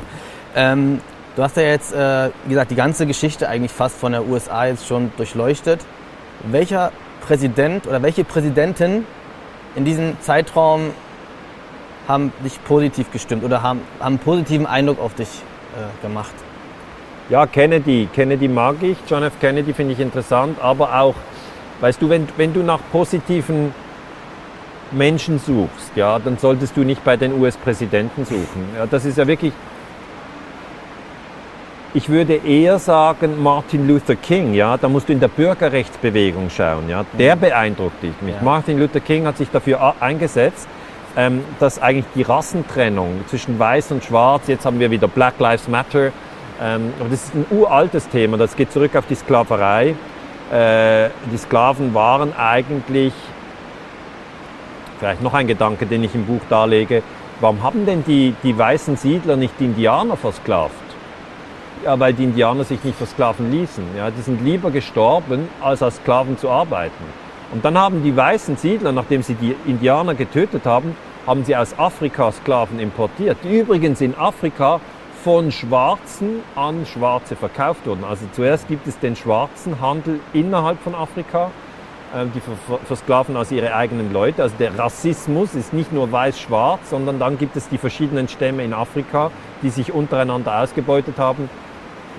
[0.54, 1.00] Ähm,
[1.34, 4.66] du hast ja jetzt, äh, wie gesagt, die ganze Geschichte eigentlich fast von der USA
[4.66, 5.80] jetzt schon durchleuchtet.
[6.50, 6.92] Welcher
[7.26, 9.05] Präsident oder welche Präsidentin
[9.74, 10.90] in diesem Zeitraum
[12.09, 16.35] haben dich positiv gestimmt oder haben, haben einen positiven Eindruck auf dich äh, gemacht?
[17.28, 18.09] Ja, Kennedy.
[18.12, 18.97] Kennedy mag ich.
[19.09, 19.41] John F.
[19.41, 21.15] Kennedy finde ich interessant, aber auch,
[21.81, 23.74] weißt du, wenn, wenn du nach positiven
[24.93, 28.69] Menschen suchst, ja, dann solltest du nicht bei den US-Präsidenten suchen.
[28.77, 29.53] Ja, das ist ja wirklich.
[31.95, 36.91] Ich würde eher sagen Martin Luther King, ja, da musst du in der Bürgerrechtsbewegung schauen,
[36.91, 37.41] ja, der mhm.
[37.41, 38.12] beeindruckt dich.
[38.27, 38.35] Ja.
[38.43, 40.69] Martin Luther King hat sich dafür eingesetzt,
[41.59, 46.12] dass eigentlich die Rassentrennung zwischen Weiß und Schwarz, jetzt haben wir wieder Black Lives Matter,
[46.62, 49.94] ähm, aber das ist ein uraltes Thema, das geht zurück auf die Sklaverei.
[50.52, 53.12] Äh, die Sklaven waren eigentlich,
[54.98, 57.02] vielleicht noch ein Gedanke, den ich im Buch darlege,
[57.40, 60.74] warum haben denn die, die weißen Siedler nicht die Indianer versklavt?
[61.84, 63.84] Ja, weil die Indianer sich nicht versklaven ließen.
[63.97, 67.05] Ja, die sind lieber gestorben, als als Sklaven zu arbeiten.
[67.52, 70.97] Und dann haben die weißen Siedler, nachdem sie die Indianer getötet haben,
[71.27, 74.81] haben sie aus Afrika Sklaven importiert, die übrigens in Afrika
[75.24, 78.05] von Schwarzen an Schwarze verkauft wurden.
[78.05, 81.51] Also zuerst gibt es den schwarzen Handel innerhalb von Afrika,
[82.15, 82.40] äh, die
[82.85, 84.44] versklaven also ihre eigenen Leute.
[84.44, 88.73] Also der Rassismus ist nicht nur weiß-schwarz, sondern dann gibt es die verschiedenen Stämme in
[88.73, 89.32] Afrika,
[89.62, 91.51] die sich untereinander ausgebeutet haben.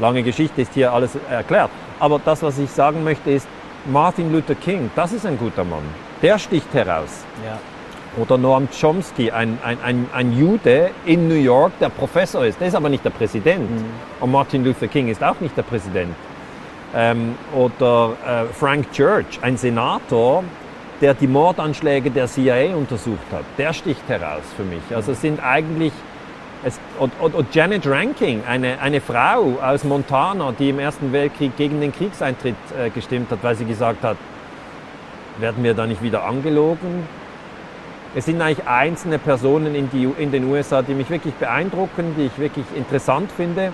[0.01, 1.69] Lange Geschichte ist hier alles erklärt.
[2.01, 3.47] Aber das, was ich sagen möchte, ist,
[3.85, 5.83] Martin Luther King, das ist ein guter Mann.
[6.21, 7.23] Der sticht heraus.
[7.45, 7.57] Ja.
[8.17, 12.59] Oder Noam Chomsky, ein, ein, ein, ein Jude in New York, der Professor ist.
[12.59, 13.69] Der ist aber nicht der Präsident.
[13.69, 13.85] Mhm.
[14.19, 16.15] Und Martin Luther King ist auch nicht der Präsident.
[16.95, 20.43] Ähm, oder äh, Frank Church, ein Senator,
[21.01, 23.43] der die Mordanschläge der CIA untersucht hat.
[23.57, 24.81] Der sticht heraus für mich.
[24.95, 25.93] Also es sind eigentlich
[26.63, 31.55] es, und, und, und Janet Ranking, eine, eine Frau aus Montana, die im Ersten Weltkrieg
[31.55, 34.17] gegen den Kriegseintritt äh, gestimmt hat, weil sie gesagt hat,
[35.39, 37.07] werden wir da nicht wieder angelogen?
[38.17, 42.25] Es sind eigentlich einzelne Personen in, die, in den USA, die mich wirklich beeindrucken, die
[42.25, 43.71] ich wirklich interessant finde,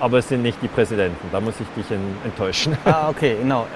[0.00, 1.28] aber es sind nicht die Präsidenten.
[1.30, 2.76] Da muss ich dich enttäuschen.
[2.84, 3.68] Ah, okay, genau.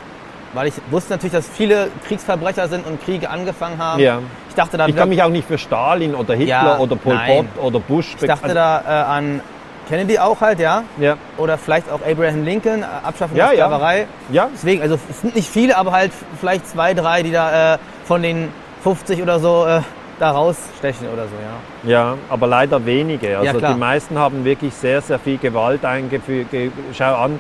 [0.55, 4.01] Weil ich wusste natürlich, dass viele Kriegsverbrecher sind und Kriege angefangen haben.
[4.01, 4.19] Ja.
[4.49, 7.15] Ich dachte da Ich kann mich auch nicht für Stalin oder Hitler Ja, oder Pol
[7.15, 7.49] nein.
[7.55, 9.41] Pot oder Bush ich dachte da äh, an
[9.89, 10.83] Kennedy auch halt, ja.
[10.99, 13.67] Ja, Oder vielleicht auch Abraham Lincoln, äh, Abschaffung Ja, der ja.
[13.67, 14.07] Sklaverei.
[14.33, 16.11] ja, Deswegen, also es sind nicht viele, aber halt
[16.41, 18.49] vielleicht zwei, drei, die da äh, von den
[18.83, 19.81] 50 oder so äh,
[20.19, 21.35] da rausstechen oder so,
[21.87, 21.91] ja.
[21.91, 23.39] Ja, aber leider wenige.
[23.39, 23.75] Also klar.
[23.75, 26.55] die meisten haben wirklich sehr, sehr viel Gewalt eingefügt.
[26.93, 27.39] Schau an,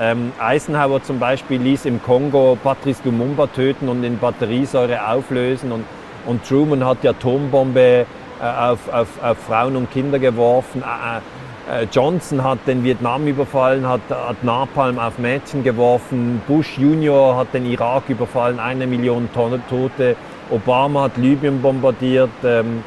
[0.00, 5.72] ähm, Eisenhower zum Beispiel ließ im Kongo Patrice Lumumba töten und in Batteriesäure auflösen.
[5.72, 5.84] Und,
[6.26, 10.82] und Truman hat die Atombombe äh, auf, auf, auf Frauen und Kinder geworfen.
[10.82, 16.40] Äh, äh, Johnson hat den Vietnam überfallen, hat, hat Napalm auf Mädchen geworfen.
[16.46, 20.16] Bush Junior hat den Irak überfallen, eine Million Tonnen Tote.
[20.50, 22.30] Obama hat Libyen bombardiert.
[22.44, 22.82] Ähm,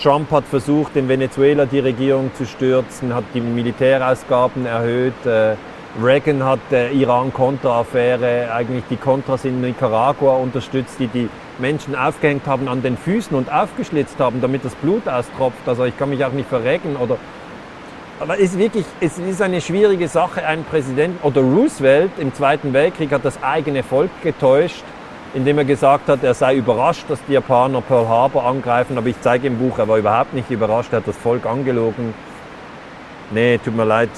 [0.00, 5.26] Trump hat versucht, in Venezuela die Regierung zu stürzen, hat die Militärausgaben erhöht.
[5.26, 5.56] Äh,
[6.02, 12.66] Reagan hat der Iran-Contra-Affäre, eigentlich die Contras in Nicaragua unterstützt, die die Menschen aufgehängt haben
[12.66, 15.66] an den Füßen und aufgeschlitzt haben, damit das Blut austropft.
[15.66, 16.96] Also ich kann mich auch nicht verrecken.
[16.96, 17.18] Oder
[18.22, 22.72] aber es ist wirklich, es ist eine schwierige Sache, ein Präsident oder Roosevelt im Zweiten
[22.72, 24.84] Weltkrieg hat das eigene Volk getäuscht,
[25.34, 28.98] indem er gesagt hat, er sei überrascht, dass die Japaner Pearl Harbor angreifen.
[28.98, 32.14] Aber ich zeige im Buch, er war überhaupt nicht überrascht, er hat das Volk angelogen.
[33.30, 34.10] Nee, tut mir leid.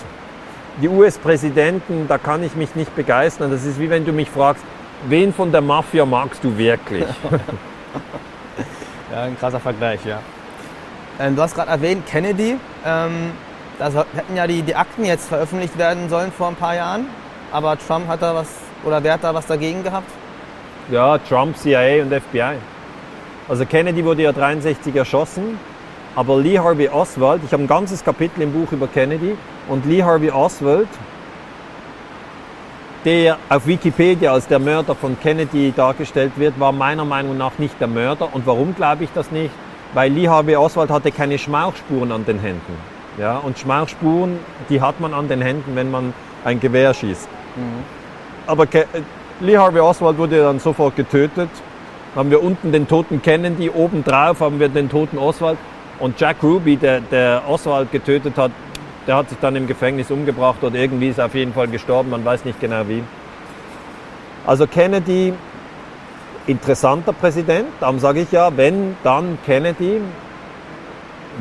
[0.83, 3.51] Die US-Präsidenten, da kann ich mich nicht begeistern.
[3.51, 4.65] Das ist wie wenn du mich fragst,
[5.09, 7.07] wen von der Mafia magst du wirklich?
[9.13, 10.19] Ja, ein krasser Vergleich, ja.
[11.21, 12.57] Ähm, du hast gerade erwähnt, Kennedy.
[12.85, 13.31] Ähm,
[13.79, 17.07] da hätten ja die, die Akten jetzt veröffentlicht werden sollen vor ein paar Jahren.
[17.53, 18.49] Aber Trump hat da was,
[18.83, 20.11] oder wer hat da was dagegen gehabt?
[20.91, 22.57] Ja, Trump, CIA und FBI.
[23.49, 25.59] Also Kennedy wurde ja 63 erschossen,
[26.15, 29.37] aber Lee Harvey Oswald, ich habe ein ganzes Kapitel im Buch über Kennedy
[29.69, 30.89] und Lee Harvey Oswald,
[33.05, 37.79] der auf Wikipedia als der Mörder von Kennedy dargestellt wird, war meiner Meinung nach nicht
[37.81, 38.29] der Mörder.
[38.33, 39.51] Und warum glaube ich das nicht?
[39.93, 42.77] Weil Lee Harvey Oswald hatte keine Schmauchspuren an den Händen.
[43.19, 44.39] Ja, und Schmauchspuren,
[44.69, 47.29] die hat man an den Händen, wenn man ein Gewehr schießt.
[48.47, 48.87] Aber Ke
[49.41, 51.51] Lee Harvey Oswald wurde dann sofort getötet.
[52.15, 55.59] Haben wir unten den toten Kennedy, oben drauf haben wir den toten Oswald.
[55.99, 58.53] Und Jack Ruby, der, der Oswald getötet hat,
[59.07, 62.11] der hat sich dann im Gefängnis umgebracht oder irgendwie ist er auf jeden Fall gestorben,
[62.11, 63.03] man weiß nicht genau wie.
[64.47, 65.33] Also Kennedy,
[66.47, 70.01] interessanter Präsident, darum sage ich ja, wenn, dann Kennedy,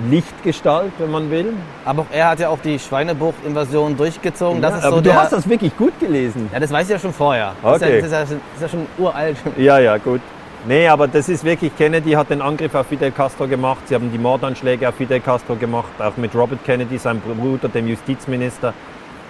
[0.09, 1.53] Lichtgestalt, wenn man will.
[1.85, 4.61] Aber auch er hat ja auch die Schweinebucht-Invasion durchgezogen.
[4.61, 6.49] Das Ja, aber so du hast das wirklich gut gelesen.
[6.51, 7.53] Ja, das weiß ich ja schon vorher.
[7.61, 7.99] Das, Okay.
[7.99, 9.37] ist, ja, das, ist, ja, das ist ja schon uralt.
[9.57, 10.21] Ja, ja, gut.
[10.65, 13.87] Nee, aber das ist wirklich, Kennedy hat den Angriff auf Fidel Castro gemacht.
[13.87, 17.87] Sie haben die Mordanschläge auf Fidel Castro gemacht, auch mit Robert Kennedy, seinem Bruder, dem
[17.87, 18.73] Justizminister.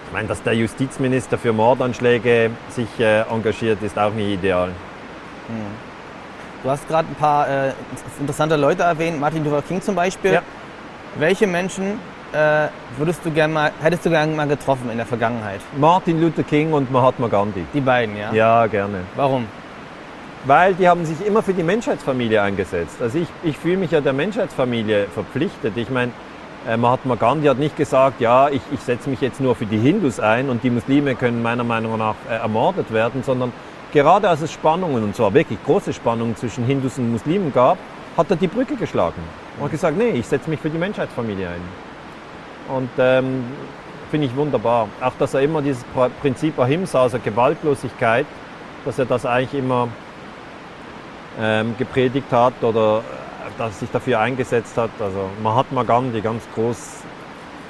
[0.08, 4.70] Ich meine, dass der Justizminister für Mordanschläge sich äh, engagiert, ist auch nicht ideal.
[6.64, 7.74] Du hast gerade ein paar äh,
[8.20, 10.34] interessante Leute erwähnt, Martin Luther King zum Beispiel.
[10.34, 10.42] Ja.
[11.20, 12.00] Welche Menschen
[12.32, 12.68] äh,
[12.98, 15.60] würdest du gern mal, hättest du gern mal getroffen in der Vergangenheit?
[15.78, 17.66] Martin Luther King und Mahatma Gandhi.
[17.74, 18.32] Die beiden, ja?
[18.32, 19.00] Ja, gerne.
[19.18, 19.46] Warum?
[20.46, 23.02] Weil die haben sich immer für die Menschheitsfamilie eingesetzt.
[23.02, 25.76] Also ich, ich fühle mich ja der Menschheitsfamilie verpflichtet.
[25.76, 26.14] Ich meine,
[26.66, 29.78] äh, Mahatma Gandhi hat nicht gesagt, ja, ich, ich setze mich jetzt nur für die
[29.78, 33.52] Hindus ein und die Muslime können meiner Meinung nach äh, ermordet werden, sondern
[33.94, 37.78] gerade als es Spannungen, und zwar wirklich große Spannungen zwischen Hindus und Muslimen gab,
[38.18, 39.22] hat er die Brücke geschlagen
[39.60, 41.62] und gesagt, nee, ich setze mich für die Menschheitsfamilie ein.
[42.76, 43.44] Und ähm,
[44.12, 44.88] finde ich wunderbar.
[45.02, 48.26] Auch, dass er immer dieses Pr- Prinzip Ahimsa, also Gewaltlosigkeit,
[48.86, 49.88] dass er das eigentlich immer
[51.40, 53.02] ähm, gepredigt hat oder äh,
[53.58, 54.92] dass er sich dafür eingesetzt hat.
[55.00, 56.78] Also Mahatma Gandhi, ganz groß,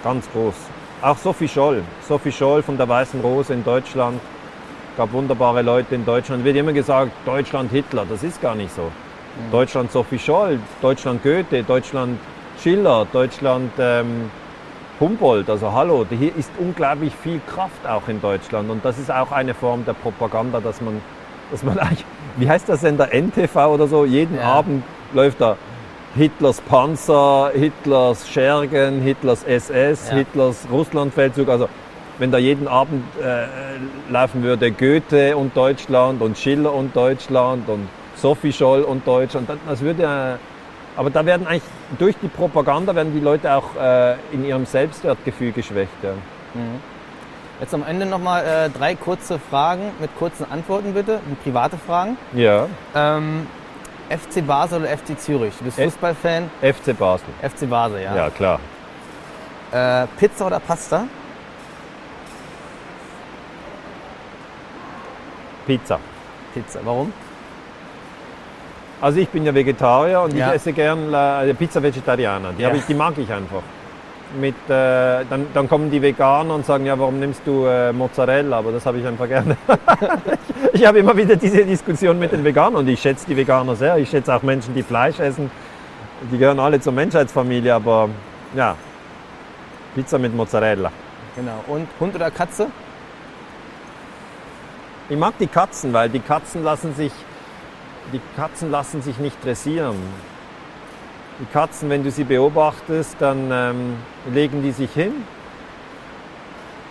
[0.04, 0.56] ganz groß.
[1.02, 4.20] Auch Sophie Scholl, Sophie Scholl von der Weißen Rose in Deutschland.
[4.98, 6.44] Gab wunderbare Leute in Deutschland.
[6.44, 8.92] Wird immer gesagt, Deutschland Hitler, das ist gar nicht so.
[9.52, 12.20] Deutschland Sophie Scholl, Deutschland Goethe, Deutschland
[12.62, 14.30] Schiller, Deutschland ähm,
[15.00, 15.50] Humboldt.
[15.50, 19.54] Also hallo, hier ist unglaublich viel Kraft auch in Deutschland und das ist auch eine
[19.54, 21.02] Form der Propaganda, dass man
[21.52, 22.06] dass man eigentlich,
[22.38, 24.44] wie heißt der Sender NTV oder so, jeden Ja.
[24.44, 24.84] Abend
[25.14, 25.58] läuft da
[26.16, 30.18] Hitlers Panzer, Hitlers Schergen, Hitlers SS, Ja.
[30.18, 31.50] Hitlers Russlandfeldzug.
[31.50, 31.68] Also
[32.20, 33.46] wenn da jeden Abend äh,
[34.12, 39.60] laufen würde Goethe und Deutschland und Schiller und Deutschland und Sophie Scholl und Deutschland, dann-
[39.68, 40.38] das würde ja,
[40.96, 41.64] aber da werden eigentlich
[41.98, 45.92] durch die Propaganda werden die Leute auch äh, in ihrem Selbstwertgefühl geschwächt.
[46.04, 46.12] Ja.
[47.60, 52.18] Jetzt am Ende nochmal äh, drei kurze Fragen mit kurzen Antworten bitte, private Fragen.
[52.34, 53.48] ja, Ähm,
[54.10, 55.54] FC Basel oder FC Zürich?
[55.58, 55.86] Du bist Äh.
[55.86, 57.26] Fußballfan, FC Basel.
[57.42, 58.16] FC Basel, ja.
[58.16, 58.60] Ja, klar.
[59.72, 61.06] Äh, Pizza oder Pasta?
[65.66, 66.00] Pizza.
[66.54, 67.12] Pizza, warum?
[69.02, 70.50] Also ich bin ja Vegetarier und Ja.
[70.50, 72.52] ich esse gern äh, Pizza Vegetariana.
[72.58, 72.74] Die, Ja.
[72.74, 73.62] ich, die mag ich einfach.
[74.40, 78.58] Mit, äh, dann, dann kommen die Veganer und sagen, ja, warum nimmst du äh, Mozzarella?
[78.58, 79.58] Aber das habe ich einfach gerne.
[80.74, 83.76] ich ich habe immer wieder diese Diskussion mit den Veganern und ich schätze die Veganer
[83.76, 83.98] sehr.
[83.98, 85.52] Ich schätze auch Menschen, die Fleisch essen.
[86.32, 88.10] Die gehören alle zur Menschheitsfamilie, aber
[88.56, 88.76] ja,
[89.96, 90.92] Pizza mit Mozzarella.
[91.36, 91.64] Genau.
[91.68, 92.68] Und Hund oder Katze?
[95.14, 97.12] Ich mag die Katzen, weil die Katzen lassen sich,
[98.12, 99.96] die Katzen lassen sich nicht dressieren.
[101.40, 103.98] Die Katzen, wenn du sie beobachtest, dann ähm,
[104.34, 105.12] legen die sich hin,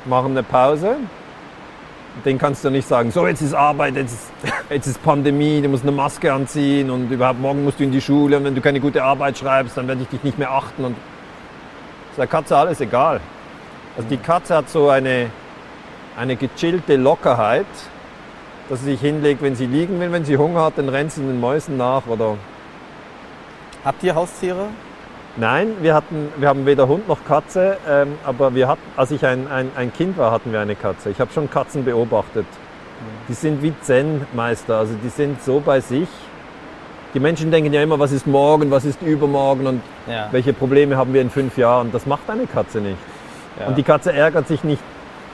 [0.04, 0.98] machen eine Pause.
[2.24, 4.30] Den kannst du nicht sagen, so jetzt ist Arbeit, jetzt ist,
[4.70, 8.00] jetzt ist Pandemie, du musst eine Maske anziehen und überhaupt morgen musst du in die
[8.00, 10.84] Schule und wenn du keine gute Arbeit schreibst, dann werde ich dich nicht mehr achten.
[10.84, 10.96] Und
[12.10, 13.20] ist der Katze alles egal.
[13.96, 15.28] Also die Katze hat so eine,
[16.16, 17.66] eine gechillte Lockerheit,
[18.72, 20.10] dass sie sich hinlegt, wenn sie liegen will.
[20.12, 22.06] Wenn sie Hunger hat, dann rennt sie den Mäusen nach.
[22.06, 22.38] Oder
[23.84, 24.68] Habt ihr Haustiere?
[25.36, 29.26] Nein, wir, hatten, wir haben weder Hund noch Katze, ähm, aber wir hatten, als ich
[29.26, 31.10] ein, ein, ein Kind war, hatten wir eine Katze.
[31.10, 32.46] Ich habe schon Katzen beobachtet.
[33.28, 36.08] Die sind wie Zen-Meister, also die sind so bei sich.
[37.12, 40.28] Die Menschen denken ja immer, was ist morgen, was ist übermorgen und Ja.
[40.30, 41.92] welche Probleme haben wir in fünf Jahren.
[41.92, 42.96] Das macht eine Katze nicht.
[43.60, 43.66] ja.
[43.66, 44.82] Und die Katze ärgert sich nicht,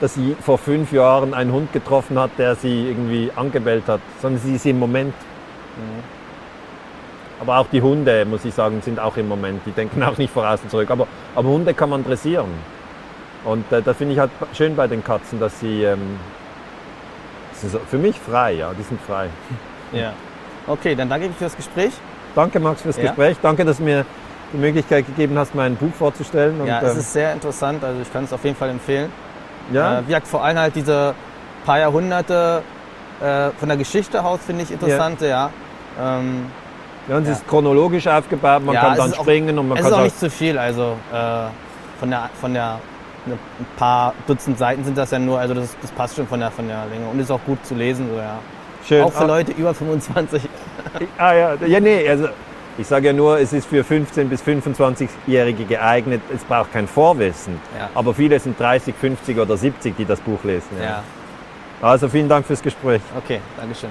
[0.00, 4.40] dass sie vor fünf Jahren einen Hund getroffen hat, der sie irgendwie angebellt hat, sondern
[4.42, 5.14] sie ist im Moment.
[7.40, 9.62] Aber auch die Hunde, muss ich sagen, sind auch im Moment.
[9.64, 10.90] Die denken auch nicht voraus und zurück.
[10.90, 12.48] Aber, aber Hunde kann man dressieren.
[13.44, 16.18] Und äh, das finde ich halt schön bei den Katzen, dass sie ähm,
[17.52, 19.28] sind so- für mich frei, ja, die sind frei.
[19.92, 20.12] ja.
[20.66, 21.92] Okay, dann danke ich für das Gespräch.
[22.34, 23.04] Danke Max fürs Ja.
[23.04, 23.36] Gespräch.
[23.40, 24.04] Danke, dass du mir
[24.52, 26.60] die Möglichkeit gegeben hast, mein Buch vorzustellen.
[26.60, 29.10] Und, ja, es ähm, ist sehr interessant, also ich kann es auf jeden Fall empfehlen.
[29.72, 31.14] Ja, Äh, vor allem halt diese
[31.64, 32.62] paar Jahrhunderte
[33.20, 35.50] äh, von der Geschichte aus finde ich interessant, ja.
[36.00, 36.46] Ähm,
[37.08, 37.34] ja, und es ja.
[37.34, 39.90] ist chronologisch aufgebaut, man Ja, kann es dann ist auch- springen und man es kann
[39.92, 41.16] ist auch auch- nicht zu viel, also äh,
[41.98, 42.78] von der, von der
[43.26, 46.38] ne, ein paar Dutzend Seiten sind das ja nur, also das, das passt schon von
[46.40, 48.38] der, von der Länge und ist auch gut zu lesen, so, ja.
[48.86, 49.02] schön.
[49.04, 50.42] Auch für Ah, Leute über 25.
[51.18, 52.28] Ah ja, ja nee, also
[52.78, 56.22] ich sage ja nur, es ist für 15 bis 25-Jährige geeignet.
[56.34, 57.60] Es braucht kein Vorwissen.
[57.76, 57.90] Ja.
[57.94, 60.68] Aber viele sind 30, 50 oder 70, die das Buch lesen.
[60.80, 61.02] ja.
[61.80, 63.00] Also vielen Dank fürs Gespräch.
[63.16, 63.90] Okay, Dankeschön.